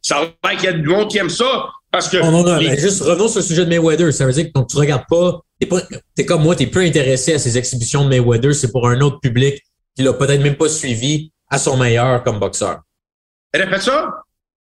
Ça 0.02 0.22
va 0.44 0.56
qu'il 0.56 0.66
y 0.66 0.68
a 0.68 0.74
du 0.74 0.88
monde 0.88 1.10
qui 1.10 1.20
aime 1.20 1.30
ça. 1.30 1.70
Parce 1.92 2.10
que. 2.10 2.18
Non, 2.18 2.32
non, 2.32 2.44
non, 2.44 2.60
juste 2.60 3.04
revenons 3.04 3.28
sur 3.28 3.40
le 3.40 3.46
sujet 3.46 3.66
de 3.66 3.70
Mayweather. 3.70 4.12
Ça 4.12 4.26
veut 4.26 4.34
dire 4.34 4.46
que 4.46 4.52
donc, 4.52 4.68
tu 4.68 4.78
regardes 4.78 5.06
pas. 5.08 5.42
T'es, 5.60 5.68
pas, 5.68 5.82
t'es 6.16 6.26
comme 6.26 6.44
moi, 6.44 6.56
t'es 6.56 6.68
peu 6.68 6.82
intéressé 6.82 7.34
à 7.34 7.40
ces 7.40 7.58
exhibitions 7.58 8.04
de 8.04 8.10
Mayweather. 8.10 8.54
C'est 8.54 8.72
pour 8.72 8.88
un 8.88 9.00
autre 9.02 9.20
public 9.20 9.62
qui 9.96 10.04
l'a 10.04 10.14
peut-être 10.14 10.42
même 10.42 10.56
pas 10.56 10.70
suivi 10.70 11.32
à 11.50 11.58
son 11.58 11.78
meilleur 11.78 12.24
comme 12.24 12.40
boxeur. 12.40 12.82
Répète 13.54 13.82
ça? 13.82 14.10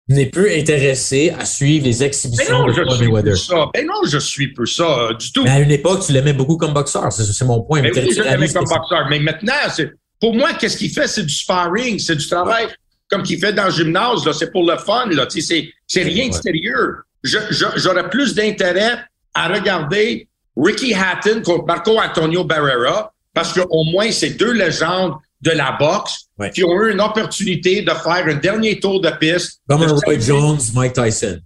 N'est 0.08 0.26
peu 0.26 0.50
intéressé 0.50 1.34
à 1.38 1.44
suivre 1.44 1.84
les 1.84 2.02
exhibitions 2.02 2.66
de 2.66 2.72
Floyd 2.72 3.00
Mayweather. 3.00 3.36
Ça. 3.36 3.68
Ben 3.74 3.86
non, 3.86 4.00
je 4.06 4.18
suis 4.18 4.54
peu 4.54 4.64
ça 4.64 5.10
euh, 5.10 5.14
du 5.14 5.30
tout. 5.32 5.44
Mais 5.44 5.50
à 5.50 5.60
une 5.60 5.70
époque, 5.70 6.02
tu 6.06 6.12
l'aimais 6.12 6.32
beaucoup 6.32 6.56
comme 6.56 6.72
boxeur. 6.72 7.12
C'est, 7.12 7.44
mon 7.44 7.60
point. 7.62 7.82
Mais 7.82 7.92
oui, 7.94 8.08
je 8.16 8.22
l'aimais 8.22 8.48
comme 8.48 8.64
boxeur. 8.64 9.06
Mais 9.10 9.18
maintenant, 9.18 9.52
c'est, 9.74 9.90
pour 10.18 10.34
moi, 10.34 10.54
qu'est-ce 10.54 10.78
qu'il 10.78 10.90
fait? 10.90 11.06
C'est 11.06 11.24
du 11.24 11.34
sparring, 11.34 11.98
c'est 11.98 12.16
du 12.16 12.26
travail 12.26 12.68
comme 13.08 13.22
qu'il 13.22 13.38
fait 13.38 13.52
dans 13.52 13.66
le 13.66 13.70
gymnase, 13.70 14.24
là, 14.24 14.32
c'est 14.32 14.50
pour 14.50 14.70
le 14.70 14.76
fun, 14.76 15.06
là, 15.10 15.26
c'est, 15.28 15.70
c'est 15.86 16.02
rien 16.02 16.28
de 16.28 16.34
sérieux. 16.34 16.96
j'aurais 17.22 18.08
plus 18.10 18.34
d'intérêt 18.34 19.04
à 19.34 19.48
regarder 19.48 20.27
Ricky 20.58 20.94
Hatton 20.94 21.42
contre 21.42 21.66
Marco 21.66 21.98
Antonio 21.98 22.44
Barrera, 22.44 23.12
parce 23.32 23.52
qu'au 23.52 23.84
moins, 23.84 24.10
c'est 24.10 24.30
deux 24.30 24.52
légendes 24.52 25.14
de 25.40 25.52
la 25.52 25.72
boxe 25.78 26.28
qui 26.52 26.64
ont 26.64 26.82
eu 26.82 26.92
une 26.92 27.00
opportunité 27.00 27.82
de 27.82 27.90
faire 27.90 28.26
un 28.26 28.34
dernier 28.34 28.80
tour 28.80 29.00
de 29.00 29.10
piste. 29.10 29.60
Comme 29.68 29.82
Roy 29.82 30.18
Jones, 30.18 30.58
Mike 30.74 30.94
Tyson. 30.94 31.40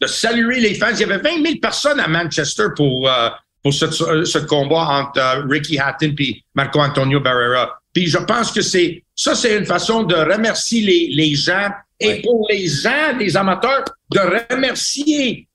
De 0.00 0.06
saluer 0.06 0.60
les 0.60 0.74
fans. 0.74 0.90
Il 0.92 1.00
y 1.00 1.04
avait 1.04 1.18
20 1.18 1.42
000 1.42 1.54
personnes 1.62 2.00
à 2.00 2.08
Manchester 2.08 2.64
pour, 2.76 3.08
euh, 3.08 3.30
pour 3.62 3.72
ce, 3.72 3.90
ce, 3.90 4.38
combat 4.38 4.88
entre 5.00 5.20
euh, 5.20 5.44
Ricky 5.48 5.78
Hatton 5.78 6.14
et 6.18 6.42
Marco 6.54 6.80
Antonio 6.80 7.20
Barrera. 7.20 7.80
Puis 7.92 8.08
je 8.08 8.18
pense 8.18 8.50
que 8.50 8.60
c'est 8.60 9.04
ça, 9.14 9.34
c'est 9.34 9.56
une 9.56 9.64
façon 9.64 10.02
de 10.02 10.14
remercier 10.14 10.82
les, 10.82 11.08
les 11.14 11.34
gens 11.34 11.70
et 11.98 12.20
pour 12.20 12.46
les 12.50 12.68
gens, 12.68 13.16
les 13.18 13.36
amateurs, 13.36 13.84
de 14.10 14.20
remercier 14.52 15.48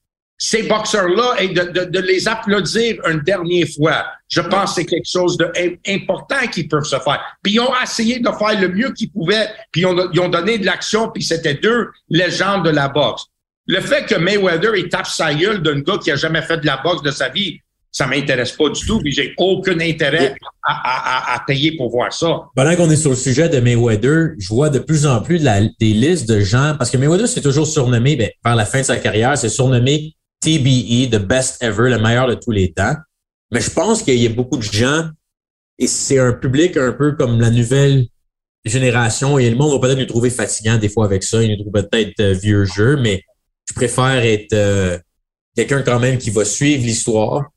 ces 0.44 0.64
boxeurs-là 0.64 1.36
et 1.40 1.50
de, 1.50 1.62
de, 1.62 1.84
de, 1.86 2.00
les 2.00 2.28
applaudir 2.28 2.96
une 3.08 3.20
dernière 3.20 3.68
fois. 3.78 4.08
Je 4.28 4.42
pense 4.42 4.72
que 4.72 4.82
c'est 4.82 4.86
quelque 4.86 5.08
chose 5.08 5.38
d'important 5.38 6.48
qu'ils 6.52 6.68
peuvent 6.68 6.84
se 6.84 6.98
faire. 6.98 7.22
Puis 7.44 7.54
ils 7.54 7.60
ont 7.60 7.72
essayé 7.82 8.18
de 8.18 8.28
faire 8.28 8.60
le 8.60 8.70
mieux 8.70 8.92
qu'ils 8.92 9.12
pouvaient, 9.12 9.48
puis 9.72 9.82
ils 9.82 9.86
ont, 9.86 10.10
ils 10.12 10.20
ont 10.20 10.30
donné 10.30 10.58
de 10.58 10.66
l'action, 10.66 11.12
puis 11.12 11.22
c'était 11.22 11.54
deux 11.54 11.90
légendes 12.10 12.66
de 12.66 12.72
la 12.72 12.90
boxe. 12.90 13.26
Le 13.68 13.82
fait 13.82 14.08
que 14.08 14.16
Mayweather 14.16 14.76
il 14.76 14.90
tape 14.90 15.06
sa 15.06 15.32
gueule 15.32 15.62
d'un 15.62 15.80
gars 15.82 16.00
qui 16.04 16.10
a 16.10 16.16
jamais 16.16 16.42
fait 16.42 16.58
de 16.58 16.66
la 16.66 16.78
boxe 16.78 17.04
de 17.04 17.12
sa 17.12 17.30
vie, 17.30 17.60
ça 17.92 18.08
m'intéresse 18.08 18.54
pas 18.54 18.70
du 18.70 18.84
tout, 18.84 19.00
puis 19.00 19.12
j'ai 19.12 19.36
aucun 19.38 19.80
intérêt 19.80 20.34
à, 20.64 21.34
à, 21.34 21.36
à, 21.36 21.40
payer 21.46 21.78
pour 21.78 21.92
voir 21.92 22.12
ça. 22.12 22.46
Pendant 22.56 22.76
qu'on 22.76 22.90
est 22.90 22.96
sur 22.96 23.12
le 23.12 23.16
sujet 23.16 23.48
de 23.48 23.60
Mayweather, 23.60 24.30
je 24.40 24.48
vois 24.48 24.72
de 24.72 24.80
plus 24.80 25.06
en 25.06 25.22
plus 25.22 25.38
la, 25.38 25.62
des 25.62 25.94
listes 25.94 26.28
de 26.28 26.40
gens, 26.40 26.74
parce 26.80 26.90
que 26.90 26.98
Mayweather 26.98 27.28
s'est 27.28 27.42
toujours 27.42 27.68
surnommé, 27.68 28.16
ben, 28.16 28.32
vers 28.44 28.56
la 28.56 28.66
fin 28.66 28.80
de 28.80 28.86
sa 28.86 28.98
carrière, 28.98 29.38
c'est 29.38 29.50
surnommé 29.50 30.16
TBE, 30.42 31.10
the 31.12 31.20
best 31.20 31.62
ever, 31.64 31.90
le 31.90 32.00
meilleur 32.00 32.28
de 32.28 32.36
tous 32.36 32.52
les 32.52 32.72
temps. 32.72 32.96
Mais 33.52 33.62
je 33.62 33.70
pense 33.70 34.02
qu'il 34.04 34.18
y 34.18 34.26
a 34.26 34.30
beaucoup 34.30 34.58
de 34.58 34.64
gens, 34.64 35.10
et 35.78 35.88
c'est 35.88 36.20
un 36.20 36.34
public 36.34 36.78
un 36.78 36.94
peu 36.94 37.14
comme 37.14 37.40
la 37.40 37.50
nouvelle 37.50 38.08
génération, 38.66 39.38
et 39.38 39.50
le 39.50 39.56
monde 39.56 39.74
va 39.74 39.80
peut-être 39.80 40.00
nous 40.00 40.06
trouver 40.06 40.30
fatigant 40.30 40.78
des 40.78 40.90
fois 40.90 41.06
avec 41.06 41.24
ça, 41.24 41.42
il 41.44 41.50
nous 41.52 41.58
trouve 41.58 41.74
peut-être 41.74 42.20
euh, 42.20 42.34
vieux 42.34 42.66
jeu, 42.66 42.98
mais 42.98 43.24
je 43.70 43.74
préfère 43.74 44.24
être 44.24 44.54
euh, 44.54 44.98
quelqu'un 45.56 45.82
quand 45.82 46.00
même 46.00 46.18
qui 46.18 46.30
va 46.30 46.46
suivre 46.46 46.84
l'histoire, 46.84 47.50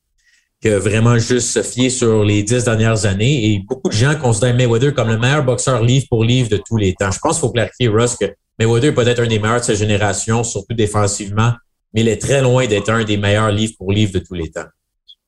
que 0.62 0.70
vraiment 0.70 1.18
juste 1.18 1.48
se 1.48 1.62
fier 1.62 1.90
sur 1.90 2.24
les 2.24 2.42
dix 2.42 2.64
dernières 2.64 3.04
années. 3.04 3.52
Et 3.52 3.62
beaucoup 3.68 3.90
de 3.90 3.94
gens 3.94 4.14
considèrent 4.16 4.54
Mayweather 4.54 4.94
comme 4.94 5.08
le 5.08 5.18
meilleur 5.18 5.44
boxeur 5.44 5.82
livre 5.82 6.06
pour 6.08 6.24
livre 6.24 6.48
de 6.48 6.56
tous 6.56 6.78
les 6.78 6.94
temps. 6.94 7.10
Je 7.10 7.18
pense 7.18 7.36
qu'il 7.36 7.40
faut 7.42 7.52
clarifier, 7.52 7.88
Russ, 7.88 8.16
que 8.16 8.26
Mayweather 8.58 8.90
est 8.90 8.94
peut-être 8.94 9.20
un 9.20 9.26
des 9.26 9.38
meilleurs 9.38 9.60
de 9.60 9.64
sa 9.64 9.74
génération, 9.74 10.42
surtout 10.42 10.74
défensivement, 10.74 11.52
mais 11.94 12.00
il 12.00 12.08
est 12.08 12.20
très 12.20 12.42
loin 12.42 12.66
d'être 12.66 12.90
un 12.90 13.04
des 13.04 13.16
meilleurs 13.16 13.52
livres 13.52 13.74
pour 13.78 13.92
livre 13.92 14.12
de 14.12 14.18
tous 14.18 14.34
les 14.34 14.50
temps. 14.50 14.66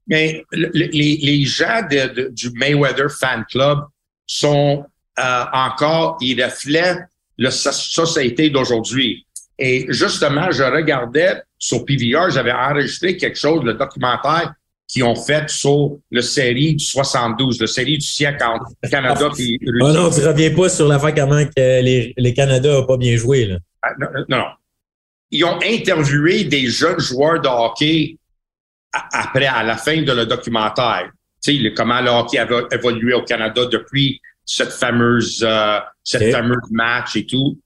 Mais 0.09 0.45
les, 0.53 0.89
les 0.93 1.45
gens 1.45 1.83
de, 1.89 2.29
du 2.31 2.51
Mayweather 2.51 3.11
Fan 3.11 3.45
Club 3.51 3.79
sont 4.27 4.85
euh, 5.19 5.45
encore, 5.53 6.19
ils 6.21 6.43
reflètent 6.43 7.05
la 7.39 7.51
société 7.51 8.51
d'aujourd'hui. 8.51 9.27
Et 9.59 9.87
justement, 9.89 10.51
je 10.51 10.63
regardais 10.63 11.43
sur 11.59 11.85
PVR, 11.85 12.31
j'avais 12.31 12.53
enregistré 12.53 13.17
quelque 13.17 13.39
chose, 13.39 13.65
le 13.65 13.75
documentaire 13.75 14.53
qui 14.89 15.03
ont 15.03 15.17
fait 15.17 15.49
sur 15.49 15.99
le 16.11 16.23
série 16.23 16.77
du 16.77 16.85
72, 16.85 17.61
le 17.61 17.67
série 17.67 17.99
du 17.99 18.07
siècle 18.07 18.45
entre 18.45 18.67
Canada 18.89 19.21
et 19.21 19.29
Russie. 19.29 19.59
Oh 19.81 19.93
non, 19.93 20.11
tu 20.11 20.21
reviens 20.25 20.55
pas 20.55 20.69
sur 20.69 20.87
l'affaire 20.87 21.15
comment 21.15 21.45
que 21.45 21.83
les, 21.83 22.15
les 22.17 22.35
Canada 22.35 22.73
n'ont 22.73 22.87
pas 22.87 22.97
bien 22.97 23.17
joué. 23.17 23.47
Là. 23.47 23.59
Ah, 23.83 23.91
non, 23.99 24.09
non, 24.29 24.45
Ils 25.31 25.45
ont 25.45 25.59
interviewé 25.63 26.45
des 26.45 26.67
jeunes 26.69 27.01
joueurs 27.01 27.41
de 27.41 27.49
hockey 27.49 28.17
après, 28.93 29.47
à 29.47 29.63
la 29.63 29.77
fin 29.77 30.03
de 30.03 30.13
le 30.13 30.27
documentaire. 30.27 31.11
Tu 31.43 31.63
sais, 31.63 31.75
comment 31.75 32.01
le 32.01 32.11
hockey 32.11 32.39
avait 32.39 32.65
évolué 32.73 33.15
au 33.15 33.23
Canada 33.23 33.67
depuis 33.67 34.21
cette 34.45 34.73
fameuse, 34.73 35.45
euh, 35.47 35.79
cette 36.03 36.33
fameuse 36.33 36.71
match 36.71 37.17
et 37.17 37.27
tout. 37.27 37.59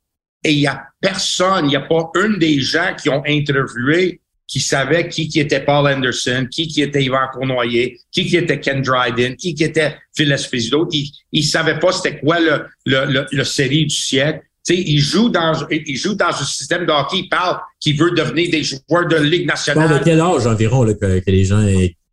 Et 0.43 0.53
il 0.53 0.61
y 0.61 0.67
a 0.67 0.83
personne, 1.01 1.67
il 1.67 1.69
n'y 1.69 1.77
a 1.77 1.83
pas 1.83 2.11
une 2.15 2.39
des 2.39 2.61
gens 2.61 2.95
qui 3.01 3.11
ont 3.11 3.23
interviewé 3.27 4.21
qui 4.51 4.59
savait 4.59 5.09
qui, 5.09 5.29
qui 5.29 5.39
était 5.39 5.61
Paul 5.61 5.87
Anderson, 5.87 6.49
qui, 6.51 6.67
qui 6.67 6.83
était 6.83 7.05
Yvan 7.05 7.29
Cournoyer, 7.33 8.01
qui, 8.11 8.27
qui 8.27 8.37
était 8.37 8.59
Ken 8.59 8.83
Dryden, 8.83 9.37
qui, 9.37 9.55
qui 9.55 9.63
était 9.63 9.97
Phil 10.17 10.33
Esposito. 10.33 10.89
Il, 10.91 11.09
il 11.31 11.45
savait 11.45 11.79
pas 11.79 11.93
c'était 11.93 12.19
quoi 12.19 12.41
le, 12.41 12.65
le, 12.85 13.05
le, 13.05 13.27
le, 13.31 13.45
série 13.45 13.87
du 13.87 13.95
siècle. 13.95 14.41
Sais, 14.63 14.77
il 14.77 14.99
joue 14.99 15.29
dans 15.29 15.53
il 15.71 15.97
joue 15.97 16.15
dans 16.15 16.29
un 16.29 16.45
système 16.45 16.87
de 16.87 16.93
hockey. 16.93 17.19
Il 17.19 17.29
parle 17.29 17.59
qu'il 17.79 17.99
veut 17.99 18.11
devenir 18.13 18.51
des 18.51 18.63
joueurs 18.63 19.07
de 19.09 19.17
Ligue 19.17 19.47
nationale. 19.47 19.99
de 19.99 20.05
quel 20.05 20.21
âge 20.21 20.47
environ 20.47 20.83
là, 20.85 20.95
que, 20.95 21.21
que 21.21 21.31
les 21.31 21.45
gens 21.45 21.65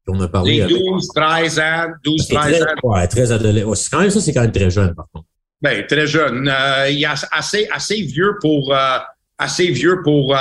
qu'on 0.06 0.20
a 0.22 0.28
parlé? 0.28 0.66
Les 0.66 0.68
12, 0.68 1.08
13 1.16 1.60
ans, 1.60 1.88
12, 2.04 2.28
13 2.28 2.62
ans. 2.62 2.66
Ouais, 2.84 3.08
c'est 3.76 3.90
quand 3.92 4.00
même 4.00 4.10
ça, 4.10 4.22
c'est 4.22 4.34
quand 4.34 4.42
même 4.42 4.52
très 4.52 4.70
jeune, 4.70 4.94
par 4.96 5.06
contre. 5.14 5.28
Ben, 5.62 5.86
très 5.88 6.06
jeune. 6.06 6.48
Euh, 6.48 6.90
il 6.90 7.02
est 7.02 7.08
assez, 7.32 7.68
assez 7.72 8.02
vieux 8.02 8.36
pour 8.42 8.74
euh, 8.74 9.00
assez 9.40 9.68
vieux 9.68 10.02
pour 10.04 10.36
euh, 10.36 10.38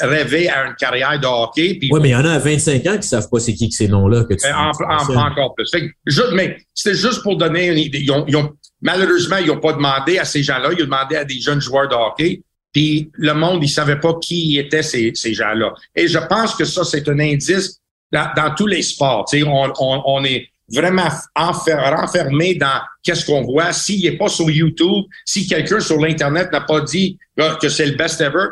rêver 0.00 0.48
à 0.48 0.66
une 0.66 0.74
carrière 0.74 1.18
de 1.18 1.26
hockey. 1.26 1.78
Oui, 1.90 2.00
mais 2.00 2.10
il 2.10 2.12
y 2.12 2.16
en 2.16 2.24
a 2.24 2.32
à 2.32 2.38
25 2.38 2.86
ans 2.86 2.98
qui 2.98 3.08
savent 3.08 3.28
pas 3.30 3.40
c'est 3.40 3.54
qui 3.54 3.68
que 3.68 3.74
ces 3.74 3.88
noms-là 3.88 4.24
que 4.24 4.34
tu 4.34 4.46
ben, 4.46 4.54
en, 4.56 5.14
en, 5.14 5.26
encore 5.26 5.54
plus. 5.54 5.70
Fait 5.70 5.88
que, 5.88 6.34
mais 6.34 6.58
c'était 6.74 6.96
juste 6.96 7.22
pour 7.22 7.36
donner 7.36 7.68
une 7.68 7.78
idée. 7.78 8.00
Ils 8.00 8.12
ont, 8.12 8.24
ils 8.26 8.36
ont, 8.36 8.52
malheureusement, 8.80 9.36
ils 9.38 9.46
n'ont 9.46 9.60
pas 9.60 9.72
demandé 9.72 10.18
à 10.18 10.24
ces 10.24 10.42
gens-là. 10.42 10.70
Ils 10.72 10.82
ont 10.82 10.86
demandé 10.86 11.16
à 11.16 11.24
des 11.24 11.40
jeunes 11.40 11.60
joueurs 11.60 11.88
de 11.88 11.94
hockey. 11.94 12.42
Puis 12.72 13.10
le 13.14 13.32
monde, 13.32 13.62
il 13.62 13.68
savait 13.68 14.00
pas 14.00 14.14
qui 14.20 14.58
étaient 14.58 14.82
ces, 14.82 15.12
ces 15.14 15.32
gens-là. 15.32 15.72
Et 15.94 16.08
je 16.08 16.18
pense 16.18 16.54
que 16.54 16.64
ça, 16.64 16.84
c'est 16.84 17.08
un 17.08 17.18
indice 17.18 17.80
dans, 18.12 18.28
dans 18.36 18.54
tous 18.54 18.66
les 18.66 18.82
sports. 18.82 19.24
On, 19.34 19.72
on, 19.78 20.02
on 20.04 20.24
est 20.24 20.48
vraiment 20.68 21.08
renfermé 21.34 22.54
dans 22.54 22.80
qu'est-ce 23.02 23.24
qu'on 23.24 23.42
voit. 23.42 23.72
S'il 23.72 24.02
n'est 24.02 24.16
pas 24.16 24.28
sur 24.28 24.50
YouTube, 24.50 25.04
si 25.24 25.46
quelqu'un 25.46 25.80
sur 25.80 25.98
l'Internet 25.98 26.50
n'a 26.52 26.60
pas 26.60 26.80
dit 26.80 27.18
que 27.60 27.68
c'est 27.68 27.86
le 27.86 27.96
best 27.96 28.20
ever, 28.20 28.48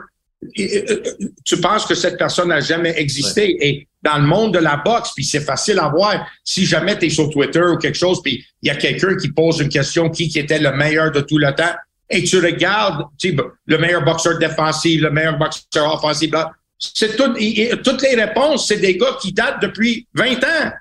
tu 1.44 1.60
penses 1.60 1.86
que 1.86 1.94
cette 1.94 2.18
personne 2.18 2.48
n'a 2.48 2.60
jamais 2.60 2.94
existé. 2.98 3.56
Et 3.66 3.88
dans 4.04 4.18
le 4.18 4.26
monde 4.26 4.54
de 4.54 4.58
la 4.58 4.76
boxe, 4.76 5.12
puis 5.14 5.24
c'est 5.24 5.40
facile 5.40 5.78
à 5.78 5.88
voir, 5.88 6.26
si 6.44 6.66
jamais 6.66 6.98
tu 6.98 7.06
es 7.06 7.10
sur 7.10 7.30
Twitter 7.30 7.62
ou 7.62 7.78
quelque 7.78 7.96
chose, 7.96 8.20
puis 8.22 8.44
il 8.62 8.68
y 8.68 8.70
a 8.70 8.76
quelqu'un 8.76 9.16
qui 9.16 9.32
pose 9.32 9.60
une 9.60 9.70
question, 9.70 10.10
qui, 10.10 10.28
qui 10.28 10.38
était 10.38 10.58
le 10.58 10.72
meilleur 10.72 11.10
de 11.10 11.20
tout 11.20 11.38
le 11.38 11.52
temps, 11.54 11.74
et 12.10 12.22
tu 12.22 12.38
regardes 12.38 13.06
tu 13.18 13.30
sais, 13.30 13.36
le 13.66 13.78
meilleur 13.78 14.04
boxeur 14.04 14.38
défensif, 14.38 15.00
le 15.00 15.10
meilleur 15.10 15.38
boxeur 15.38 15.94
offensif, 15.94 16.30
c'est 16.78 17.16
tout, 17.16 17.34
toutes 17.82 18.02
les 18.02 18.14
réponses, 18.14 18.68
c'est 18.68 18.76
des 18.76 18.98
gars 18.98 19.16
qui 19.20 19.32
datent 19.32 19.62
depuis 19.62 20.06
20 20.14 20.44
ans. 20.44 20.72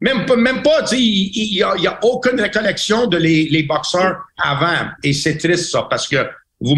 Même 0.00 0.24
pas, 0.24 0.36
même 0.36 0.62
pas, 0.62 0.82
tu 0.82 0.96
sais, 0.96 1.02
il 1.02 1.52
n'y 1.52 1.86
a, 1.86 1.98
aucune 2.02 2.40
récollection 2.40 3.06
de 3.06 3.18
les, 3.18 3.48
les 3.50 3.64
boxeurs 3.64 4.16
avant. 4.38 4.88
Et 5.04 5.12
c'est 5.12 5.36
triste, 5.36 5.70
ça, 5.70 5.86
parce 5.90 6.08
que 6.08 6.26
vous 6.60 6.76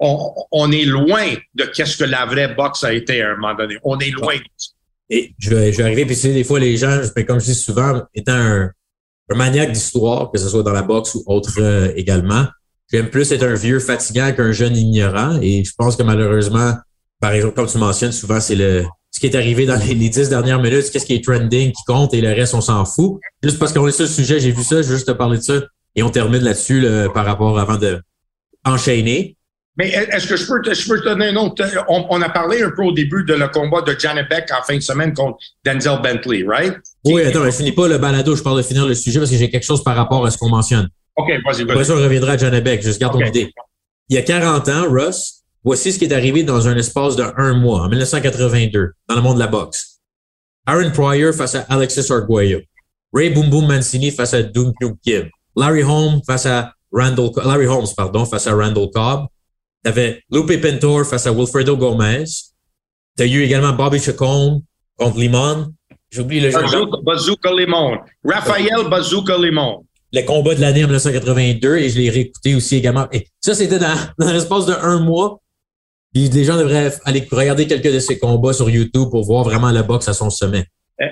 on, 0.00 0.34
on 0.50 0.72
est 0.72 0.84
loin 0.84 1.34
de 1.54 1.64
qu'est-ce 1.64 1.96
que 1.96 2.04
la 2.04 2.24
vraie 2.24 2.54
boxe 2.54 2.82
a 2.82 2.92
été 2.92 3.22
à 3.22 3.30
un 3.30 3.36
moment 3.36 3.54
donné. 3.54 3.76
On 3.84 3.98
est 4.00 4.10
loin. 4.10 4.34
Et 5.10 5.34
je 5.38 5.50
vais, 5.50 5.72
je 5.72 5.78
vais 5.78 5.84
arriver, 5.84 6.04
puis 6.04 6.16
c'est 6.16 6.32
des 6.32 6.44
fois, 6.44 6.60
les 6.60 6.76
gens, 6.76 7.00
comme 7.26 7.40
je 7.40 7.46
dis 7.46 7.54
souvent, 7.54 8.02
étant 8.14 8.32
un, 8.32 8.70
un 9.30 9.36
maniaque 9.36 9.72
d'histoire, 9.72 10.30
que 10.30 10.38
ce 10.38 10.48
soit 10.48 10.62
dans 10.62 10.72
la 10.72 10.82
boxe 10.82 11.14
ou 11.14 11.22
autre 11.26 11.54
euh, 11.58 11.92
également, 11.96 12.46
j'aime 12.90 13.10
plus 13.10 13.30
être 13.32 13.42
un 13.42 13.54
vieux 13.54 13.78
fatigant 13.78 14.32
qu'un 14.32 14.52
jeune 14.52 14.76
ignorant. 14.76 15.38
Et 15.42 15.64
je 15.64 15.72
pense 15.76 15.96
que 15.96 16.02
malheureusement, 16.02 16.74
par 17.20 17.32
exemple, 17.32 17.54
comme 17.54 17.66
tu 17.66 17.78
mentionnes, 17.78 18.12
souvent, 18.12 18.40
c'est 18.40 18.54
le 18.54 18.84
ce 19.10 19.20
qui 19.20 19.26
est 19.26 19.36
arrivé 19.36 19.64
dans 19.64 19.76
les, 19.76 19.94
dix 19.94 20.28
dernières 20.28 20.60
minutes, 20.60 20.90
qu'est-ce 20.92 21.06
qui 21.06 21.14
est 21.14 21.24
trending 21.24 21.72
qui 21.72 21.84
compte 21.86 22.12
et 22.12 22.20
le 22.20 22.28
reste, 22.28 22.54
on 22.54 22.60
s'en 22.60 22.84
fout. 22.84 23.18
Juste 23.42 23.58
parce 23.58 23.72
qu'on 23.72 23.88
est 23.88 23.92
sur 23.92 24.04
le 24.04 24.10
sujet, 24.10 24.38
j'ai 24.38 24.52
vu 24.52 24.62
ça, 24.62 24.82
je 24.82 24.88
veux 24.88 24.96
juste 24.96 25.08
te 25.08 25.12
parler 25.12 25.38
de 25.38 25.42
ça 25.42 25.54
et 25.96 26.02
on 26.02 26.10
termine 26.10 26.42
là-dessus 26.42 26.86
par 27.14 27.24
rapport 27.24 27.58
avant 27.58 27.78
de 27.78 28.00
enchaîner. 28.64 29.37
Mais 29.78 29.90
est-ce 29.90 30.26
que 30.26 30.36
je 30.36 30.46
peux, 30.46 30.60
te, 30.60 30.74
je 30.74 30.88
peux 30.88 30.98
te 30.98 31.04
donner 31.04 31.28
un 31.28 31.36
autre? 31.36 31.64
On, 31.88 32.20
a 32.20 32.28
parlé 32.28 32.62
un 32.62 32.70
peu 32.70 32.82
au 32.82 32.92
début 32.92 33.24
de 33.24 33.34
le 33.34 33.48
combat 33.48 33.80
de 33.80 33.94
Janet 33.98 34.28
Beck 34.28 34.48
en 34.50 34.62
fin 34.64 34.76
de 34.76 34.82
semaine 34.82 35.14
contre 35.14 35.38
Denzel 35.64 36.00
Bentley, 36.02 36.44
right? 36.46 36.74
Oui, 37.04 37.22
attends, 37.22 37.44
je 37.44 37.50
finis 37.52 37.72
pas 37.72 37.86
le 37.86 37.98
balado, 37.98 38.34
je 38.34 38.42
parle 38.42 38.56
de 38.56 38.62
finir 38.62 38.86
le 38.86 38.94
sujet 38.94 39.20
parce 39.20 39.30
que 39.30 39.36
j'ai 39.36 39.50
quelque 39.50 39.64
chose 39.64 39.84
par 39.84 39.94
rapport 39.94 40.26
à 40.26 40.30
ce 40.30 40.36
qu'on 40.36 40.48
mentionne. 40.48 40.88
OK, 41.16 41.28
vas-y, 41.28 41.62
vas-y. 41.62 41.70
Après 41.70 41.84
ça, 41.84 41.94
on 41.94 42.02
reviendra 42.02 42.32
à 42.32 42.36
Janet 42.36 42.64
Beck, 42.64 42.82
juste 42.82 43.00
garde 43.00 43.12
ton 43.12 43.24
idée. 43.24 43.52
Il 44.08 44.16
y 44.16 44.18
a 44.18 44.22
40 44.22 44.68
ans, 44.68 44.90
Russ, 44.90 45.38
Voici 45.64 45.92
ce 45.92 45.98
qui 45.98 46.04
est 46.04 46.14
arrivé 46.14 46.44
dans 46.44 46.68
un 46.68 46.76
espace 46.76 47.16
de 47.16 47.24
un 47.36 47.52
mois, 47.54 47.82
en 47.82 47.88
1982, 47.88 48.92
dans 49.08 49.14
le 49.14 49.20
monde 49.20 49.34
de 49.34 49.40
la 49.40 49.48
boxe. 49.48 50.00
Aaron 50.66 50.90
Pryor 50.92 51.34
face 51.34 51.56
à 51.56 51.66
Alexis 51.68 52.10
Arguello. 52.12 52.60
Ray 53.12 53.30
Boom 53.30 53.50
Boom 53.50 53.66
Mancini 53.66 54.10
face 54.10 54.34
à 54.34 54.42
Doom 54.42 54.72
Kim. 55.02 55.28
Larry 55.56 55.82
Holmes 55.82 56.20
face 56.26 56.46
à 56.46 56.72
Randall, 56.92 57.30
Larry 57.44 57.66
Holmes, 57.66 57.88
pardon, 57.96 58.24
face 58.24 58.46
à 58.46 58.54
Randall 58.54 58.88
Cobb. 58.94 59.26
T'avais 59.88 60.22
Lupe 60.30 60.60
Pintor 60.60 61.06
face 61.06 61.26
à 61.26 61.32
Wilfredo 61.32 61.74
Gomez. 61.74 62.24
T'as 63.16 63.24
eu 63.24 63.42
également 63.42 63.72
Bobby 63.72 63.98
Chacon 63.98 64.62
contre 64.98 65.18
Limon. 65.18 65.72
J'oublie 66.10 66.40
le 66.40 66.50
Bazooka, 66.50 66.98
Bazooka 67.02 67.50
Limon. 67.54 67.96
Raphaël 68.22 68.86
Bazooka 68.90 69.38
Limon 69.38 69.86
le 70.12 70.22
combat 70.26 70.54
de 70.54 70.60
l'année 70.60 70.84
en 70.84 70.88
1982 70.88 71.76
et 71.76 71.88
je 71.88 71.98
l'ai 71.98 72.10
réécouté 72.10 72.54
aussi 72.54 72.76
également. 72.76 73.08
Et 73.12 73.28
ça, 73.40 73.54
c'était 73.54 73.78
dans, 73.78 73.96
dans 74.18 74.30
l'espace 74.30 74.66
de 74.66 74.74
un 74.74 75.00
mois. 75.00 75.40
Puis 76.12 76.28
les 76.28 76.44
gens 76.44 76.58
devraient 76.58 76.92
aller 77.06 77.26
regarder 77.30 77.66
quelques 77.66 77.90
de 77.90 77.98
ces 77.98 78.18
combats 78.18 78.52
sur 78.52 78.68
YouTube 78.68 79.08
pour 79.10 79.24
voir 79.24 79.44
vraiment 79.44 79.70
la 79.70 79.82
boxe 79.82 80.08
à 80.08 80.12
son 80.12 80.28
sommet. 80.28 80.66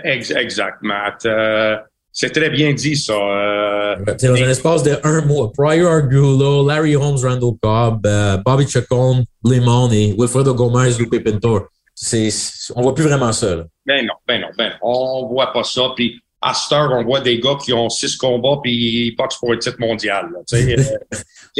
Exactement. 0.04 1.12
Euh, 1.24 1.76
c'est 2.18 2.30
très 2.30 2.48
bien 2.48 2.72
dit, 2.72 2.96
ça. 2.96 3.12
Euh, 3.12 3.96
c'est 4.16 4.28
dans 4.28 4.42
un 4.42 4.48
espace 4.48 4.82
de 4.82 4.98
un 5.04 5.20
mois. 5.20 5.52
Pryor 5.52 5.92
Argulo, 5.92 6.66
Larry 6.66 6.96
Holmes, 6.96 7.18
Randall 7.22 7.52
Cobb, 7.62 8.06
euh, 8.06 8.38
Bobby 8.38 8.66
Chacon, 8.66 9.22
Lemon 9.44 9.90
et 9.92 10.14
Wilfredo 10.18 10.54
Gomez, 10.54 10.92
Lupe 10.98 11.22
Pintor. 11.22 11.66
C'est, 11.94 12.30
on 12.74 12.80
voit 12.80 12.94
plus 12.94 13.04
vraiment 13.04 13.32
ça. 13.32 13.56
Là. 13.56 13.64
Ben 13.84 14.06
non, 14.06 14.14
ben 14.26 14.40
non, 14.40 14.48
ben 14.56 14.70
non. 14.70 14.76
On 14.80 15.26
voit 15.26 15.52
pas 15.52 15.62
ça. 15.62 15.90
Puis 15.94 16.18
à 16.40 16.54
cette 16.54 16.72
heure, 16.72 16.90
on 16.90 17.04
voit 17.04 17.20
des 17.20 17.38
gars 17.38 17.58
qui 17.62 17.74
ont 17.74 17.90
six 17.90 18.16
combats 18.16 18.60
puis 18.62 19.08
ils 19.08 19.14
boxent 19.14 19.36
pour 19.36 19.52
un 19.52 19.58
titre 19.58 19.76
mondial. 19.78 20.30
Là, 20.32 20.40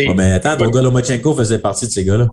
oh, 0.09 0.15
mais 0.17 0.33
attends, 0.33 0.57
ton 0.57 0.71
gars 0.71 0.81
Lomachenko 0.81 1.35
faisait 1.35 1.59
partie 1.59 1.87
de 1.87 1.91
ces 1.91 2.05
gars-là. 2.07 2.29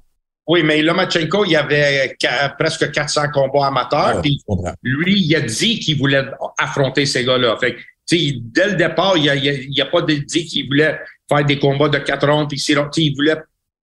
Oui, 0.47 0.63
mais 0.63 0.81
Lomachenko, 0.81 1.43
il 1.43 1.51
y 1.51 1.55
avait 1.57 2.15
presque 2.57 2.89
400 2.89 3.31
combats 3.33 3.67
amateurs. 3.67 4.21
Ah, 4.21 4.73
lui, 4.81 5.21
il 5.21 5.35
a 5.35 5.41
dit 5.41 5.79
qu'il 5.79 5.97
voulait 5.97 6.23
affronter 6.57 7.05
ces 7.05 7.25
gars-là. 7.25 7.57
Fait 7.59 7.75
dès 8.11 8.67
le 8.67 8.75
départ, 8.75 9.17
il 9.17 9.25
n'a 9.25 9.83
a, 9.83 9.87
pas 9.87 10.01
dit 10.01 10.45
qu'il 10.45 10.67
voulait 10.67 10.99
faire 11.29 11.45
des 11.45 11.59
combats 11.59 11.89
de 11.89 11.97
quatre 11.99 12.27
rondes. 12.27 12.49
Puis 12.49 12.63
il 12.97 13.15
voulait 13.15 13.37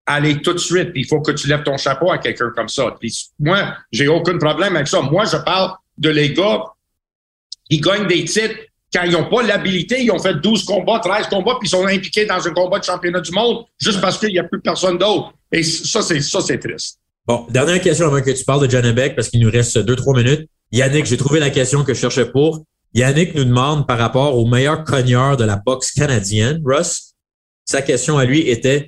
aller 0.07 0.41
tout 0.41 0.53
de 0.53 0.59
suite. 0.59 0.91
Il 0.95 1.07
faut 1.07 1.21
que 1.21 1.33
tu 1.33 1.49
lèves 1.49 1.63
ton 1.63 1.77
chapeau 1.77 2.11
à 2.11 2.19
quelqu'un 2.19 2.51
comme 2.55 2.69
ça. 2.69 2.97
Puis 2.99 3.31
moi, 3.39 3.75
j'ai 3.93 4.09
aucun 4.09 4.39
problème 4.39 4.77
avec 4.77 4.89
ça. 4.89 5.01
Moi, 5.01 5.25
je 5.25 5.37
parle 5.39 5.73
de 5.99 6.11
les 6.11 6.33
gars 6.33 6.65
qui 7.69 7.81
gagnent 7.81 8.07
des 8.07 8.25
titres 8.25 8.57
quand 8.93 9.05
ils 9.05 9.13
n'ont 9.13 9.29
pas 9.29 9.43
l'habilité, 9.43 10.03
ils 10.03 10.11
ont 10.11 10.19
fait 10.19 10.35
12 10.35 10.65
combats, 10.65 10.99
13 10.99 11.29
combats, 11.29 11.57
puis 11.61 11.69
ils 11.69 11.71
sont 11.71 11.87
impliqués 11.87 12.27
dans 12.27 12.45
un 12.47 12.51
combat 12.51 12.81
de 12.81 12.85
championnat 12.85 13.21
du 13.21 13.31
monde 13.31 13.65
juste 13.79 14.01
parce 14.01 14.19
qu'il 14.19 14.31
n'y 14.31 14.39
a 14.39 14.45
plus 14.45 14.61
personne 14.61 14.99
d'autre. 14.99 15.33
Et 15.53 15.63
ça, 15.63 16.03
c'est 16.03 16.21
ça, 16.21 16.41
c'est 16.41 16.59
triste. 16.59 16.99
Bon, 17.27 17.47
dernière 17.51 17.81
question 17.81 18.07
avant 18.07 18.21
que 18.21 18.31
tu 18.31 18.45
parles 18.45 18.67
de 18.67 18.71
John 18.71 18.91
Beck, 18.93 19.15
parce 19.15 19.29
qu'il 19.29 19.41
nous 19.41 19.51
reste 19.51 19.79
2-3 19.79 20.17
minutes. 20.25 20.49
Yannick, 20.73 21.07
j'ai 21.07 21.17
trouvé 21.17 21.39
la 21.39 21.51
question 21.51 21.85
que 21.85 21.95
je 21.95 22.01
cherchais 22.01 22.27
pour. 22.27 22.65
Yannick 22.95 23.35
nous 23.35 23.45
demande 23.45 23.87
par 23.87 23.99
rapport 23.99 24.37
au 24.37 24.47
meilleur 24.47 24.85
cogneur 24.85 25.37
de 25.37 25.45
la 25.45 25.57
boxe 25.57 25.93
canadienne, 25.93 26.61
Russ. 26.65 27.15
Sa 27.65 27.83
question 27.83 28.19
à 28.19 28.25
lui 28.25 28.49
était 28.49 28.87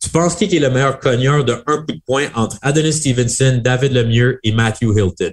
Tu 0.00 0.08
penses 0.10 0.36
qui 0.36 0.44
est 0.44 0.60
le 0.60 0.70
meilleur 0.70 1.00
cogneur 1.00 1.44
de 1.44 1.54
un 1.66 1.78
coup 1.78 1.92
de 1.92 2.00
poing 2.06 2.28
entre 2.34 2.58
Adonis 2.62 2.92
Stevenson, 2.92 3.60
David 3.62 3.92
Lemieux 3.92 4.38
et 4.44 4.52
Matthew 4.52 4.96
Hilton? 4.96 5.32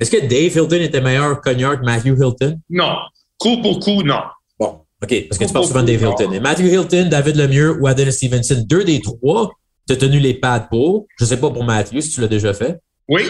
Est-ce 0.00 0.10
que 0.10 0.26
Dave 0.26 0.56
Hilton 0.56 0.82
était 0.82 1.00
meilleur 1.00 1.40
cogneur 1.40 1.78
que 1.78 1.84
Matthew 1.84 2.18
Hilton? 2.18 2.60
Non. 2.70 2.96
Coup 3.38 3.60
pour 3.60 3.80
coup, 3.80 4.02
non. 4.02 4.20
Bon, 4.58 4.80
OK, 5.02 5.28
parce 5.28 5.38
que 5.38 5.44
tu 5.44 5.52
parles 5.52 5.66
souvent 5.66 5.82
de 5.82 5.88
Dave 5.88 6.02
Hilton. 6.02 6.32
Et 6.32 6.40
Matthew 6.40 6.72
Hilton, 6.72 7.08
David 7.10 7.36
Lemieux 7.36 7.78
ou 7.80 7.86
Adonis 7.86 8.12
Stevenson, 8.12 8.64
deux 8.66 8.84
des 8.84 9.02
trois, 9.02 9.52
tu 9.86 9.92
as 9.92 9.96
tenu 9.96 10.18
les 10.18 10.34
pads 10.34 10.68
pour. 10.70 11.06
Je 11.18 11.26
sais 11.26 11.38
pas 11.38 11.50
pour 11.50 11.64
Matthew 11.64 12.00
si 12.00 12.10
tu 12.10 12.22
l'as 12.22 12.28
déjà 12.28 12.54
fait. 12.54 12.78
Oui. 13.08 13.22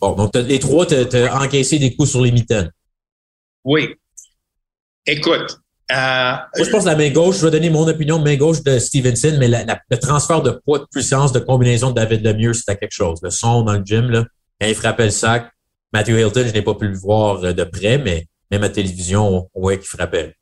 Bon, 0.00 0.12
donc 0.12 0.34
les 0.34 0.58
trois, 0.58 0.86
tu 0.86 0.94
as, 0.94 1.40
encaissé 1.40 1.78
des 1.78 1.94
coups 1.94 2.10
sur 2.10 2.22
les 2.22 2.32
mitaines. 2.32 2.70
Oui. 3.64 3.94
Écoute. 5.06 5.58
Euh, 5.90 6.32
Moi, 6.56 6.66
je 6.66 6.70
pense 6.70 6.84
que 6.84 6.88
la 6.88 6.96
main 6.96 7.10
gauche, 7.10 7.38
je 7.38 7.46
vais 7.46 7.50
donner 7.50 7.70
mon 7.70 7.88
opinion, 7.88 8.18
main 8.18 8.36
gauche 8.36 8.62
de 8.62 8.78
Stevenson, 8.78 9.36
mais 9.38 9.48
le 9.48 9.96
transfert 9.96 10.42
de 10.42 10.50
poids, 10.50 10.80
de 10.80 10.86
puissance, 10.90 11.32
de 11.32 11.38
combinaison 11.38 11.90
de 11.90 11.94
David 11.94 12.24
Lemieux, 12.24 12.52
c'était 12.52 12.76
quelque 12.76 12.92
chose. 12.92 13.18
Le 13.22 13.30
son 13.30 13.62
dans 13.62 13.72
le 13.72 13.82
gym, 13.84 14.10
là, 14.10 14.24
quand 14.60 14.66
il 14.66 14.74
frappait 14.74 15.06
le 15.06 15.10
sac, 15.10 15.50
Matthew 15.92 16.18
Hilton, 16.18 16.44
je 16.46 16.52
n'ai 16.52 16.62
pas 16.62 16.74
pu 16.74 16.88
le 16.88 16.98
voir 16.98 17.40
de 17.40 17.64
près, 17.64 17.96
mais 17.96 18.26
même 18.50 18.64
à 18.64 18.68
télévision, 18.68 19.48
on 19.54 19.60
voyait 19.60 19.78
qu'il 19.78 19.88
frappait. 19.88 20.34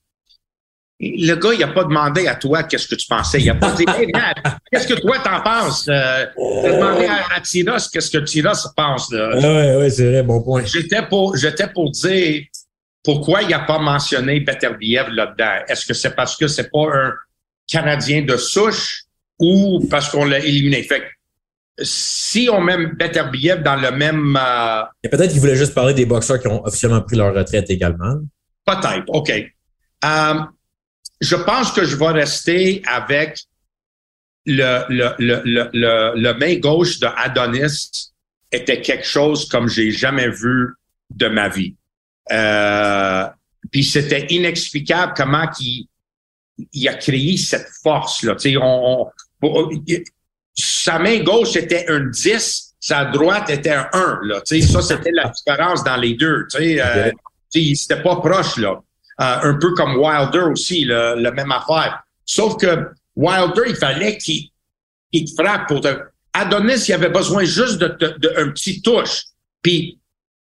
Le 0.99 1.35
gars, 1.35 1.53
il 1.53 1.61
n'a 1.61 1.69
pas 1.69 1.85
demandé 1.85 2.27
à 2.27 2.37
toi 2.37 2.63
qu'est-ce 2.63 2.89
que 2.89 2.95
tu 2.95 3.07
pensais. 3.07 3.39
Il 3.41 3.47
n'a 3.47 3.55
pas 3.55 3.73
dit 3.73 3.85
qu'est-ce 4.73 4.87
que 4.87 4.95
toi 4.95 5.19
t'en 5.19 5.43
penses. 5.43 5.87
Euh, 5.89 6.25
il 6.39 6.67
a 6.67 6.73
demandé 6.73 7.07
à, 7.07 7.35
à 7.37 7.41
Tiras 7.41 7.91
qu'est-ce 7.93 8.11
que 8.11 8.25
Tiras 8.25 8.73
pense. 8.75 9.11
Oui, 9.11 9.77
oui, 9.79 9.91
c'est 9.91 10.11
vrai, 10.11 10.23
bon 10.23 10.43
point. 10.43 10.65
J'étais 10.65 11.03
pour, 11.07 11.37
j'étais 11.37 11.69
pour 11.69 11.91
dire 11.91 12.45
pourquoi 13.05 13.43
il 13.43 13.51
n'a 13.51 13.61
pas 13.61 13.79
mentionné 13.79 14.41
Beterbiev 14.41 15.09
là-dedans. 15.11 15.65
Est-ce 15.69 15.85
que 15.85 15.95
c'est 15.95 16.17
parce 16.17 16.37
que 16.37 16.49
c'est 16.49 16.71
pas 16.71 16.87
un 16.93 17.13
Canadien 17.71 18.23
de 18.23 18.37
souche 18.37 19.05
ou 19.39 19.87
parce 19.91 20.09
qu'on 20.09 20.25
l'a 20.25 20.39
éliminé? 20.39 20.83
Fait 20.83 21.03
si 21.83 22.49
on 22.51 22.61
met 22.61 22.87
Beterbiev 22.87 23.63
dans 23.63 23.77
le 23.77 23.91
même. 23.91 24.39
Euh, 24.41 24.83
Et 25.05 25.09
peut-être 25.09 25.31
qu'il 25.31 25.41
voulait 25.41 25.57
juste 25.57 25.75
parler 25.75 25.93
des 25.95 26.07
boxeurs 26.07 26.41
qui 26.41 26.49
ont 26.49 26.65
officiellement 26.65 27.03
pris 27.03 27.17
leur 27.17 27.35
retraite 27.35 27.69
également. 27.69 28.17
Peut-être, 28.65 29.05
OK. 29.09 29.31
Euh, 29.31 30.35
je 31.21 31.37
pense 31.37 31.73
que 31.73 31.85
je 31.85 31.97
vais 31.97 32.09
rester 32.13 32.83
avec 32.87 33.41
le, 34.45 34.85
le, 34.89 35.15
le, 35.19 35.43
le, 35.73 36.13
le 36.15 36.35
main 36.35 36.57
gauche 36.57 36.99
de 37.01 37.07
Adonis 37.17 38.11
était 38.53 38.81
quelque 38.81 39.07
chose 39.07 39.49
comme 39.49 39.69
j'ai 39.69 39.91
jamais 39.91 40.29
vu 40.29 40.75
de 41.11 41.29
ma 41.29 41.49
vie. 41.49 41.75
Euh, 42.33 43.27
puis 43.71 43.85
c'était 43.85 44.27
inexplicable 44.31 45.15
comment 45.17 45.49
il, 45.61 45.89
il 46.73 46.89
a 46.89 46.95
créé 46.95 47.37
cette 47.37 47.69
force 47.83 48.23
là. 48.23 48.37
on, 48.61 49.07
sa 50.55 50.99
main 50.99 51.19
gauche 51.23 51.57
était 51.57 51.87
un 51.89 52.01
10, 52.07 52.75
sa 52.81 53.05
droite 53.07 53.51
était 53.51 53.73
un 53.73 53.89
1. 53.93 54.21
Là, 54.23 54.41
ça, 54.45 54.83
c'était 54.83 55.11
la 55.13 55.29
différence 55.29 55.85
dans 55.85 55.97
les 55.97 56.15
deux. 56.15 56.47
Euh, 56.59 57.11
C'était 57.51 58.03
pas 58.03 58.17
proche. 58.17 58.57
là. 58.57 58.81
Euh, 59.21 59.39
un 59.43 59.55
peu 59.55 59.73
comme 59.73 59.97
Wilder 59.97 60.51
aussi, 60.53 60.85
le, 60.85 61.15
la 61.17 61.31
même 61.31 61.51
affaire. 61.51 62.03
Sauf 62.25 62.59
que 62.59 62.89
Wilder, 63.15 63.63
il 63.67 63.77
fallait 63.77 64.19
qu'il 64.19 64.51
qu 65.13 65.25
frappe 65.35 65.69
pour 65.69 65.81
te... 65.81 65.89
Adonis, 66.35 66.85
il 66.89 66.93
avait 66.93 67.09
besoin 67.09 67.45
juste 67.45 67.79
de, 67.79 67.87
de, 67.87 68.33
un 68.37 68.51
petit 68.51 68.83
touche. 68.83 69.23
Puis 69.63 69.99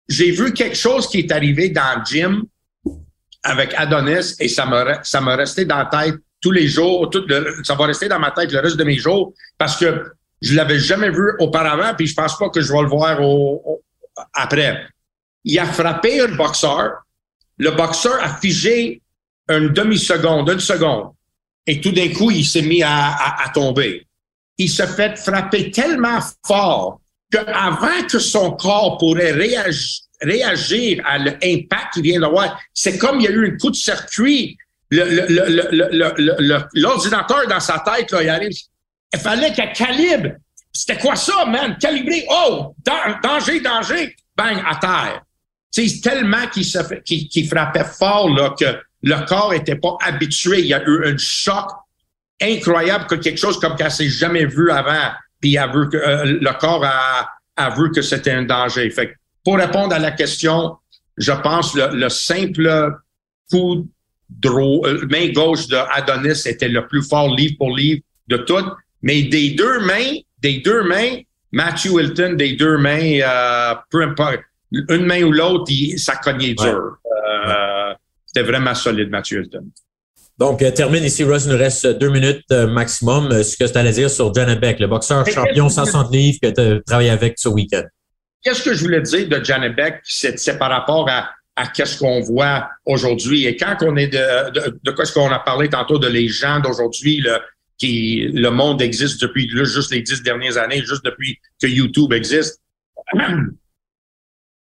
j'ai 0.08 0.32
vu 0.32 0.52
quelque 0.52 0.76
chose 0.76 1.08
qui 1.08 1.20
est 1.20 1.30
arrivé 1.30 1.68
dans 1.68 2.00
le 2.00 2.04
gym 2.04 2.44
avec 3.44 3.74
Adonis 3.74 4.34
et 4.40 4.48
ça 4.48 4.66
m'a 4.66 5.04
ça 5.04 5.20
m'a 5.20 5.36
resté 5.36 5.64
dans 5.64 5.78
la 5.78 5.86
tête 5.86 6.16
tous 6.40 6.50
les 6.50 6.66
jours, 6.66 7.08
tout 7.10 7.24
ça 7.62 7.74
va 7.74 7.86
rester 7.86 8.08
dans 8.08 8.18
ma 8.18 8.32
tête 8.32 8.50
le 8.52 8.58
reste 8.58 8.76
de 8.76 8.84
mes 8.84 8.96
jours 8.96 9.32
parce 9.56 9.76
que 9.76 10.12
je 10.42 10.54
l'avais 10.54 10.78
jamais 10.78 11.10
vu 11.10 11.32
auparavant, 11.38 11.94
puis 11.96 12.06
je 12.06 12.14
pense 12.14 12.36
pas 12.36 12.50
que 12.50 12.60
je 12.60 12.72
vais 12.72 12.82
le 12.82 12.88
voir 12.88 13.22
au, 13.22 13.82
après. 14.34 14.86
Il 15.44 15.58
a 15.58 15.66
frappé 15.66 16.20
un 16.20 16.34
boxeur. 16.34 17.03
Le 17.58 17.70
boxeur 17.70 18.22
a 18.22 18.36
figé 18.36 19.00
une 19.48 19.68
demi-seconde, 19.68 20.50
une 20.50 20.60
seconde. 20.60 21.12
Et 21.66 21.80
tout 21.80 21.92
d'un 21.92 22.08
coup, 22.08 22.30
il 22.30 22.44
s'est 22.44 22.62
mis 22.62 22.82
à, 22.82 23.50
tomber. 23.54 24.06
Il 24.58 24.68
se 24.68 24.86
fait 24.86 25.16
frapper 25.16 25.70
tellement 25.70 26.18
fort 26.46 27.00
qu'avant 27.30 28.06
que 28.08 28.18
son 28.18 28.52
corps 28.52 28.98
pourrait 28.98 29.32
réagir, 29.32 31.02
à 31.04 31.18
l'impact 31.18 31.94
qu'il 31.94 32.02
vient 32.02 32.20
d'avoir, 32.20 32.60
c'est 32.72 32.98
comme 32.98 33.20
il 33.20 33.24
y 33.24 33.28
a 33.28 33.30
eu 33.30 33.52
un 33.52 33.56
coup 33.58 33.70
de 33.70 33.76
circuit 33.76 34.56
l'ordinateur 36.74 37.46
dans 37.48 37.60
sa 37.60 37.78
tête, 37.80 38.14
il 38.20 38.28
arrive. 38.28 38.56
Il 39.12 39.18
fallait 39.18 39.52
qu'elle 39.52 39.72
calibre. 39.72 40.30
C'était 40.72 40.98
quoi 40.98 41.16
ça, 41.16 41.44
man? 41.46 41.76
Calibrer. 41.80 42.26
Oh, 42.28 42.74
danger, 43.22 43.60
danger. 43.60 44.16
Bang, 44.36 44.60
à 44.66 44.76
terre. 44.76 45.22
C'est 45.74 46.00
tellement 46.00 46.46
qu'il 46.52 46.64
se 46.64 46.78
frappait 47.48 47.84
fort, 47.84 48.30
là, 48.30 48.54
que 48.56 48.78
le 49.02 49.26
corps 49.26 49.52
était 49.54 49.74
pas 49.74 49.96
habitué. 50.00 50.60
Il 50.60 50.66
y 50.66 50.74
a 50.74 50.80
eu 50.86 51.04
un 51.04 51.16
choc 51.18 51.68
incroyable 52.40 53.06
que 53.06 53.16
quelque 53.16 53.38
chose 53.38 53.58
comme 53.58 53.74
qu'elle 53.74 53.90
s'est 53.90 54.08
jamais 54.08 54.46
vu 54.46 54.70
avant. 54.70 55.10
Puis 55.40 55.58
a 55.58 55.66
vu 55.66 55.88
que, 55.88 55.96
euh, 55.96 56.38
le 56.40 56.58
corps 56.60 56.84
a, 56.84 57.28
a 57.56 57.70
vu 57.70 57.90
que 57.90 58.02
c'était 58.02 58.30
un 58.30 58.44
danger. 58.44 58.88
Fait 58.90 59.16
pour 59.42 59.56
répondre 59.56 59.92
à 59.92 59.98
la 59.98 60.12
question, 60.12 60.76
je 61.16 61.32
pense 61.32 61.74
le, 61.74 61.88
le 61.96 62.08
simple 62.08 62.92
coup 63.50 63.88
euh, 64.44 65.06
main 65.10 65.32
gauche 65.32 65.66
de 65.66 65.76
Adonis 65.76 66.42
était 66.46 66.68
le 66.68 66.86
plus 66.86 67.02
fort 67.02 67.34
livre 67.34 67.56
pour 67.58 67.76
livre 67.76 68.00
de 68.28 68.36
toutes. 68.36 68.72
Mais 69.02 69.24
des 69.24 69.50
deux 69.50 69.80
mains, 69.80 70.18
des 70.38 70.58
deux 70.58 70.84
mains, 70.84 71.18
Matthew 71.50 71.88
Wilton, 71.94 72.34
des 72.34 72.52
deux 72.52 72.78
mains, 72.78 73.18
euh, 73.22 73.74
peu 73.90 74.02
importe, 74.02 74.40
une 74.88 75.04
main 75.04 75.22
ou 75.22 75.32
l'autre, 75.32 75.70
ça 75.96 76.16
cognait 76.16 76.54
dur. 76.54 76.96
Euh, 77.06 77.94
c'était 78.26 78.46
vraiment 78.46 78.74
solide, 78.74 79.10
Matthew 79.10 79.32
Wilton. 79.38 79.66
Donc, 80.36 80.58
termine 80.74 81.04
ici, 81.04 81.22
Russ. 81.22 81.44
Il 81.44 81.52
nous 81.52 81.58
reste 81.58 81.86
deux 81.86 82.10
minutes 82.10 82.50
maximum. 82.50 83.42
Ce 83.42 83.56
que 83.56 83.70
tu 83.70 83.78
allais 83.78 83.92
dire 83.92 84.10
sur 84.10 84.34
Janet 84.34 84.60
Beck, 84.60 84.80
le 84.80 84.88
boxeur 84.88 85.24
champion 85.26 85.68
160 85.68 86.12
livres 86.12 86.38
que 86.42 86.48
tu 86.48 86.60
as 86.60 86.80
travaillé 86.80 87.10
avec 87.10 87.38
ce 87.38 87.48
week-end. 87.48 87.84
Qu'est-ce 88.42 88.62
que 88.62 88.74
je 88.74 88.82
voulais 88.82 89.00
dire 89.00 89.28
de 89.28 89.44
Janet 89.44 89.76
Beck? 89.76 90.00
C'est 90.04 90.58
par 90.58 90.70
rapport 90.70 91.08
à 91.08 91.30
à 91.56 91.66
qu'est-ce 91.68 91.98
qu'on 91.98 92.20
voit 92.20 92.68
aujourd'hui. 92.84 93.46
Et 93.46 93.56
quand 93.56 93.76
on 93.82 93.96
est 93.96 94.08
de, 94.08 94.50
de, 94.50 94.80
de 94.82 94.90
quoi 94.90 95.04
ce 95.04 95.12
qu'on 95.12 95.30
a 95.30 95.38
parlé 95.38 95.68
tantôt 95.68 95.98
de 95.98 96.08
les 96.08 96.28
gens 96.28 96.60
d'aujourd'hui, 96.60 97.18
le, 97.18 97.38
qui 97.78 98.28
le 98.32 98.50
monde 98.50 98.82
existe 98.82 99.20
depuis 99.22 99.48
juste 99.48 99.92
les 99.92 100.02
dix 100.02 100.22
dernières 100.22 100.56
années, 100.58 100.82
juste 100.84 101.04
depuis 101.04 101.38
que 101.60 101.66
YouTube 101.66 102.12
existe. 102.12 102.60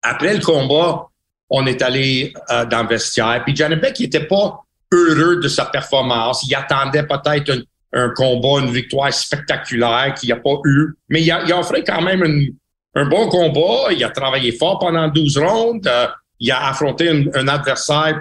Après 0.04 0.34
le 0.34 0.40
combat, 0.40 1.06
on 1.50 1.66
est 1.66 1.82
allé 1.82 2.32
euh, 2.50 2.64
dans 2.66 2.82
le 2.82 2.88
vestiaire. 2.88 3.42
Puis 3.44 3.56
Janet 3.56 3.80
Beck 3.80 3.98
n'était 3.98 4.26
pas 4.26 4.60
heureux 4.92 5.36
de 5.36 5.48
sa 5.48 5.64
performance. 5.64 6.44
Il 6.48 6.54
attendait 6.54 7.04
peut-être 7.04 7.64
un, 7.92 8.10
combat, 8.10 8.60
une 8.60 8.70
victoire 8.70 9.12
spectaculaire 9.12 10.14
qu'il 10.14 10.28
n'a 10.28 10.36
pas 10.36 10.56
eu. 10.66 10.94
Mais 11.08 11.22
il 11.22 11.32
a, 11.32 11.42
il 11.44 11.84
quand 11.84 12.02
même 12.02 12.52
un 12.94 13.06
bon 13.06 13.28
combat. 13.28 13.92
Il 13.92 14.04
a 14.04 14.10
travaillé 14.10 14.52
fort 14.52 14.78
pendant 14.78 15.08
12 15.08 15.38
rondes. 15.38 15.86
Euh, 15.86 16.06
il 16.38 16.52
a 16.52 16.68
affronté 16.68 17.08
un, 17.08 17.48
adversaire 17.48 18.20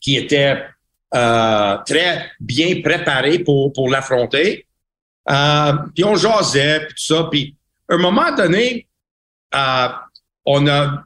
qui 0.00 0.16
était 0.16 0.62
euh, 1.14 1.76
très 1.86 2.30
bien 2.38 2.82
préparé 2.82 3.38
pour, 3.38 3.72
pour 3.72 3.88
l'affronter. 3.88 4.66
Euh, 5.30 5.72
puis 5.94 6.04
on 6.04 6.14
jasait, 6.14 6.80
puis 6.80 6.94
tout 6.94 7.14
ça. 7.14 7.28
Puis 7.30 7.56
à 7.88 7.94
un 7.94 7.98
moment 7.98 8.34
donné, 8.34 8.86
euh, 9.54 9.88
on 10.46 10.66
a 10.68 11.04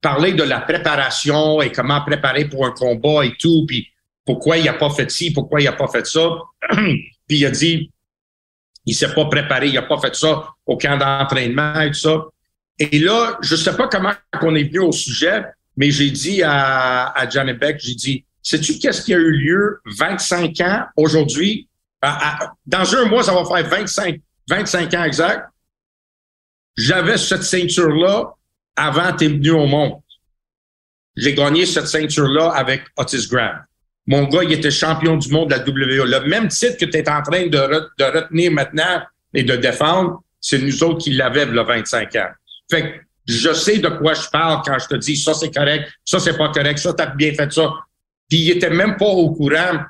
parlé 0.00 0.32
de 0.32 0.42
la 0.42 0.60
préparation 0.60 1.60
et 1.62 1.70
comment 1.70 2.00
préparer 2.02 2.46
pour 2.46 2.66
un 2.66 2.72
combat 2.72 3.24
et 3.24 3.34
tout, 3.38 3.64
puis 3.66 3.88
pourquoi 4.24 4.58
il 4.58 4.68
a 4.68 4.74
pas 4.74 4.90
fait 4.90 5.10
ci, 5.10 5.32
pourquoi 5.32 5.60
il 5.60 5.68
a 5.68 5.72
pas 5.72 5.88
fait 5.88 6.06
ça. 6.06 6.38
puis 6.70 7.38
il 7.38 7.46
a 7.46 7.50
dit, 7.50 7.90
il 8.86 8.94
s'est 8.94 9.14
pas 9.14 9.26
préparé, 9.26 9.68
il 9.68 9.78
a 9.78 9.82
pas 9.82 9.98
fait 9.98 10.14
ça 10.14 10.48
au 10.66 10.76
camp 10.76 10.96
d'entraînement 10.96 11.80
et 11.80 11.88
tout 11.88 11.98
ça. 11.98 12.24
Et 12.78 12.98
là, 12.98 13.38
je 13.42 13.54
sais 13.54 13.76
pas 13.76 13.88
comment 13.88 14.12
on 14.40 14.54
est 14.54 14.64
venu 14.64 14.80
au 14.80 14.92
sujet, 14.92 15.44
mais 15.76 15.90
j'ai 15.90 16.10
dit 16.10 16.42
à, 16.42 17.08
à 17.08 17.28
Janet 17.28 17.58
Beck, 17.58 17.78
j'ai 17.80 17.94
dit, 17.94 18.24
sais-tu 18.42 18.78
qu'est-ce 18.78 19.02
qui 19.02 19.14
a 19.14 19.18
eu 19.18 19.30
lieu 19.30 19.80
25 19.86 20.60
ans 20.60 20.84
aujourd'hui? 20.96 21.68
dans 22.66 22.96
un 22.96 23.04
mois, 23.04 23.22
ça 23.22 23.32
va 23.32 23.44
faire 23.44 23.68
25, 23.68 24.20
25 24.48 24.94
ans 24.94 25.04
exact. 25.04 25.48
J'avais 26.76 27.16
cette 27.16 27.44
ceinture-là 27.44 28.34
avant 28.76 29.14
tu 29.16 29.24
es 29.24 29.28
venu 29.28 29.50
au 29.50 29.66
monde. 29.66 30.00
J'ai 31.16 31.34
gagné 31.34 31.66
cette 31.66 31.88
ceinture-là 31.88 32.50
avec 32.50 32.82
Otis 32.96 33.28
Graham. 33.28 33.64
Mon 34.06 34.24
gars, 34.24 34.42
il 34.42 34.52
était 34.52 34.70
champion 34.70 35.16
du 35.16 35.30
monde 35.30 35.50
de 35.50 35.54
la 35.54 35.62
WWE. 35.62 36.08
Le 36.08 36.28
même 36.28 36.48
titre 36.48 36.76
que 36.78 36.86
tu 36.86 36.96
es 36.96 37.08
en 37.08 37.22
train 37.22 37.46
de, 37.46 37.88
de, 37.98 38.04
retenir 38.04 38.50
maintenant 38.50 39.02
et 39.34 39.44
de 39.44 39.56
défendre, 39.56 40.22
c'est 40.40 40.58
nous 40.58 40.82
autres 40.82 41.04
qui 41.04 41.12
l'avaient 41.12 41.44
le 41.44 41.62
25 41.62 42.16
ans. 42.16 42.30
Fait 42.70 42.82
que 42.82 42.88
je 43.28 43.52
sais 43.52 43.78
de 43.78 43.88
quoi 43.88 44.14
je 44.14 44.28
parle 44.28 44.62
quand 44.64 44.78
je 44.78 44.88
te 44.88 44.94
dis 44.96 45.16
ça 45.16 45.32
c'est 45.34 45.54
correct, 45.54 45.88
ça 46.04 46.18
c'est 46.18 46.36
pas 46.36 46.48
correct, 46.48 46.78
ça 46.78 46.92
t'as 46.92 47.06
bien 47.06 47.32
fait 47.34 47.52
ça. 47.52 47.72
Puis 48.28 48.38
il 48.38 48.50
était 48.50 48.70
même 48.70 48.96
pas 48.96 49.06
au 49.06 49.30
courant 49.30 49.84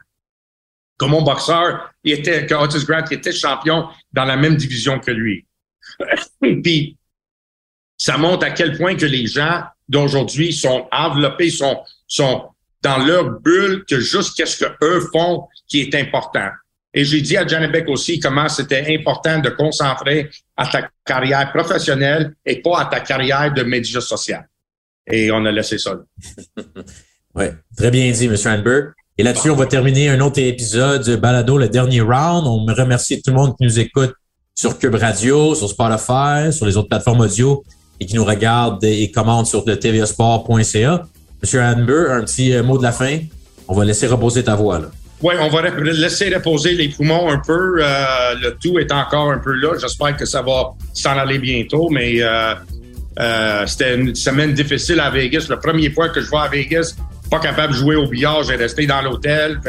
que 0.99 1.05
mon 1.07 1.23
boxeur, 1.23 1.91
il 2.05 2.13
était, 2.13 2.47
que 2.47 2.55
Otis 2.55 2.85
Grant 2.85 3.05
était 3.11 3.33
champion 3.33 3.89
dans 4.13 4.25
la 4.25 4.37
même 4.37 4.57
division 4.57 4.99
que 4.99 5.11
lui. 5.11 5.47
Puis 6.63 6.97
ça 7.97 8.19
montre 8.19 8.45
à 8.47 8.51
quel 8.51 8.77
point 8.77 8.97
que 8.97 9.07
les 9.07 9.27
gens 9.27 9.63
d'aujourd'hui 9.89 10.53
sont 10.53 10.89
enveloppés, 10.91 11.51
sont, 11.51 11.79
sont 12.09 12.45
dans 12.83 12.99
leur 12.99 13.41
bulle 13.41 13.85
que 13.89 14.01
juste 14.01 14.37
qu'est-ce 14.37 14.65
que 14.65 14.71
eux 14.83 15.01
font 15.13 15.47
qui 15.69 15.83
est 15.83 15.95
important. 15.95 16.49
Et 16.95 17.05
j'ai 17.05 17.23
dit 17.23 17.37
à 17.37 17.47
Janet 17.47 17.73
Beck 17.73 17.89
aussi 17.89 18.21
comment 18.21 18.49
c'était 18.49 18.95
important 18.95 19.39
de 19.39 19.49
concentrer 19.51 20.29
à 20.57 20.67
ta 20.67 20.89
carrière 21.05 21.51
professionnelle 21.53 22.35
et 22.45 22.61
pas 22.61 22.81
à 22.81 22.85
ta 22.87 23.01
carrière 23.01 23.53
de 23.53 23.63
média 23.63 24.01
social. 24.01 24.47
Et 25.11 25.31
on 25.31 25.45
a 25.45 25.53
laissé 25.53 25.79
ça. 25.79 25.95
oui, 27.35 27.47
très 27.77 27.91
bien 27.91 28.11
dit, 28.11 28.27
M. 28.27 28.37
Hanber. 28.45 28.81
Et 29.17 29.23
là-dessus, 29.23 29.51
on 29.51 29.57
va 29.57 29.67
terminer 29.67 30.11
un 30.11 30.21
autre 30.21 30.41
épisode 30.41 31.05
de 31.05 31.17
Balado, 31.17 31.59
le 31.59 31.69
dernier 31.69 32.01
round. 32.01 32.47
On 32.47 32.67
me 32.67 32.75
remercie 32.75 33.23
tout 33.23 33.31
le 33.31 33.37
monde 33.37 33.57
qui 33.57 33.65
nous 33.65 33.79
écoute 33.79 34.13
sur 34.55 34.79
Cube 34.79 34.95
Radio, 34.95 35.55
sur 35.55 35.69
Spotify, 35.69 36.53
sur 36.53 36.67
les 36.67 36.77
autres 36.77 36.89
plateformes 36.89 37.21
audio 37.21 37.65
et 38.03 38.07
qui 38.07 38.17
nous 38.17 38.25
regarde 38.25 38.83
et 38.83 39.13
commente 39.13 39.47
sur 39.47 39.63
le 39.65 39.79
tvsport.ca. 39.79 41.07
Monsieur 41.41 41.61
Hanber, 41.61 42.07
un 42.11 42.25
petit 42.25 42.53
euh, 42.53 42.65
mot 42.65 42.77
de 42.77 42.83
la 42.83 42.91
fin. 42.91 43.19
On 43.69 43.75
va 43.75 43.85
laisser 43.85 44.09
reposer 44.09 44.43
ta 44.43 44.57
voix. 44.57 44.81
Oui, 45.23 45.35
on 45.41 45.49
va 45.49 45.71
laisser 45.71 46.35
reposer 46.35 46.75
les 46.75 46.89
poumons 46.89 47.31
un 47.31 47.39
peu. 47.39 47.77
Euh, 47.81 48.35
le 48.43 48.57
tout 48.61 48.77
est 48.81 48.91
encore 48.91 49.31
un 49.31 49.39
peu 49.39 49.53
là. 49.53 49.79
J'espère 49.81 50.17
que 50.17 50.25
ça 50.25 50.43
va 50.43 50.73
s'en 50.93 51.17
aller 51.17 51.39
bientôt, 51.39 51.89
mais 51.91 52.17
euh, 52.21 53.67
c'était 53.69 53.95
une 53.95 54.17
semaine 54.17 54.53
difficile 54.53 54.99
à 54.99 55.11
Vegas. 55.11 55.47
La 55.49 55.59
première 55.59 55.93
fois 55.93 56.09
que 56.09 56.21
je 56.21 56.29
vais 56.29 56.39
à 56.39 56.49
Vegas, 56.49 56.97
pas 57.31 57.39
capable 57.39 57.73
de 57.73 57.79
jouer 57.79 57.95
au 57.95 58.09
billard, 58.09 58.43
j'ai 58.43 58.57
resté 58.57 58.85
dans 58.85 59.01
l'hôtel. 59.01 59.61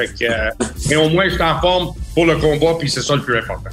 mais 0.89 0.95
au 0.95 1.09
moins, 1.09 1.25
je 1.25 1.35
suis 1.35 1.43
en 1.43 1.59
forme 1.61 1.89
pour 2.15 2.25
le 2.25 2.35
combat, 2.37 2.77
puis 2.79 2.89
c'est 2.89 3.03
ça 3.03 3.15
le 3.15 3.21
plus 3.21 3.37
important. 3.37 3.69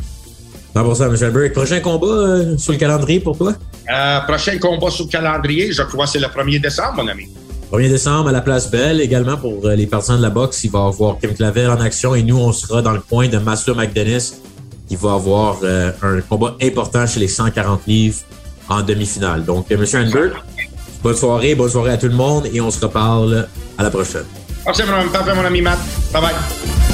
100%, 0.74 1.04
M. 1.04 1.24
Albert. 1.24 1.52
Prochain 1.52 1.80
combat 1.80 2.06
euh, 2.06 2.56
sur 2.56 2.72
le 2.72 2.78
calendrier 2.78 3.20
pour 3.20 3.36
toi? 3.36 3.54
Euh, 3.92 4.20
prochain 4.20 4.58
combat 4.58 4.90
sur 4.90 5.06
le 5.06 5.10
calendrier, 5.10 5.72
je 5.72 5.82
crois 5.82 6.06
que 6.06 6.12
c'est 6.12 6.20
le 6.20 6.28
1er 6.28 6.60
décembre, 6.60 7.02
mon 7.02 7.08
ami. 7.08 7.28
1er 7.72 7.88
décembre 7.88 8.28
à 8.28 8.32
la 8.32 8.40
Place 8.40 8.70
Belle, 8.70 9.00
également 9.00 9.36
pour 9.36 9.64
euh, 9.64 9.74
les 9.74 9.86
partisans 9.86 10.16
de 10.16 10.22
la 10.22 10.30
boxe, 10.30 10.64
il 10.64 10.70
va 10.70 10.86
avoir 10.86 11.18
Kim 11.18 11.34
Clavel 11.34 11.70
en 11.70 11.80
action 11.80 12.14
et 12.14 12.22
nous, 12.22 12.36
on 12.36 12.52
sera 12.52 12.82
dans 12.82 12.92
le 12.92 13.00
coin 13.00 13.28
de 13.28 13.38
Master 13.38 13.76
McDennis 13.76 14.34
qui 14.88 14.96
va 14.96 15.14
avoir 15.14 15.58
euh, 15.62 15.92
un 16.02 16.20
combat 16.20 16.56
important 16.60 17.06
chez 17.06 17.20
les 17.20 17.28
140 17.28 17.86
livres 17.86 18.18
en 18.68 18.82
demi-finale. 18.82 19.44
Donc, 19.44 19.70
M. 19.70 19.84
Albert, 19.94 20.44
bonne 21.02 21.16
soirée, 21.16 21.54
bonne 21.54 21.70
soirée 21.70 21.92
à 21.92 21.96
tout 21.96 22.08
le 22.08 22.14
monde 22.14 22.48
et 22.52 22.60
on 22.60 22.70
se 22.70 22.80
reparle 22.80 23.46
à 23.78 23.82
la 23.84 23.90
prochaine. 23.90 24.24
Merci, 24.66 24.82
mon 24.84 25.44
ami 25.44 25.62
Matt. 25.62 25.78
Bye 26.12 26.22
bye. 26.22 26.89